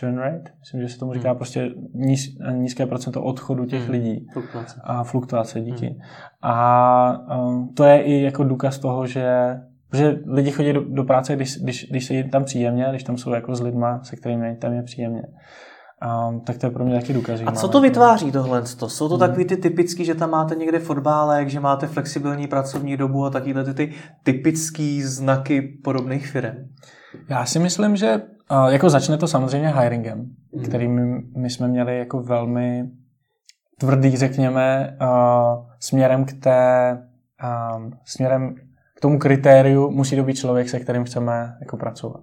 churn 0.00 0.18
rate, 0.18 0.50
myslím, 0.60 0.80
že 0.80 0.88
se 0.88 0.98
tomu 0.98 1.14
říká 1.14 1.28
hmm. 1.28 1.36
prostě 1.36 1.70
níz, 1.94 2.20
nízké 2.52 2.86
procento 2.86 3.22
odchodu 3.22 3.66
těch 3.66 3.82
hmm. 3.82 3.90
lidí 3.90 4.26
fluktuace. 4.32 4.80
a 4.84 5.04
fluktuace 5.04 5.60
díky. 5.60 5.86
Hmm. 5.86 6.00
A 6.42 7.36
um, 7.38 7.74
to 7.74 7.84
je 7.84 8.02
i 8.02 8.22
jako 8.22 8.44
důkaz 8.44 8.78
toho, 8.78 9.06
že 9.06 9.56
Protože 9.90 10.18
lidi 10.26 10.50
chodí 10.50 10.72
do, 10.72 10.80
do 10.80 11.04
práce, 11.04 11.36
když, 11.36 11.56
když, 11.56 11.86
když 11.90 12.06
se 12.06 12.14
jim 12.14 12.30
tam 12.30 12.44
příjemně, 12.44 12.86
když 12.90 13.04
tam 13.04 13.16
jsou 13.16 13.30
jako 13.30 13.56
s 13.56 13.60
lidma, 13.60 14.00
se 14.02 14.16
kterými 14.16 14.56
tam 14.56 14.72
je 14.72 14.82
příjemně. 14.82 15.22
Um, 16.28 16.40
tak 16.40 16.58
to 16.58 16.66
je 16.66 16.70
pro 16.70 16.84
mě 16.84 17.00
taky 17.00 17.12
důkaz. 17.12 17.40
A 17.46 17.52
co 17.52 17.68
to 17.68 17.80
vytváří 17.80 18.32
tohle? 18.32 18.66
Jsou 18.66 19.08
to 19.08 19.14
hmm. 19.14 19.20
takový 19.20 19.44
ty 19.44 19.56
typický, 19.56 20.04
že 20.04 20.14
tam 20.14 20.30
máte 20.30 20.54
někde 20.54 20.78
fotbálek, 20.78 21.48
že 21.48 21.60
máte 21.60 21.86
flexibilní 21.86 22.46
pracovní 22.46 22.96
dobu 22.96 23.24
a 23.24 23.30
takovýhle 23.30 23.64
ty, 23.64 23.74
ty 23.74 23.92
typický 24.22 25.02
znaky 25.02 25.62
podobných 25.84 26.26
firm? 26.26 26.54
Já 27.28 27.46
si 27.46 27.58
myslím, 27.58 27.96
že 27.96 28.22
uh, 28.50 28.68
jako 28.68 28.90
začne 28.90 29.18
to 29.18 29.28
samozřejmě 29.28 29.68
hiringem, 29.68 30.18
hmm. 30.54 30.64
který 30.64 30.88
my, 30.88 31.22
my 31.36 31.50
jsme 31.50 31.68
měli 31.68 31.98
jako 31.98 32.22
velmi 32.22 32.90
tvrdý, 33.78 34.16
řekněme, 34.16 34.96
uh, 35.02 35.66
směrem 35.80 36.24
k 36.24 36.32
té, 36.32 36.98
um, 37.76 37.92
směrem 38.04 38.54
k 38.96 39.00
tomu 39.00 39.18
kritériu 39.18 39.90
musí 39.90 40.16
to 40.16 40.22
být 40.22 40.34
člověk, 40.34 40.68
se 40.68 40.80
kterým 40.80 41.04
chceme 41.04 41.54
jako 41.60 41.76
pracovat. 41.76 42.20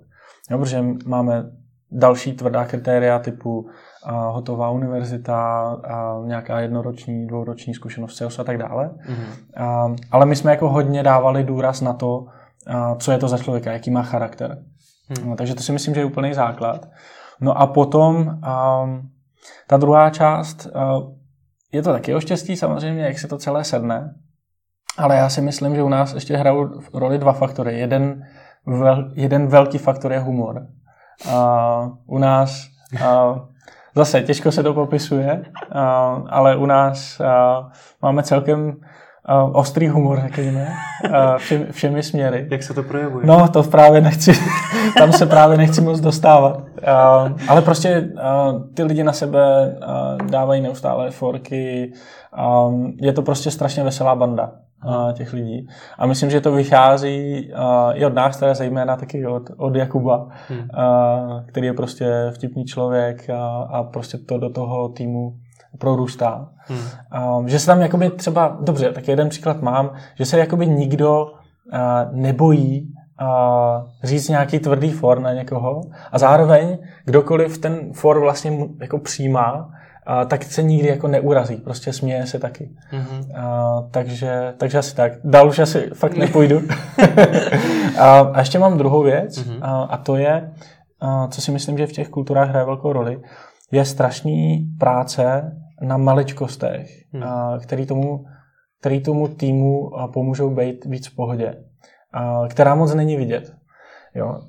Jo, 0.52 0.58
protože 0.58 0.84
máme 1.06 1.44
další 1.92 2.34
tvrdá 2.34 2.66
kritéria 2.66 3.20
typu 3.20 3.60
uh, 3.60 3.70
hotová 4.12 4.70
univerzita, 4.70 5.72
uh, 6.20 6.28
nějaká 6.28 6.60
jednoroční, 6.60 7.28
dvouroční 7.28 7.74
zkušenost 7.74 8.18
sales 8.18 8.40
a 8.40 8.44
tak 8.44 8.58
dále. 8.58 8.90
Mm-hmm. 8.90 9.88
Uh, 9.90 9.96
ale 10.12 10.26
my 10.26 10.36
jsme 10.36 10.52
jako 10.52 10.70
hodně 10.70 11.04
dávali 11.04 11.44
důraz 11.44 11.82
na 11.82 11.94
to, 11.94 12.20
uh, 12.20 12.98
co 12.98 13.12
je 13.12 13.18
to 13.18 13.28
za 13.28 13.38
člověka, 13.38 13.74
jaký 13.74 13.92
má 13.92 14.04
charakter. 14.04 14.58
Hmm. 15.10 15.30
No, 15.30 15.36
takže 15.36 15.56
to 15.56 15.64
si 15.64 15.72
myslím, 15.72 15.94
že 15.94 16.02
je 16.02 16.06
úplný 16.06 16.34
základ. 16.34 16.90
No 17.42 17.62
a 17.62 17.68
potom 17.68 18.16
um, 18.18 19.10
ta 19.68 19.78
druhá 19.78 20.10
část, 20.10 20.68
uh, 20.76 21.14
je 21.72 21.82
to 21.82 21.92
taky 21.92 22.16
o 22.16 22.20
štěstí 22.20 22.58
samozřejmě, 22.58 23.04
jak 23.04 23.20
se 23.20 23.28
to 23.28 23.38
celé 23.38 23.64
sedne, 23.64 24.16
ale 24.98 25.16
já 25.16 25.30
si 25.30 25.42
myslím, 25.42 25.76
že 25.76 25.84
u 25.84 25.90
nás 25.90 26.14
ještě 26.14 26.38
hrajou 26.38 26.82
roli 26.94 27.18
dva 27.18 27.34
faktory. 27.34 27.80
Jeden, 27.80 28.24
vel, 28.66 29.12
jeden 29.14 29.48
velký 29.48 29.78
faktor 29.78 30.12
je 30.12 30.20
humor. 30.20 30.68
Uh, 31.26 31.98
u 32.06 32.18
nás 32.18 32.68
uh, 32.94 33.38
zase 33.96 34.22
těžko 34.22 34.52
se 34.52 34.64
to 34.64 34.74
popisuje, 34.74 35.46
uh, 35.76 36.28
ale 36.30 36.56
u 36.56 36.66
nás 36.66 37.22
máme 38.02 38.24
celkem 38.24 38.78
uh, 39.30 39.52
ostrý 39.54 39.88
humor, 39.88 40.20
řekněme, 40.22 40.68
uh, 41.06 41.38
všemi, 41.38 41.66
všemi 41.72 42.04
směry. 42.04 42.48
Jak 42.52 42.64
se 42.64 42.74
to 42.74 42.84
projevuje? 42.84 43.26
No, 43.26 43.48
to 43.48 43.64
právě 43.64 44.02
nechci, 44.02 44.32
tam 44.98 45.12
se 45.12 45.26
právě 45.26 45.58
nechci 45.58 45.82
moc 45.82 46.00
dostávat. 46.00 46.58
Uh, 46.58 47.32
ale 47.48 47.62
prostě 47.62 48.10
uh, 48.14 48.62
ty 48.74 48.84
lidi 48.84 49.04
na 49.04 49.14
sebe 49.14 49.76
uh, 50.22 50.28
dávají 50.28 50.62
neustále 50.62 51.12
forky, 51.12 51.92
um, 52.68 52.94
je 53.02 53.14
to 53.14 53.22
prostě 53.22 53.52
strašně 53.52 53.84
veselá 53.84 54.16
banda 54.16 54.52
uh, 54.86 55.14
těch 55.14 55.34
lidí. 55.34 55.68
A 55.98 56.06
myslím, 56.06 56.30
že 56.30 56.42
to 56.42 56.52
vychází 56.52 57.50
uh, 57.52 57.92
i 57.94 58.06
od 58.06 58.14
nás, 58.14 58.38
teda 58.38 58.54
zejména 58.54 58.96
taky 58.96 59.28
od, 59.28 59.44
od 59.58 59.76
Jakuba, 59.76 60.28
hmm. 60.50 60.60
uh, 60.60 61.46
který 61.46 61.68
je 61.68 61.74
prostě 61.74 62.32
vtipný 62.36 62.66
člověk 62.66 63.30
a, 63.30 63.68
a 63.72 63.84
prostě 63.84 64.18
to 64.18 64.38
do 64.38 64.50
toho 64.50 64.90
týmu 64.90 65.34
prorůstá. 65.78 66.50
Hmm. 66.68 66.80
Um, 67.38 67.50
že 67.50 67.60
se 67.60 67.66
tam 67.66 67.82
jakoby 67.82 68.10
třeba, 68.10 68.58
dobře, 68.62 68.92
tak 68.92 69.08
jeden 69.08 69.30
příklad 69.30 69.62
mám, 69.62 69.92
že 70.16 70.26
se 70.26 70.40
jakoby 70.40 70.68
nikdo 70.68 71.26
uh, 71.26 71.80
nebojí 72.12 72.94
uh, 73.22 73.90
říct 74.04 74.30
nějaký 74.30 74.60
tvrdý 74.60 74.92
for 74.92 75.20
na 75.20 75.34
někoho 75.34 75.82
a 76.12 76.20
zároveň 76.20 76.78
kdokoliv 77.06 77.58
ten 77.58 77.94
for 77.94 78.20
vlastně 78.20 78.68
jako 78.80 78.98
přijímá, 78.98 79.70
a 80.08 80.26
tak 80.26 80.44
se 80.44 80.64
nikdy 80.64 80.88
jako 80.88 81.08
neurazí, 81.08 81.56
prostě 81.56 81.94
směje 81.94 82.28
se 82.28 82.40
taky. 82.40 82.70
Mm-hmm. 82.94 83.40
A, 83.40 83.84
takže, 83.92 84.54
takže 84.58 84.78
asi 84.78 84.96
tak. 84.96 85.12
Dál 85.24 85.48
už 85.48 85.60
asi 85.60 85.90
fakt 85.94 86.18
nepůjdu. 86.18 86.62
a, 88.00 88.20
a 88.20 88.40
ještě 88.40 88.60
mám 88.60 88.78
druhou 88.78 89.04
věc 89.04 89.38
mm-hmm. 89.38 89.60
a, 89.62 89.84
a 89.84 89.98
to 89.98 90.16
je, 90.16 90.52
a, 91.00 91.28
co 91.28 91.42
si 91.42 91.52
myslím, 91.52 91.78
že 91.78 91.88
v 91.88 91.92
těch 91.92 92.10
kulturách 92.10 92.50
hraje 92.50 92.66
velkou 92.66 92.94
roli, 92.94 93.22
je 93.72 93.86
strašný 93.86 94.68
práce 94.80 95.52
na 95.82 95.98
maličkostech, 95.98 96.88
hmm. 97.14 97.24
a, 97.24 97.60
který, 97.60 97.86
tomu, 97.86 98.26
který 98.80 99.04
tomu 99.04 99.28
týmu 99.28 99.92
pomůžou 100.14 100.56
být 100.56 100.86
víc 100.86 101.08
v 101.08 101.16
pohodě, 101.16 101.64
a, 102.14 102.48
která 102.48 102.76
moc 102.76 102.94
není 102.94 103.18
vidět. 103.18 103.54
Jo? 104.16 104.40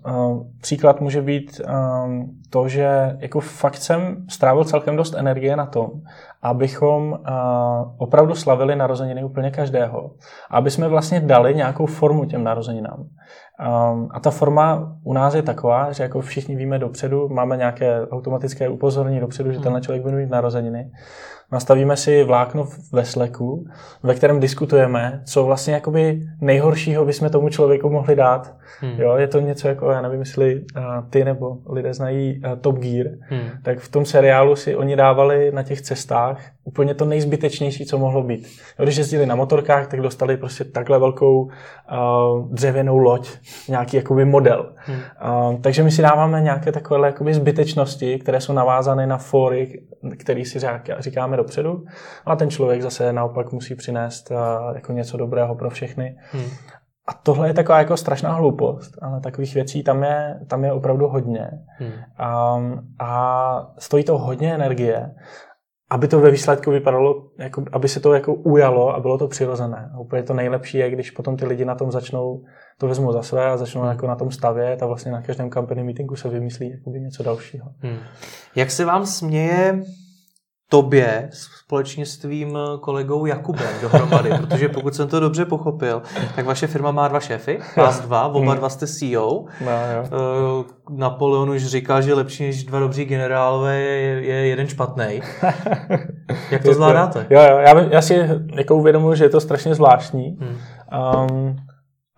Příklad 0.61 1.01
může 1.01 1.23
být 1.23 1.61
to, 2.51 2.69
že 2.69 3.17
jako 3.19 3.41
fakt 3.41 3.77
jsem 3.77 4.27
strávil 4.29 4.65
celkem 4.65 4.97
dost 4.97 5.15
energie 5.15 5.57
na 5.57 5.67
tom, 5.67 5.91
abychom 6.43 7.19
opravdu 7.99 8.35
slavili 8.35 8.77
narozeniny 8.77 9.25
úplně 9.25 9.51
každého. 9.51 10.11
Aby 10.51 10.71
jsme 10.71 10.89
vlastně 10.89 11.21
dali 11.21 11.55
nějakou 11.55 11.87
formu 11.87 12.25
těm 12.25 12.45
narozeninám. 12.45 13.09
A 14.11 14.21
ta 14.21 14.31
forma 14.31 14.97
u 15.03 15.13
nás 15.13 15.35
je 15.35 15.43
taková, 15.43 15.93
že 15.93 16.03
jako 16.03 16.21
všichni 16.21 16.57
víme 16.57 16.79
dopředu, 16.79 17.29
máme 17.29 17.57
nějaké 17.57 18.07
automatické 18.07 18.69
upozornění 18.69 19.21
dopředu, 19.21 19.53
že 19.53 19.61
tenhle 19.61 19.81
člověk 19.81 20.03
bude 20.03 20.17
mít 20.17 20.31
narozeniny 20.31 20.91
nastavíme 21.53 21.97
si 21.97 22.25
vlákno 22.25 22.69
ve 22.93 23.05
Slacku, 23.05 23.67
ve 24.03 24.15
kterém 24.15 24.41
diskutujeme, 24.41 25.23
co 25.25 25.45
vlastně 25.45 25.75
jakoby 25.75 26.21
nejhoršího 26.41 27.05
bychom 27.05 27.31
tomu 27.31 27.49
člověku 27.49 27.91
mohli 27.91 28.17
dát. 28.17 28.55
Hmm. 28.81 29.01
Jo, 29.01 29.17
je 29.17 29.27
to 29.29 29.41
něco 29.41 29.69
jako, 29.69 29.91
já 29.91 30.01
nevím, 30.01 30.21
jestli 30.21 30.61
uh, 30.77 30.83
ty 31.11 31.25
nebo 31.25 31.57
lidé 31.71 31.95
znají 31.95 32.43
uh, 32.45 32.59
Top 32.61 32.79
Gear, 32.79 33.07
hmm. 33.21 33.51
tak 33.63 33.79
v 33.79 33.89
tom 33.89 34.05
seriálu 34.05 34.57
si 34.57 34.77
oni 34.77 34.97
dávali 34.97 35.53
na 35.53 35.63
těch 35.63 35.81
cestách 35.81 36.41
úplně 36.65 36.95
to 36.95 37.05
nejzbytečnější, 37.05 37.87
co 37.87 37.99
mohlo 37.99 38.23
být. 38.23 38.47
Jo, 38.79 38.85
když 38.85 38.97
jezdili 38.97 39.27
na 39.27 39.35
motorkách, 39.35 39.87
tak 39.87 40.01
dostali 40.01 40.37
prostě 40.37 40.65
takhle 40.65 40.99
velkou 40.99 41.43
uh, 41.43 41.51
dřevěnou 42.53 42.99
loď, 42.99 43.31
nějaký 43.69 43.97
jakoby 43.97 44.25
model. 44.25 44.73
Hmm. 44.77 44.97
Uh, 44.97 45.61
takže 45.61 45.83
my 45.83 45.91
si 45.91 46.03
dáváme 46.03 46.41
nějaké 46.41 46.73
takové 46.73 47.09
jakoby 47.09 47.35
zbytečnosti, 47.35 48.19
které 48.19 48.41
jsou 48.41 48.53
navázané 48.53 49.07
na 49.07 49.19
fóry, 49.19 49.83
který 50.17 50.45
si 50.45 50.59
říkáme 50.99 51.37
dopředu. 51.39 51.85
A 52.27 52.37
ten 52.37 52.51
člověk 52.51 52.83
zase 52.83 53.13
naopak 53.13 53.53
musí 53.53 53.75
přinést 53.75 54.31
uh, 54.31 54.37
jako 54.75 54.93
něco 54.93 55.17
dobrého 55.17 55.55
pro 55.55 55.71
všechny. 55.71 56.17
Hmm. 56.33 56.51
A 57.09 57.13
tohle 57.23 57.49
je 57.49 57.55
taková 57.55 57.79
jako 57.79 57.97
strašná 57.97 58.33
hloupost, 58.33 58.93
ale 59.03 59.21
takových 59.21 59.55
věcí 59.55 59.83
tam 59.83 60.03
je, 60.03 60.41
tam 60.49 60.65
je 60.65 60.73
opravdu 60.73 61.09
hodně. 61.09 61.51
Hmm. 61.79 61.93
Um, 62.57 62.81
a 62.99 63.73
stojí 63.79 64.05
to 64.05 64.19
hodně 64.19 64.55
energie 64.55 65.11
aby 65.91 66.09
to 66.09 66.21
ve 66.21 66.31
výsledku 66.31 66.71
vypadalo, 66.71 67.31
jako, 67.39 67.65
aby 67.73 67.89
se 67.89 68.01
to 68.01 68.15
jako 68.15 68.35
ujalo 68.35 68.95
a 68.95 69.01
bylo 69.01 69.19
to 69.19 69.29
přirozené. 69.29 69.91
A 69.95 69.99
úplně 69.99 70.23
to 70.23 70.35
nejlepší 70.35 70.79
je, 70.79 70.91
když 70.91 71.11
potom 71.11 71.37
ty 71.37 71.47
lidi 71.47 71.65
na 71.65 71.75
tom 71.75 71.93
začnou, 71.93 72.45
to 72.79 72.89
vezmou 72.89 73.13
za 73.13 73.23
své 73.23 73.47
a 73.47 73.57
začnou 73.57 73.85
jako 73.85 74.07
na 74.07 74.17
tom 74.17 74.31
stavět 74.31 74.83
a 74.83 74.87
vlastně 74.87 75.13
na 75.13 75.23
každém 75.23 75.51
company 75.51 75.85
meetingu 75.85 76.17
se 76.17 76.29
vymyslí 76.29 76.83
něco 76.87 77.23
dalšího. 77.23 77.69
Hmm. 77.79 77.99
Jak 78.57 78.71
se 78.71 78.85
vám 78.85 79.07
směje 79.07 79.83
tobě 80.69 81.29
společně 81.33 82.07
s 82.07 82.19
tvým 82.19 82.59
kolegou 82.81 83.27
Jakubem 83.27 83.69
dohromady, 83.83 84.31
protože 84.41 84.69
pokud 84.69 84.95
jsem 84.95 85.09
to 85.09 85.21
dobře 85.21 85.45
pochopil, 85.45 86.03
tak 86.37 86.47
vaše 86.47 86.67
firma 86.67 86.91
má 86.91 87.09
dva 87.09 87.21
šéfy, 87.21 87.61
vás 87.77 88.01
dva, 88.01 88.29
oba 88.29 88.55
dva 88.55 88.69
jste 88.69 88.87
CEO. 88.87 89.45
No, 89.65 89.71
jo. 89.95 90.05
Eh, 90.05 90.65
Napoleon 90.91 91.51
už 91.51 91.67
říká, 91.67 92.01
že 92.01 92.15
lepší 92.15 92.43
než 92.43 92.65
dva 92.65 92.79
dobří 92.79 93.05
generálové 93.05 93.81
je, 93.81 94.25
je 94.25 94.47
jeden 94.47 94.67
špatný. 94.67 95.21
Jak 96.51 96.63
to 96.63 96.75
zvládáte? 96.75 97.27
Jo, 97.31 97.41
jo, 97.51 97.59
já, 97.59 97.81
já 97.81 98.03
si 98.03 98.29
jako 98.55 98.77
uvědomuji, 98.77 99.15
že 99.15 99.25
je 99.25 99.31
to 99.31 99.41
strašně 99.41 99.75
zvláštní. 99.75 100.39
Hmm. 100.41 100.57
Um, 101.31 101.57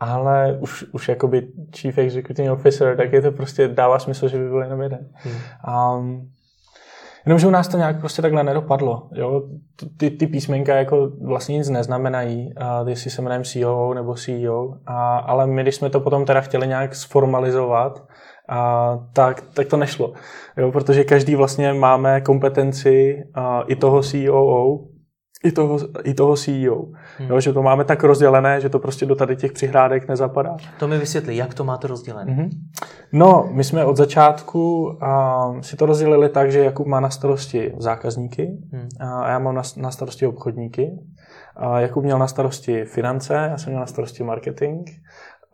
ale 0.01 0.59
už, 0.61 0.84
už 0.92 1.09
jakoby 1.09 1.48
chief 1.76 1.98
executive 1.98 2.53
officer, 2.53 2.96
tak 2.96 3.12
je 3.12 3.22
to 3.22 3.32
prostě 3.32 3.68
dává 3.68 3.98
smysl, 3.98 4.28
že 4.28 4.38
by 4.38 4.48
byl 4.48 4.62
jenom 4.62 4.80
jeden. 4.80 5.09
Hmm. 5.14 5.34
Um, 5.98 6.30
Jenomže 7.26 7.46
u 7.46 7.50
nás 7.50 7.68
to 7.68 7.76
nějak 7.76 8.00
prostě 8.00 8.22
takhle 8.22 8.44
nedopadlo. 8.44 9.08
Jo? 9.12 9.42
Ty, 9.96 10.10
ty 10.10 10.26
písmenka 10.26 10.74
jako 10.74 11.10
vlastně 11.26 11.58
nic 11.58 11.68
neznamenají, 11.68 12.52
a 12.56 12.84
jestli 12.88 13.10
se 13.10 13.22
jmenujeme 13.22 13.44
CEO 13.44 13.94
nebo 13.94 14.14
CEO, 14.14 14.74
a, 14.86 15.18
ale 15.18 15.46
my, 15.46 15.62
když 15.62 15.74
jsme 15.74 15.90
to 15.90 16.00
potom 16.00 16.24
teda 16.24 16.40
chtěli 16.40 16.68
nějak 16.68 16.94
sformalizovat, 16.94 18.04
a, 18.48 18.98
tak, 19.12 19.40
tak 19.54 19.66
to 19.66 19.76
nešlo. 19.76 20.12
Jo? 20.56 20.72
Protože 20.72 21.04
každý 21.04 21.34
vlastně 21.34 21.72
máme 21.72 22.20
kompetenci 22.20 23.22
a, 23.34 23.62
i 23.62 23.76
toho 23.76 24.02
CEO, 24.02 24.78
i 25.45 25.53
toho, 25.53 25.78
i 26.05 26.14
toho 26.14 26.36
CEO. 26.36 26.84
Hmm. 27.18 27.28
Jo, 27.28 27.41
že 27.41 27.53
to 27.53 27.62
máme 27.62 27.84
tak 27.84 28.05
rozdělené, 28.05 28.61
že 28.61 28.68
to 28.68 28.78
prostě 28.78 29.07
do 29.07 29.14
tady 29.14 29.36
těch 29.36 29.53
přihrádek 29.53 30.09
nezapadá. 30.09 30.57
To 30.78 30.88
mi 30.88 30.99
vysvětlí, 30.99 31.36
jak 31.36 31.55
to 31.55 31.64
máte 31.64 31.88
rozdělené. 31.88 32.32
Mm-hmm. 32.32 32.51
No, 33.12 33.49
my 33.53 33.64
jsme 33.64 33.84
od 33.84 33.97
začátku 33.97 34.82
uh, 34.84 35.61
si 35.61 35.76
to 35.76 35.86
rozdělili 35.86 36.28
tak, 36.28 36.53
že 36.53 36.64
Jakub 36.64 36.86
má 36.86 37.01
na 37.01 37.11
starosti 37.11 37.72
zákazníky 37.78 38.59
hmm. 38.72 38.88
a 39.01 39.30
já 39.30 39.38
mám 39.38 39.55
na, 39.55 39.62
na 39.76 39.91
starosti 39.91 40.26
obchodníky. 40.26 40.91
A 41.57 41.80
Jakub 41.80 42.05
měl 42.05 42.18
na 42.18 42.26
starosti 42.26 42.84
finance, 42.84 43.34
já 43.34 43.59
jsem 43.59 43.70
měl 43.70 43.80
na 43.80 43.86
starosti 43.86 44.22
marketing 44.22 44.88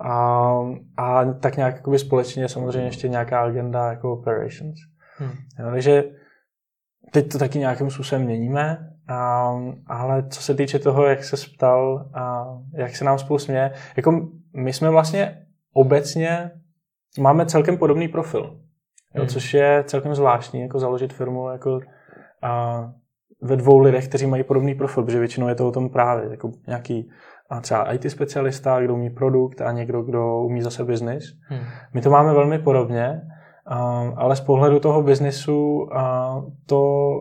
a, 0.01 0.51
a 0.97 1.25
tak 1.25 1.57
nějak 1.57 1.83
společně 1.97 2.49
samozřejmě 2.49 2.89
ještě 2.89 3.09
nějaká 3.09 3.41
agenda 3.41 3.91
jako 3.91 4.13
operations. 4.13 4.79
Hmm. 5.19 5.31
Jo, 5.59 5.71
takže 5.71 6.05
teď 7.13 7.33
to 7.33 7.39
taky 7.39 7.59
nějakým 7.59 7.91
způsobem 7.91 8.25
měníme, 8.25 8.79
a, 9.09 9.51
ale 9.87 10.29
co 10.29 10.43
se 10.43 10.55
týče 10.55 10.79
toho, 10.79 11.07
jak 11.07 11.25
se 11.25 11.37
ptal, 11.57 12.11
a 12.15 12.45
jak 12.75 12.97
se 12.97 13.05
nám 13.05 13.19
spolu 13.19 13.39
směje, 13.39 13.71
jako 13.97 14.29
my 14.57 14.73
jsme 14.73 14.91
vlastně 14.91 15.39
obecně, 15.73 16.51
máme 17.21 17.47
celkem 17.47 17.79
podobný 17.79 18.09
profil, 18.09 18.43
jo, 19.15 19.23
hmm. 19.23 19.29
což 19.29 19.55
je 19.55 19.85
celkem 19.87 20.15
zvláštní, 20.15 20.61
jako 20.61 20.79
založit 20.79 21.13
firmu 21.13 21.51
jako 21.51 21.81
a, 22.43 22.83
ve 23.43 23.57
dvou 23.57 23.79
lidech, 23.79 24.09
kteří 24.09 24.27
mají 24.27 24.45
podobný 24.45 24.75
profil, 24.75 25.03
protože 25.03 25.19
většinou 25.19 25.49
je 25.49 25.55
to 25.55 25.69
o 25.69 25.73
tom 25.73 25.89
právě, 25.89 26.31
jako 26.31 26.51
nějaký 26.67 27.11
a 27.51 27.61
třeba 27.61 27.93
IT 27.93 28.11
specialista, 28.11 28.81
kdo 28.81 28.95
umí 28.95 29.11
produkt 29.11 29.61
a 29.61 29.73
někdo, 29.73 30.03
kdo 30.03 30.43
umí 30.43 30.63
zase 30.63 30.85
biznis. 30.85 31.25
Hmm. 31.49 31.61
My 31.95 32.01
to 32.01 32.11
máme 32.11 32.35
velmi 32.35 32.59
podobně, 32.59 33.21
ale 34.17 34.37
z 34.37 34.41
pohledu 34.41 34.81
toho 34.81 35.03
biznisu 35.03 35.89
to 36.67 37.21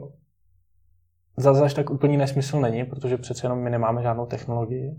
zase 1.37 1.63
až 1.63 1.73
tak 1.73 1.89
úplný 1.89 2.17
nesmysl 2.17 2.59
není, 2.59 2.83
protože 2.83 3.17
přece 3.17 3.45
jenom 3.45 3.59
my 3.59 3.69
nemáme 3.69 4.01
žádnou 4.01 4.25
technologii. 4.25 4.95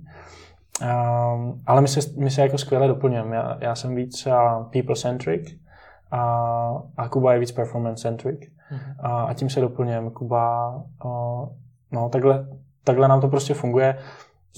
Um, 0.82 1.62
ale 1.66 1.80
my 1.80 1.88
se, 1.88 2.00
my 2.18 2.30
se 2.30 2.42
jako 2.42 2.58
skvěle 2.58 2.88
doplňujeme. 2.88 3.36
Já, 3.36 3.58
já 3.60 3.74
jsem 3.74 3.94
víc 3.94 4.26
uh, 4.26 4.32
people-centric 4.70 5.58
a, 6.10 6.20
a 6.96 7.08
Kuba 7.08 7.32
je 7.32 7.38
víc 7.38 7.52
performance-centric. 7.52 8.40
Mm-hmm. 8.40 8.94
A, 9.00 9.22
a 9.22 9.34
tím 9.34 9.50
se 9.50 9.60
doplňujeme. 9.60 10.10
Kuba, 10.10 10.74
uh, 11.04 11.48
no 11.92 12.08
takhle, 12.08 12.48
takhle 12.84 13.08
nám 13.08 13.20
to 13.20 13.28
prostě 13.28 13.54
funguje. 13.54 13.98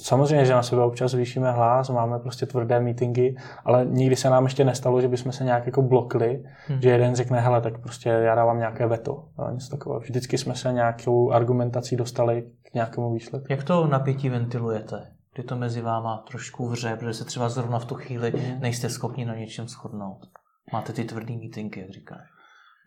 Samozřejmě, 0.03 0.45
že 0.45 0.53
na 0.53 0.63
sebe 0.63 0.83
občas 0.83 1.11
zvýšíme 1.11 1.53
hlas, 1.53 1.91
máme 1.91 2.19
prostě 2.19 2.47
tvrdé 2.47 2.81
meetingy, 2.81 3.37
ale 3.65 3.87
nikdy 3.87 4.17
se 4.17 4.31
nám 4.31 4.45
ještě 4.45 4.65
nestalo, 4.65 5.01
že 5.01 5.09
bychom 5.09 5.33
se 5.33 5.45
nějak 5.45 5.67
jako 5.67 5.83
blokli, 5.83 6.45
hmm. 6.67 6.81
že 6.83 6.91
jeden 6.91 7.15
řekne, 7.15 7.41
hele, 7.41 7.61
tak 7.61 7.79
prostě 7.79 8.09
já 8.09 8.35
dávám 8.35 8.59
nějaké 8.59 8.87
veto. 8.87 9.25
Něco 9.53 9.71
takového. 9.71 10.01
Vždycky 10.01 10.39
jsme 10.39 10.55
se 10.55 10.73
nějakou 10.73 11.33
argumentací 11.33 11.97
dostali 11.97 12.45
k 12.71 12.75
nějakému 12.75 13.13
výsledku. 13.13 13.47
Jak 13.51 13.65
to 13.65 13.87
napětí 13.87 14.29
ventilujete? 14.29 15.11
Kdy 15.35 15.43
to 15.43 15.57
mezi 15.57 15.81
váma 15.81 16.25
trošku 16.31 16.69
vře, 16.69 16.97
protože 16.97 17.15
se 17.15 17.25
třeba 17.25 17.49
zrovna 17.49 17.79
v 17.79 17.85
tu 17.85 17.95
chvíli 17.95 18.31
hmm. 18.31 18.61
nejste 18.61 18.89
schopni 18.89 19.25
na 19.25 19.35
něčem 19.35 19.69
shodnout. 19.69 20.27
Máte 20.73 20.93
ty 20.93 21.05
tvrdý 21.05 21.37
meetingy, 21.37 21.81
jak 21.81 21.91
říkáš. 21.91 22.38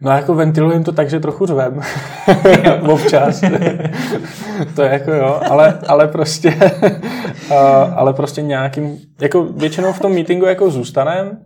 No 0.01 0.11
jako 0.11 0.35
ventilujem 0.35 0.83
to 0.83 0.91
tak, 0.91 1.09
že 1.09 1.19
trochu 1.19 1.45
řvem. 1.45 1.81
Občas. 2.89 3.41
to 4.75 4.81
je 4.81 4.89
jako 4.89 5.13
jo, 5.13 5.41
ale, 5.49 5.79
ale 5.87 6.07
prostě 6.07 6.53
ale 7.95 8.13
prostě 8.13 8.41
nějakým, 8.41 8.97
jako 9.21 9.43
většinou 9.43 9.93
v 9.93 9.99
tom 9.99 10.13
meetingu 10.13 10.45
jako 10.45 10.71
zůstanem, 10.71 11.37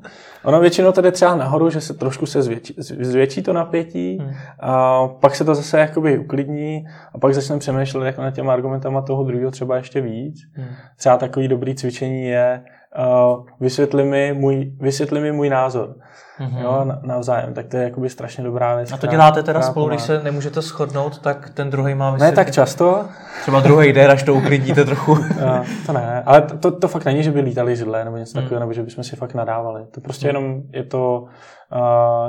Ono 0.45 0.59
většinou 0.59 0.91
tady 0.91 1.11
třeba 1.11 1.35
nahoru, 1.35 1.69
že 1.69 1.81
se 1.81 1.93
trošku 1.93 2.25
se 2.25 2.41
zvětší, 2.41 2.75
zvětší 2.77 3.43
to 3.43 3.53
napětí, 3.53 4.17
hmm. 4.21 4.33
a 4.59 5.07
pak 5.07 5.35
se 5.35 5.45
to 5.45 5.55
zase 5.55 5.79
jakoby 5.79 6.19
uklidní 6.19 6.85
a 7.13 7.17
pak 7.17 7.33
začneme 7.33 7.59
přemýšlet 7.59 8.05
jako 8.05 8.21
nad 8.21 8.31
těma 8.31 8.53
argumentama 8.53 9.01
toho 9.01 9.23
druhého 9.23 9.51
třeba 9.51 9.77
ještě 9.77 10.01
víc. 10.01 10.41
Hmm. 10.53 10.67
Třeba 10.97 11.17
takový 11.17 11.47
dobrý 11.47 11.75
cvičení 11.75 12.25
je 12.25 12.63
uh, 12.97 13.45
vysvětli, 13.59 14.03
mi 14.03 14.33
můj, 14.33 14.71
vysvětli 14.79 15.21
mi 15.21 15.31
můj 15.31 15.49
názor 15.49 15.95
mm-hmm. 16.39 16.61
jo, 16.61 16.85
navzájem, 17.01 17.53
tak 17.53 17.67
to 17.67 17.77
je 17.77 17.83
jakoby 17.83 18.09
strašně 18.09 18.43
dobrá 18.43 18.75
věc. 18.75 18.91
A 18.91 18.97
to 18.97 19.07
děláte 19.07 19.43
teda 19.43 19.61
spolu, 19.61 19.87
když 19.87 20.01
se 20.01 20.23
nemůžete 20.23 20.61
shodnout, 20.61 21.17
tak 21.17 21.49
ten 21.49 21.69
druhý 21.69 21.95
má 21.95 22.11
vysvětlit? 22.11 22.37
Ne 22.37 22.45
tak 22.45 22.53
často. 22.53 23.05
Třeba 23.41 23.59
druhý 23.59 23.93
jde, 23.93 24.07
až 24.07 24.23
to 24.23 24.33
uklidíte 24.33 24.85
trochu. 24.85 25.15
no, 25.45 25.63
to 25.85 25.93
ne, 25.93 26.23
ale 26.25 26.41
to, 26.41 26.57
to, 26.57 26.71
to 26.71 26.87
fakt 26.87 27.05
není, 27.05 27.23
že 27.23 27.31
by 27.31 27.39
lítali 27.39 27.75
židle 27.75 28.05
nebo 28.05 28.17
něco 28.17 28.37
mm. 28.37 28.43
takového, 28.43 28.59
nebo 28.59 28.73
že 28.73 28.83
bychom 28.83 29.03
si 29.03 29.15
fakt 29.15 29.33
nadávali. 29.33 29.85
To 29.91 30.01
prostě 30.01 30.25
mm. 30.25 30.29
jenom 30.29 30.61
je 30.73 30.83
to, 30.83 31.25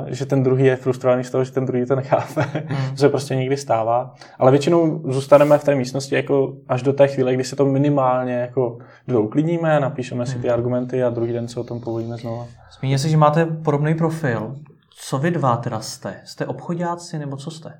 že 0.07 0.25
ten 0.25 0.43
druhý 0.43 0.65
je 0.65 0.75
frustrovaný 0.75 1.23
z 1.23 1.31
toho, 1.31 1.43
že 1.43 1.51
ten 1.51 1.65
druhý 1.65 1.85
to 1.85 1.95
nechápe. 1.95 2.45
Mm. 2.69 2.89
to 2.89 2.97
se 2.97 3.09
prostě 3.09 3.35
nikdy 3.35 3.57
stává. 3.57 4.13
Ale 4.39 4.51
většinou 4.51 5.11
zůstaneme 5.11 5.57
v 5.57 5.63
té 5.63 5.75
místnosti 5.75 6.15
jako 6.15 6.53
až 6.67 6.83
do 6.83 6.93
té 6.93 7.07
chvíle, 7.07 7.33
kdy 7.33 7.43
se 7.43 7.55
to 7.55 7.65
minimálně 7.65 8.33
jako 8.33 8.77
uklidníme, 9.19 9.79
napíšeme 9.79 10.25
si 10.25 10.39
ty 10.39 10.47
mm. 10.47 10.53
argumenty 10.53 11.03
a 11.03 11.09
druhý 11.09 11.33
den 11.33 11.47
se 11.47 11.59
o 11.59 11.63
tom 11.63 11.79
povolíme 11.81 12.17
znovu. 12.17 12.47
Zmíně 12.79 12.99
si, 12.99 13.09
že 13.09 13.17
máte 13.17 13.45
podobný 13.45 13.95
profil. 13.95 14.55
Co 14.99 15.17
vy 15.17 15.31
dva 15.31 15.57
teda 15.57 15.79
jste? 15.79 16.21
Jste 16.25 16.45
obchodáci 16.45 17.19
nebo 17.19 17.37
co 17.37 17.51
jste? 17.51 17.73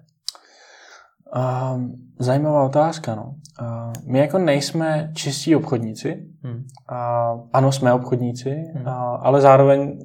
Uh, 1.36 1.82
zajímavá 2.20 2.64
otázka. 2.64 3.16
No. 3.16 3.24
Uh, 3.62 3.94
my 4.06 4.20
jako 4.20 4.38
nejsme 4.38 5.12
čistí 5.14 5.56
obchodníci. 5.56 6.26
Hmm. 6.44 6.56
Uh, 6.56 7.42
ano, 7.54 7.72
jsme 7.72 7.94
obchodníci, 7.94 8.50
hmm. 8.50 8.86
uh, 8.86 8.92
ale 9.22 9.42
zároveň 9.42 10.00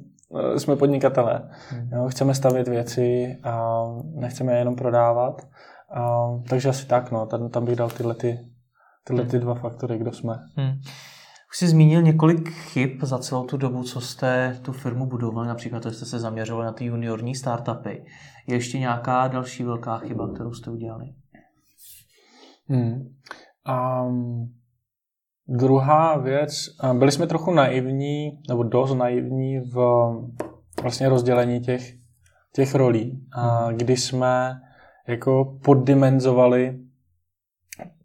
jsme 0.57 0.75
podnikatelé. 0.75 1.49
Hmm. 1.69 1.89
Jo, 1.91 2.07
chceme 2.07 2.35
stavět 2.35 2.67
věci 2.67 3.37
a 3.43 3.83
nechceme 4.15 4.53
je 4.53 4.59
jenom 4.59 4.75
prodávat. 4.75 5.47
A, 5.95 6.27
takže 6.49 6.69
asi 6.69 6.85
tak, 6.85 7.11
no, 7.11 7.25
tam, 7.25 7.49
tam 7.49 7.65
bych 7.65 7.75
dal 7.75 7.89
tyhle, 7.89 8.15
ty, 8.15 8.39
tyhle 9.03 9.25
ty 9.25 9.37
hmm. 9.37 9.41
dva 9.45 9.53
faktory, 9.53 9.97
kdo 9.97 10.11
jsme. 10.11 10.33
Hmm. 10.55 10.73
Už 11.51 11.57
jsi 11.57 11.67
zmínil 11.67 12.01
několik 12.01 12.49
chyb 12.49 13.03
za 13.03 13.19
celou 13.19 13.43
tu 13.43 13.57
dobu, 13.57 13.83
co 13.83 14.01
jste 14.01 14.59
tu 14.61 14.71
firmu 14.71 15.05
budovali, 15.05 15.47
například 15.47 15.83
to 15.83 15.91
jste 15.91 16.05
se 16.05 16.19
zaměřovali 16.19 16.65
na 16.65 16.71
ty 16.71 16.85
juniorní 16.85 17.35
startupy. 17.35 18.05
Je 18.47 18.55
ještě 18.55 18.79
nějaká 18.79 19.27
další 19.27 19.63
velká 19.63 19.97
chyba, 19.97 20.33
kterou 20.33 20.53
jste 20.53 20.71
udělali? 20.71 21.05
Hmm. 22.67 22.93
Um, 24.07 24.53
druhá 25.47 26.17
věc, 26.17 26.69
byli 26.93 27.11
jsme 27.11 27.27
trochu 27.27 27.51
naivní, 27.51 28.39
nebo 28.49 28.63
dost 28.63 28.95
naivní 28.95 29.59
v 29.59 29.77
vlastně 30.81 31.09
rozdělení 31.09 31.59
těch, 31.59 31.93
těch 32.55 32.75
rolí, 32.75 33.27
a 33.33 33.65
hmm. 33.65 33.77
kdy 33.77 33.97
jsme 33.97 34.59
jako 35.07 35.57
poddimenzovali 35.63 36.79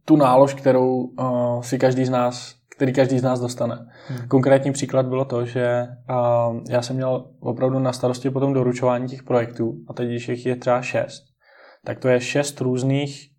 tu 0.05 0.17
nálož, 0.17 0.55
kterou 0.55 0.95
uh, 0.95 1.61
si 1.61 1.79
každý 1.79 2.05
z 2.05 2.11
nás 2.11 2.59
který 2.79 2.93
každý 2.93 3.19
z 3.19 3.23
nás 3.23 3.41
dostane. 3.41 3.87
Hmm. 4.09 4.29
Konkrétní 4.29 4.73
příklad 4.73 5.07
bylo 5.07 5.25
to, 5.25 5.45
že 5.45 5.87
uh, 6.11 6.61
já 6.71 6.83
jsem 6.83 6.97
měl 6.97 7.31
opravdu 7.41 7.79
na 7.79 7.93
starosti 7.93 8.31
potom 8.31 8.53
doručování 8.53 9.09
těch 9.09 9.23
projektů 9.23 9.75
a 9.89 9.93
teď, 9.93 10.09
když 10.09 10.29
jich 10.29 10.47
je 10.47 10.57
třeba 10.57 10.83
šest, 10.83 11.25
tak 11.85 11.99
to 11.99 12.09
je 12.09 12.21
šest 12.21 12.61
různých 12.61 13.31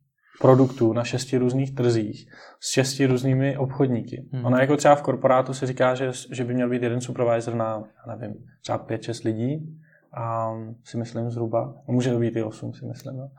produktů 0.42 0.94
na 0.94 1.04
šesti 1.04 1.38
různých 1.38 1.76
trzích 1.76 2.28
s 2.60 2.72
šesti 2.72 3.06
různými 3.06 3.58
obchodníky. 3.58 4.26
Hmm. 4.34 4.46
Ono 4.46 4.58
jako 4.58 4.78
třeba 4.78 4.96
v 4.96 5.02
korporátu 5.02 5.54
se 5.54 5.68
říká, 5.68 5.96
že, 5.96 6.12
že 6.32 6.44
by 6.44 6.54
měl 6.54 6.70
být 6.70 6.84
jeden 6.84 7.02
supervisor 7.02 7.56
na, 7.56 7.84
nevím, 8.08 8.36
třeba 8.62 8.78
pět, 8.78 9.04
šest 9.04 9.24
lidí, 9.24 9.80
a 10.14 10.54
si 10.84 10.98
myslím 10.98 11.30
zhruba, 11.30 11.74
může 11.88 12.12
to 12.12 12.20
být 12.20 12.36
i 12.36 12.44
osm, 12.44 12.74
si 12.74 12.86
myslím. 12.86 13.18
No. 13.18 13.30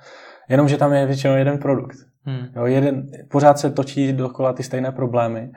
Jenomže 0.49 0.77
tam 0.77 0.93
je 0.93 1.07
většinou 1.07 1.35
jeden 1.35 1.59
produkt. 1.59 1.97
Hmm. 2.25 2.47
Jo, 2.57 2.67
jeden, 2.67 3.11
pořád 3.31 3.59
se 3.59 3.71
točí 3.71 4.13
dokola 4.13 4.53
ty 4.53 4.63
stejné 4.63 4.93
problémy 4.93 5.53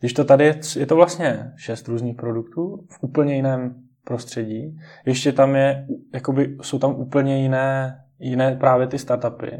když 0.00 0.12
to 0.12 0.24
tady 0.24 0.44
je, 0.44 0.60
je 0.76 0.86
to 0.86 0.96
vlastně 0.96 1.52
šest 1.56 1.88
různých 1.88 2.16
produktů 2.16 2.86
v 2.90 3.02
úplně 3.02 3.34
jiném 3.34 3.74
prostředí. 4.04 4.78
Ještě 5.06 5.32
tam 5.32 5.56
je, 5.56 5.86
jakoby, 6.14 6.56
jsou 6.62 6.78
tam 6.78 6.94
úplně 6.94 7.42
jiné, 7.42 7.98
jiné 8.18 8.56
právě 8.56 8.86
ty 8.86 8.98
startupy. 8.98 9.50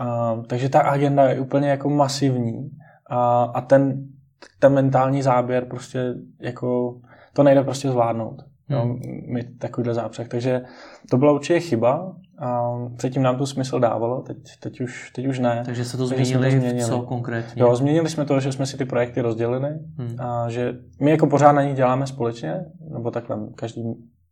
Uh, 0.00 0.44
takže 0.44 0.68
ta 0.68 0.80
agenda 0.80 1.28
je 1.28 1.40
úplně 1.40 1.68
jako 1.68 1.90
masivní 1.90 2.58
uh, 2.58 2.68
a 3.54 3.60
ten, 3.60 4.06
ten 4.58 4.72
mentální 4.72 5.22
záběr 5.22 5.64
prostě 5.64 6.14
jako 6.40 6.98
to 7.32 7.42
nejde 7.42 7.62
prostě 7.62 7.90
zvládnout. 7.90 8.42
Hmm. 8.68 8.78
Jo, 8.78 8.96
mít 9.26 9.58
takovýhle 9.58 9.94
zápřeh. 9.94 10.28
Takže 10.28 10.62
to 11.10 11.16
byla 11.16 11.32
určitě 11.32 11.60
chyba. 11.60 12.16
A 12.38 12.72
předtím 12.96 13.22
nám 13.22 13.36
to 13.36 13.46
smysl 13.46 13.80
dávalo, 13.80 14.22
teď, 14.22 14.36
teď, 14.60 14.80
už, 14.80 15.10
teď 15.14 15.26
už 15.26 15.38
ne. 15.38 15.62
Takže 15.64 15.84
se 15.84 15.96
to 15.96 16.06
změnili, 16.06 16.50
to 16.50 16.60
změnili. 16.60 16.88
co 16.88 17.02
konkrétně? 17.02 17.62
Jo, 17.62 17.76
změnili 17.76 18.08
jsme 18.08 18.24
to, 18.24 18.40
že 18.40 18.52
jsme 18.52 18.66
si 18.66 18.76
ty 18.76 18.84
projekty 18.84 19.20
rozdělili 19.20 19.68
hmm. 19.98 20.16
a 20.18 20.50
že 20.50 20.78
my 21.00 21.10
jako 21.10 21.26
pořád 21.26 21.52
na 21.52 21.62
nich 21.62 21.76
děláme 21.76 22.06
společně, 22.06 22.64
nebo 22.90 23.10
takhle 23.10 23.38
každý 23.54 23.82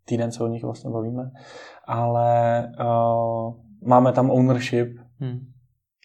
týden 0.05 0.33
se 0.33 0.45
o 0.45 0.47
nich 0.47 0.65
vlastně 0.65 0.91
bavíme, 0.91 1.31
ale 1.87 2.63
uh, 2.81 3.55
máme 3.89 4.13
tam 4.13 4.31
ownership 4.31 4.99
hmm. 5.21 5.41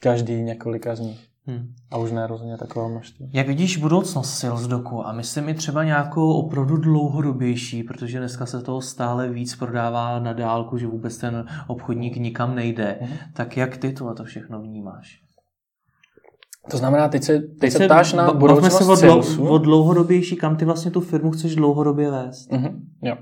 Každý 0.01 0.41
několika 0.41 0.95
z 0.95 0.99
nich. 0.99 1.27
Hmm. 1.45 1.73
A 1.91 1.97
už 1.97 2.11
ne 2.11 2.27
rozhodně 2.27 2.57
takové 2.57 2.89
množství. 2.89 3.29
Jak 3.33 3.47
vidíš 3.47 3.77
budoucnost 3.77 4.33
Salesdoku 4.33 5.07
a 5.07 5.13
myslím 5.13 5.49
i 5.49 5.53
třeba 5.53 5.83
nějakou 5.83 6.33
opravdu 6.33 6.77
dlouhodobější, 6.77 7.83
protože 7.83 8.19
dneska 8.19 8.45
se 8.45 8.61
toho 8.61 8.81
stále 8.81 9.29
víc 9.29 9.55
prodává 9.55 10.19
na 10.19 10.33
dálku, 10.33 10.77
že 10.77 10.87
vůbec 10.87 11.17
ten 11.17 11.45
obchodník 11.67 12.15
nikam 12.15 12.55
nejde. 12.55 12.97
Hmm. 13.01 13.17
Tak 13.33 13.57
jak 13.57 13.77
ty 13.77 13.93
tohle 13.93 14.15
to 14.15 14.23
všechno 14.23 14.61
vnímáš? 14.61 15.21
To 16.71 16.77
znamená, 16.77 17.09
teď 17.09 17.23
se, 17.23 17.39
teď, 17.39 17.59
teď 17.59 17.71
se 17.71 17.85
ptáš 17.85 18.13
na 18.13 18.33
budoucnost 18.33 18.99
se 18.99 19.09
o, 19.09 19.21
dlou, 19.21 19.47
o 19.47 19.57
dlouhodobější, 19.57 20.35
kam 20.35 20.55
ty 20.55 20.65
vlastně 20.65 20.91
tu 20.91 21.01
firmu 21.01 21.31
chceš 21.31 21.55
dlouhodobě 21.55 22.11
vést. 22.11 22.51
Mm-hmm, 22.51 22.79
jo. 23.03 23.15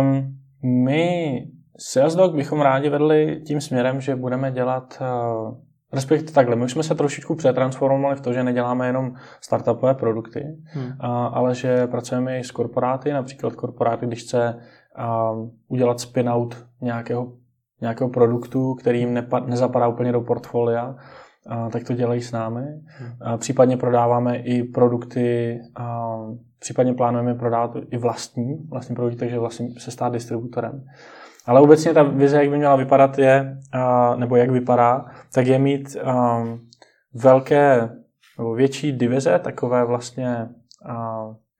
Um, 0.00 0.36
my 0.84 1.42
SalesDog 1.78 2.34
bychom 2.34 2.60
rádi 2.60 2.88
vedli 2.88 3.42
tím 3.46 3.60
směrem, 3.60 4.00
že 4.00 4.16
budeme 4.16 4.52
dělat 4.52 4.98
uh, 5.00 5.65
Respektive 5.92 6.32
takhle, 6.32 6.56
my 6.56 6.64
už 6.64 6.72
jsme 6.72 6.82
se 6.82 6.94
trošičku 6.94 7.34
přetransformovali 7.34 8.16
v 8.16 8.20
to, 8.20 8.32
že 8.32 8.44
neděláme 8.44 8.86
jenom 8.86 9.12
startupové 9.40 9.94
produkty, 9.94 10.56
hmm. 10.62 10.92
a, 11.00 11.26
ale 11.26 11.54
že 11.54 11.86
pracujeme 11.86 12.38
i 12.38 12.44
s 12.44 12.50
korporáty, 12.50 13.12
například 13.12 13.54
korporáty, 13.54 14.06
když 14.06 14.22
chce 14.22 14.60
a, 14.96 15.32
udělat 15.68 16.00
spin-out 16.00 16.66
nějakého, 16.80 17.32
nějakého 17.80 18.10
produktu, 18.10 18.74
který 18.74 18.98
jim 18.98 19.14
nepa, 19.14 19.40
nezapadá 19.40 19.88
úplně 19.88 20.12
do 20.12 20.20
portfolia, 20.20 20.96
a, 21.46 21.68
tak 21.70 21.84
to 21.84 21.92
dělají 21.92 22.22
s 22.22 22.32
námi. 22.32 22.66
Hmm. 22.84 23.10
A, 23.20 23.36
případně 23.36 23.76
prodáváme 23.76 24.36
i 24.36 24.62
produkty, 24.62 25.60
a, 25.76 26.16
případně 26.58 26.94
plánujeme 26.94 27.34
prodávat 27.34 27.76
i 27.90 27.98
vlastní, 27.98 28.56
vlastní 28.68 28.94
produkty, 28.94 29.18
takže 29.18 29.38
vlastně 29.38 29.68
se 29.78 29.90
stát 29.90 30.12
distributorem. 30.12 30.84
Ale 31.46 31.60
obecně 31.60 31.94
ta 31.94 32.02
vize, 32.02 32.36
jak 32.36 32.50
by 32.50 32.56
měla 32.56 32.76
vypadat, 32.76 33.18
je, 33.18 33.58
nebo 34.16 34.36
jak 34.36 34.50
vypadá, 34.50 35.04
tak 35.34 35.46
je 35.46 35.58
mít 35.58 35.96
velké 37.14 37.90
nebo 38.38 38.54
větší 38.54 38.92
divize, 38.92 39.38
takové 39.38 39.84
vlastně 39.84 40.48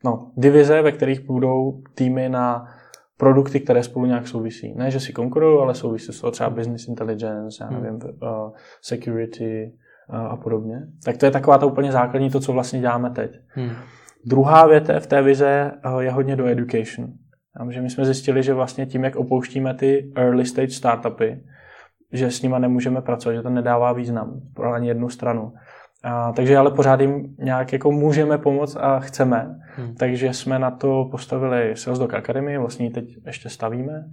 no, 0.05 0.31
divize, 0.37 0.83
ve 0.83 0.93
kterých 0.93 1.27
budou 1.27 1.83
týmy 1.95 2.29
na 2.29 2.69
produkty, 3.17 3.61
které 3.61 3.83
spolu 3.83 4.07
nějak 4.07 4.29
souvisí. 4.29 4.75
Ne, 4.77 4.91
že 4.91 5.01
si 5.01 5.13
konkurují, 5.13 5.63
ale 5.63 5.75
souvisí 5.75 6.13
s 6.13 6.31
třeba 6.31 6.51
business 6.51 6.89
intelligence, 6.89 7.65
já 7.65 7.71
nevím, 7.71 7.95
uh, 7.95 8.53
security 8.83 9.73
a 10.09 10.37
podobně. 10.37 10.83
Tak 11.05 11.17
to 11.17 11.27
je 11.27 11.31
taková 11.31 11.59
ta 11.59 11.67
úplně 11.67 11.93
základní, 11.93 12.31
to, 12.31 12.41
co 12.41 12.53
vlastně 12.53 12.81
děláme 12.81 13.11
teď. 13.11 13.31
Hmm. 13.49 13.71
Druhá 14.25 14.67
větev 14.67 15.05
v 15.05 15.07
té 15.07 15.23
vize 15.23 15.73
je 16.01 16.11
hodně 16.11 16.37
do 16.37 16.47
education. 16.47 17.09
Že 17.69 17.81
my 17.81 17.91
jsme 17.91 18.05
zjistili, 18.05 18.43
že 18.43 18.55
vlastně 18.55 18.87
tím, 18.87 19.05
jak 19.05 19.17
opouštíme 19.17 19.75
ty 19.75 20.13
early 20.17 20.45
stage 20.47 20.71
startupy, 20.71 21.41
že 22.13 22.31
s 22.31 22.43
nima 22.43 22.59
nemůžeme 22.59 23.03
pracovat, 23.03 23.35
že 23.35 23.43
to 23.43 23.51
nedává 23.51 23.93
význam 23.93 24.41
pro 24.55 24.73
ani 24.73 24.89
jednu 24.89 25.09
stranu. 25.09 25.53
A, 26.05 26.33
takže 26.33 26.57
ale 26.57 26.71
pořád 26.71 27.01
jim 27.01 27.35
nějak 27.39 27.73
jako 27.73 27.93
můžeme 27.93 28.39
pomoct 28.39 28.77
a 28.77 28.99
chceme. 29.01 29.59
Hmm. 29.77 29.95
Takže 29.95 30.33
jsme 30.33 30.59
na 30.59 30.71
to 30.71 31.09
postavili 31.11 31.77
Sales 31.77 31.99
Doc 31.99 32.15
Academy, 32.15 32.59
vlastně 32.59 32.91
teď 32.91 33.17
ještě 33.27 33.49
stavíme, 33.49 34.05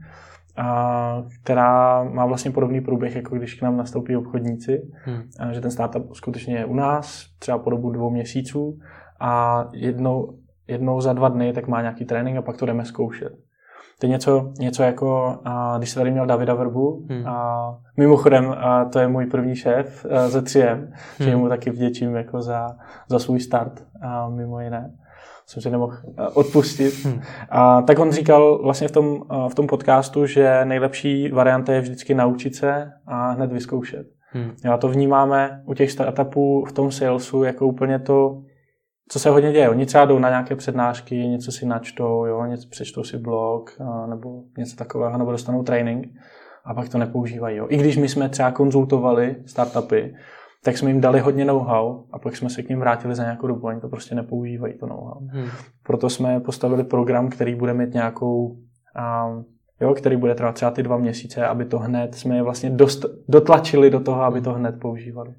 a, 0.57 1.23
která 1.43 2.03
má 2.03 2.25
vlastně 2.25 2.51
podobný 2.51 2.81
průběh, 2.81 3.15
jako 3.15 3.35
když 3.35 3.53
k 3.53 3.61
nám 3.61 3.77
nastoupí 3.77 4.15
obchodníci. 4.15 4.81
Hmm. 5.05 5.21
A, 5.39 5.53
že 5.53 5.61
ten 5.61 5.71
startup 5.71 6.13
skutečně 6.13 6.57
je 6.57 6.65
u 6.65 6.73
nás, 6.73 7.25
třeba 7.39 7.57
po 7.57 7.69
dobu 7.69 7.91
dvou 7.91 8.09
měsíců 8.09 8.79
a 9.19 9.65
jednou, 9.73 10.33
jednou 10.67 11.01
za 11.01 11.13
dva 11.13 11.29
dny 11.29 11.53
tak 11.53 11.67
má 11.67 11.81
nějaký 11.81 12.05
trénink 12.05 12.37
a 12.37 12.41
pak 12.41 12.57
to 12.57 12.65
jdeme 12.65 12.85
zkoušet. 12.85 13.33
To 13.99 14.05
je 14.05 14.09
něco, 14.09 14.51
něco 14.59 14.83
jako, 14.83 15.39
a, 15.45 15.77
když 15.77 15.89
se 15.89 15.99
tady 15.99 16.11
měl 16.11 16.25
Davida 16.25 16.53
Verbu, 16.53 17.05
hmm. 17.09 17.27
a 17.27 17.77
mimochodem 17.97 18.55
a 18.57 18.85
to 18.85 18.99
je 18.99 19.07
můj 19.07 19.25
první 19.25 19.55
šéf 19.55 20.05
a, 20.05 20.29
ze 20.29 20.41
3M, 20.41 20.77
hmm. 20.77 20.89
že 21.19 21.35
mu 21.35 21.49
taky 21.49 21.69
vděčím 21.69 22.15
jako 22.15 22.41
za, 22.41 22.67
za 23.09 23.19
svůj 23.19 23.39
start, 23.39 23.83
a, 24.01 24.29
mimo 24.29 24.59
jiné 24.59 24.91
jsem 25.45 25.61
si 25.61 25.69
nemohl 25.69 25.97
odpustit. 26.33 27.05
Hmm. 27.05 27.21
A, 27.49 27.81
tak 27.81 27.99
on 27.99 28.11
říkal 28.11 28.63
vlastně 28.63 28.87
v 28.87 28.91
tom, 28.91 29.23
v 29.47 29.55
tom 29.55 29.67
podcastu, 29.67 30.25
že 30.25 30.65
nejlepší 30.65 31.31
varianta 31.31 31.73
je 31.73 31.81
vždycky 31.81 32.13
naučit 32.13 32.55
se 32.55 32.91
a 33.07 33.31
hned 33.31 33.51
vyzkoušet. 33.51 34.07
Hmm. 34.33 34.51
Já 34.63 34.77
to 34.77 34.87
vnímáme 34.87 35.63
u 35.65 35.73
těch 35.73 35.91
startupů 35.91 36.65
v 36.65 36.71
tom 36.71 36.91
salesu 36.91 37.43
jako 37.43 37.67
úplně 37.67 37.99
to, 37.99 38.41
co 39.09 39.19
se 39.19 39.29
hodně 39.29 39.51
děje. 39.51 39.69
Oni 39.69 39.85
třeba 39.85 40.05
jdou 40.05 40.19
na 40.19 40.29
nějaké 40.29 40.55
přednášky, 40.55 41.15
něco 41.15 41.51
si 41.51 41.65
načtou, 41.65 42.25
jo, 42.25 42.45
něco, 42.45 42.69
přečtou 42.69 43.03
si 43.03 43.17
blog 43.17 43.79
nebo 44.09 44.43
něco 44.57 44.75
takového, 44.75 45.17
nebo 45.17 45.31
dostanou 45.31 45.63
training 45.63 46.07
a 46.65 46.73
pak 46.73 46.89
to 46.89 46.97
nepoužívají. 46.97 47.57
Jo. 47.57 47.67
I 47.69 47.77
když 47.77 47.97
my 47.97 48.09
jsme 48.09 48.29
třeba 48.29 48.51
konzultovali 48.51 49.35
startupy, 49.45 50.15
tak 50.63 50.77
jsme 50.77 50.89
jim 50.89 51.01
dali 51.01 51.19
hodně 51.19 51.45
know-how 51.45 52.03
a 52.11 52.19
pak 52.19 52.35
jsme 52.35 52.49
se 52.49 52.63
k 52.63 52.69
ním 52.69 52.79
vrátili 52.79 53.15
za 53.15 53.23
nějakou 53.23 53.47
dobu, 53.47 53.67
oni 53.67 53.81
to 53.81 53.89
prostě 53.89 54.15
nepoužívají, 54.15 54.73
to 54.73 54.87
know-how. 54.87 55.19
Hmm. 55.27 55.47
Proto 55.83 56.09
jsme 56.09 56.39
postavili 56.39 56.83
program, 56.83 57.29
který 57.29 57.55
bude 57.55 57.73
mít 57.73 57.93
nějakou, 57.93 58.57
jo, 59.83 59.93
který 59.93 60.17
bude 60.17 60.35
trvat 60.35 60.55
třeba 60.55 60.71
ty 60.71 60.83
dva 60.83 60.97
měsíce, 60.97 61.47
aby 61.47 61.65
to 61.65 61.79
hned, 61.79 62.15
jsme 62.15 62.35
je 62.35 62.43
vlastně 62.43 62.69
dost, 62.69 63.05
dotlačili 63.27 63.89
do 63.89 63.99
toho, 63.99 64.23
aby 64.23 64.41
to 64.41 64.53
hned 64.53 64.79
používali. 64.79 65.33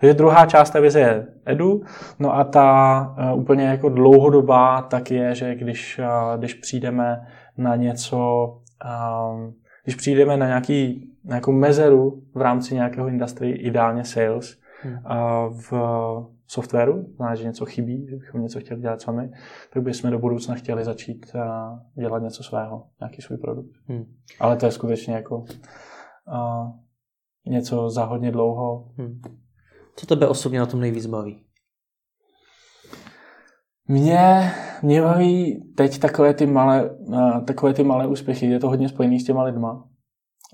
Takže 0.00 0.14
druhá 0.14 0.46
část 0.46 0.70
té 0.70 0.80
vize 0.80 1.00
je 1.00 1.26
edu, 1.46 1.82
no 2.18 2.36
a 2.36 2.44
ta 2.44 3.14
uh, 3.32 3.40
úplně 3.40 3.64
jako 3.64 3.88
dlouhodobá 3.88 4.82
tak 4.82 5.10
je, 5.10 5.34
že 5.34 5.54
když, 5.54 5.98
uh, 5.98 6.38
když 6.38 6.54
přijdeme 6.54 7.20
na 7.56 7.76
něco, 7.76 8.46
um, 9.32 9.54
když 9.84 9.94
přijdeme 9.94 10.36
na 10.36 10.46
nějaký, 10.46 11.10
nějakou 11.24 11.52
mezeru 11.52 12.22
v 12.34 12.40
rámci 12.40 12.74
nějakého 12.74 13.08
industry, 13.08 13.50
ideálně 13.50 14.04
sales, 14.04 14.56
hmm. 14.82 14.94
uh, 14.94 15.60
v 15.60 15.72
softwaru, 16.48 17.06
znamená, 17.16 17.34
že 17.34 17.44
něco 17.44 17.66
chybí, 17.66 18.06
že 18.10 18.16
bychom 18.16 18.42
něco 18.42 18.60
chtěli 18.60 18.80
dělat 18.80 19.00
sami, 19.00 19.30
tak 19.72 19.82
bychom 19.82 20.10
do 20.10 20.18
budoucna 20.18 20.54
chtěli 20.54 20.84
začít 20.84 21.26
dělat 21.94 22.22
něco 22.22 22.42
svého, 22.42 22.86
nějaký 23.00 23.22
svůj 23.22 23.38
produkt. 23.38 23.70
Hmm. 23.86 24.04
Ale 24.40 24.56
to 24.56 24.66
je 24.66 24.72
skutečně 24.72 25.14
jako 25.14 25.38
uh, 25.38 26.70
něco 27.46 27.90
za 27.90 28.04
hodně 28.04 28.30
dlouho. 28.30 28.88
Hmm. 28.98 29.20
Co 29.96 30.06
tebe 30.06 30.28
osobně 30.28 30.58
na 30.58 30.66
tom 30.66 30.80
nejvíc 30.80 31.06
baví? 31.06 31.44
Mě, 33.88 34.50
mě 34.82 35.02
baví 35.02 35.64
teď 35.76 35.98
takové 35.98 36.34
ty, 36.34 36.46
malé, 36.46 36.90
uh, 36.90 37.44
takové 37.44 37.74
ty 37.74 37.84
malé 37.84 38.06
úspěchy. 38.06 38.46
Je 38.46 38.58
to 38.58 38.68
hodně 38.68 38.88
spojený 38.88 39.20
s 39.20 39.24
těma 39.24 39.42
lidma. 39.42 39.88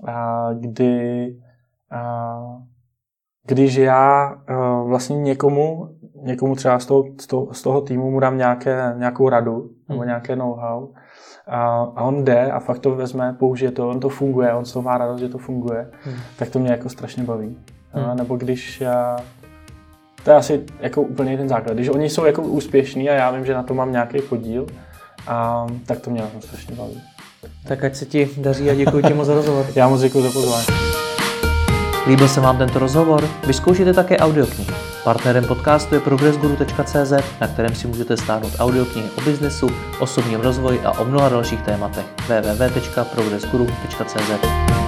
Uh, 0.07 0.59
kdy 0.59 1.27
uh, 1.93 2.74
když 3.45 3.75
já 3.75 4.33
uh, 4.49 4.89
vlastně 4.89 5.17
někomu, 5.17 5.89
někomu 6.21 6.55
třeba 6.55 6.79
z 6.79 6.85
toho, 6.85 7.05
z 7.51 7.61
toho, 7.61 7.81
týmu 7.81 8.11
mu 8.11 8.19
dám 8.19 8.37
nějaké, 8.37 8.93
nějakou 8.97 9.29
radu 9.29 9.69
nebo 9.89 9.99
hmm. 9.99 10.07
nějaké 10.07 10.35
know-how 10.35 10.87
a, 11.47 11.87
a 11.95 12.03
on 12.03 12.23
jde 12.23 12.51
a 12.51 12.59
fakt 12.59 12.79
to 12.79 12.95
vezme, 12.95 13.35
použije 13.39 13.71
to, 13.71 13.89
on 13.89 13.99
to 13.99 14.09
funguje, 14.09 14.53
on 14.53 14.65
toho 14.65 14.83
má 14.83 14.97
radost, 14.97 15.19
že 15.19 15.29
to 15.29 15.37
funguje, 15.37 15.87
hmm. 16.03 16.15
tak 16.37 16.49
to 16.49 16.59
mě 16.59 16.71
jako 16.71 16.89
strašně 16.89 17.23
baví. 17.23 17.57
Hmm. 17.91 18.05
A, 18.05 18.13
nebo 18.13 18.37
když 18.37 18.81
já, 18.81 19.17
to 20.23 20.29
je 20.29 20.35
asi 20.35 20.63
jako 20.79 21.01
úplně 21.01 21.37
ten 21.37 21.49
základ. 21.49 21.73
Když 21.73 21.89
oni 21.89 22.09
jsou 22.09 22.25
jako 22.25 22.41
úspěšní 22.41 23.09
a 23.09 23.13
já 23.13 23.31
vím, 23.31 23.45
že 23.45 23.53
na 23.53 23.63
to 23.63 23.73
mám 23.73 23.91
nějaký 23.91 24.21
podíl, 24.21 24.65
a, 25.27 25.67
tak 25.85 25.99
to 25.99 26.09
mě 26.09 26.21
jako 26.21 26.41
strašně 26.41 26.75
baví. 26.75 27.01
Tak 27.67 27.83
ať 27.83 27.95
se 27.95 28.05
ti 28.05 28.29
daří 28.37 28.69
a 28.69 28.73
děkuji 28.73 29.03
ti 29.03 29.13
moc 29.13 29.27
za 29.27 29.35
rozhovor. 29.35 29.65
já 29.75 29.89
moc 29.89 30.01
děkuji 30.01 30.21
za 30.21 30.31
pozvání. 30.31 31.04
Líbil 32.07 32.27
se 32.27 32.41
vám 32.41 32.57
tento 32.57 32.79
rozhovor? 32.79 33.29
Vyzkoušejte 33.47 33.93
také 33.93 34.17
audioknihy. 34.17 34.73
Partnerem 35.03 35.45
podcastu 35.45 35.95
je 35.95 36.01
progressguru.cz, 36.01 37.11
na 37.41 37.47
kterém 37.47 37.75
si 37.75 37.87
můžete 37.87 38.17
stáhnout 38.17 38.53
audioknihy 38.59 39.09
o 39.17 39.21
biznesu, 39.21 39.69
osobním 39.99 40.39
rozvoji 40.39 40.79
a 40.79 40.91
o 40.91 41.05
mnoha 41.05 41.29
dalších 41.29 41.61
tématech. 41.61 42.05
www.progressguru.cz 42.27 44.84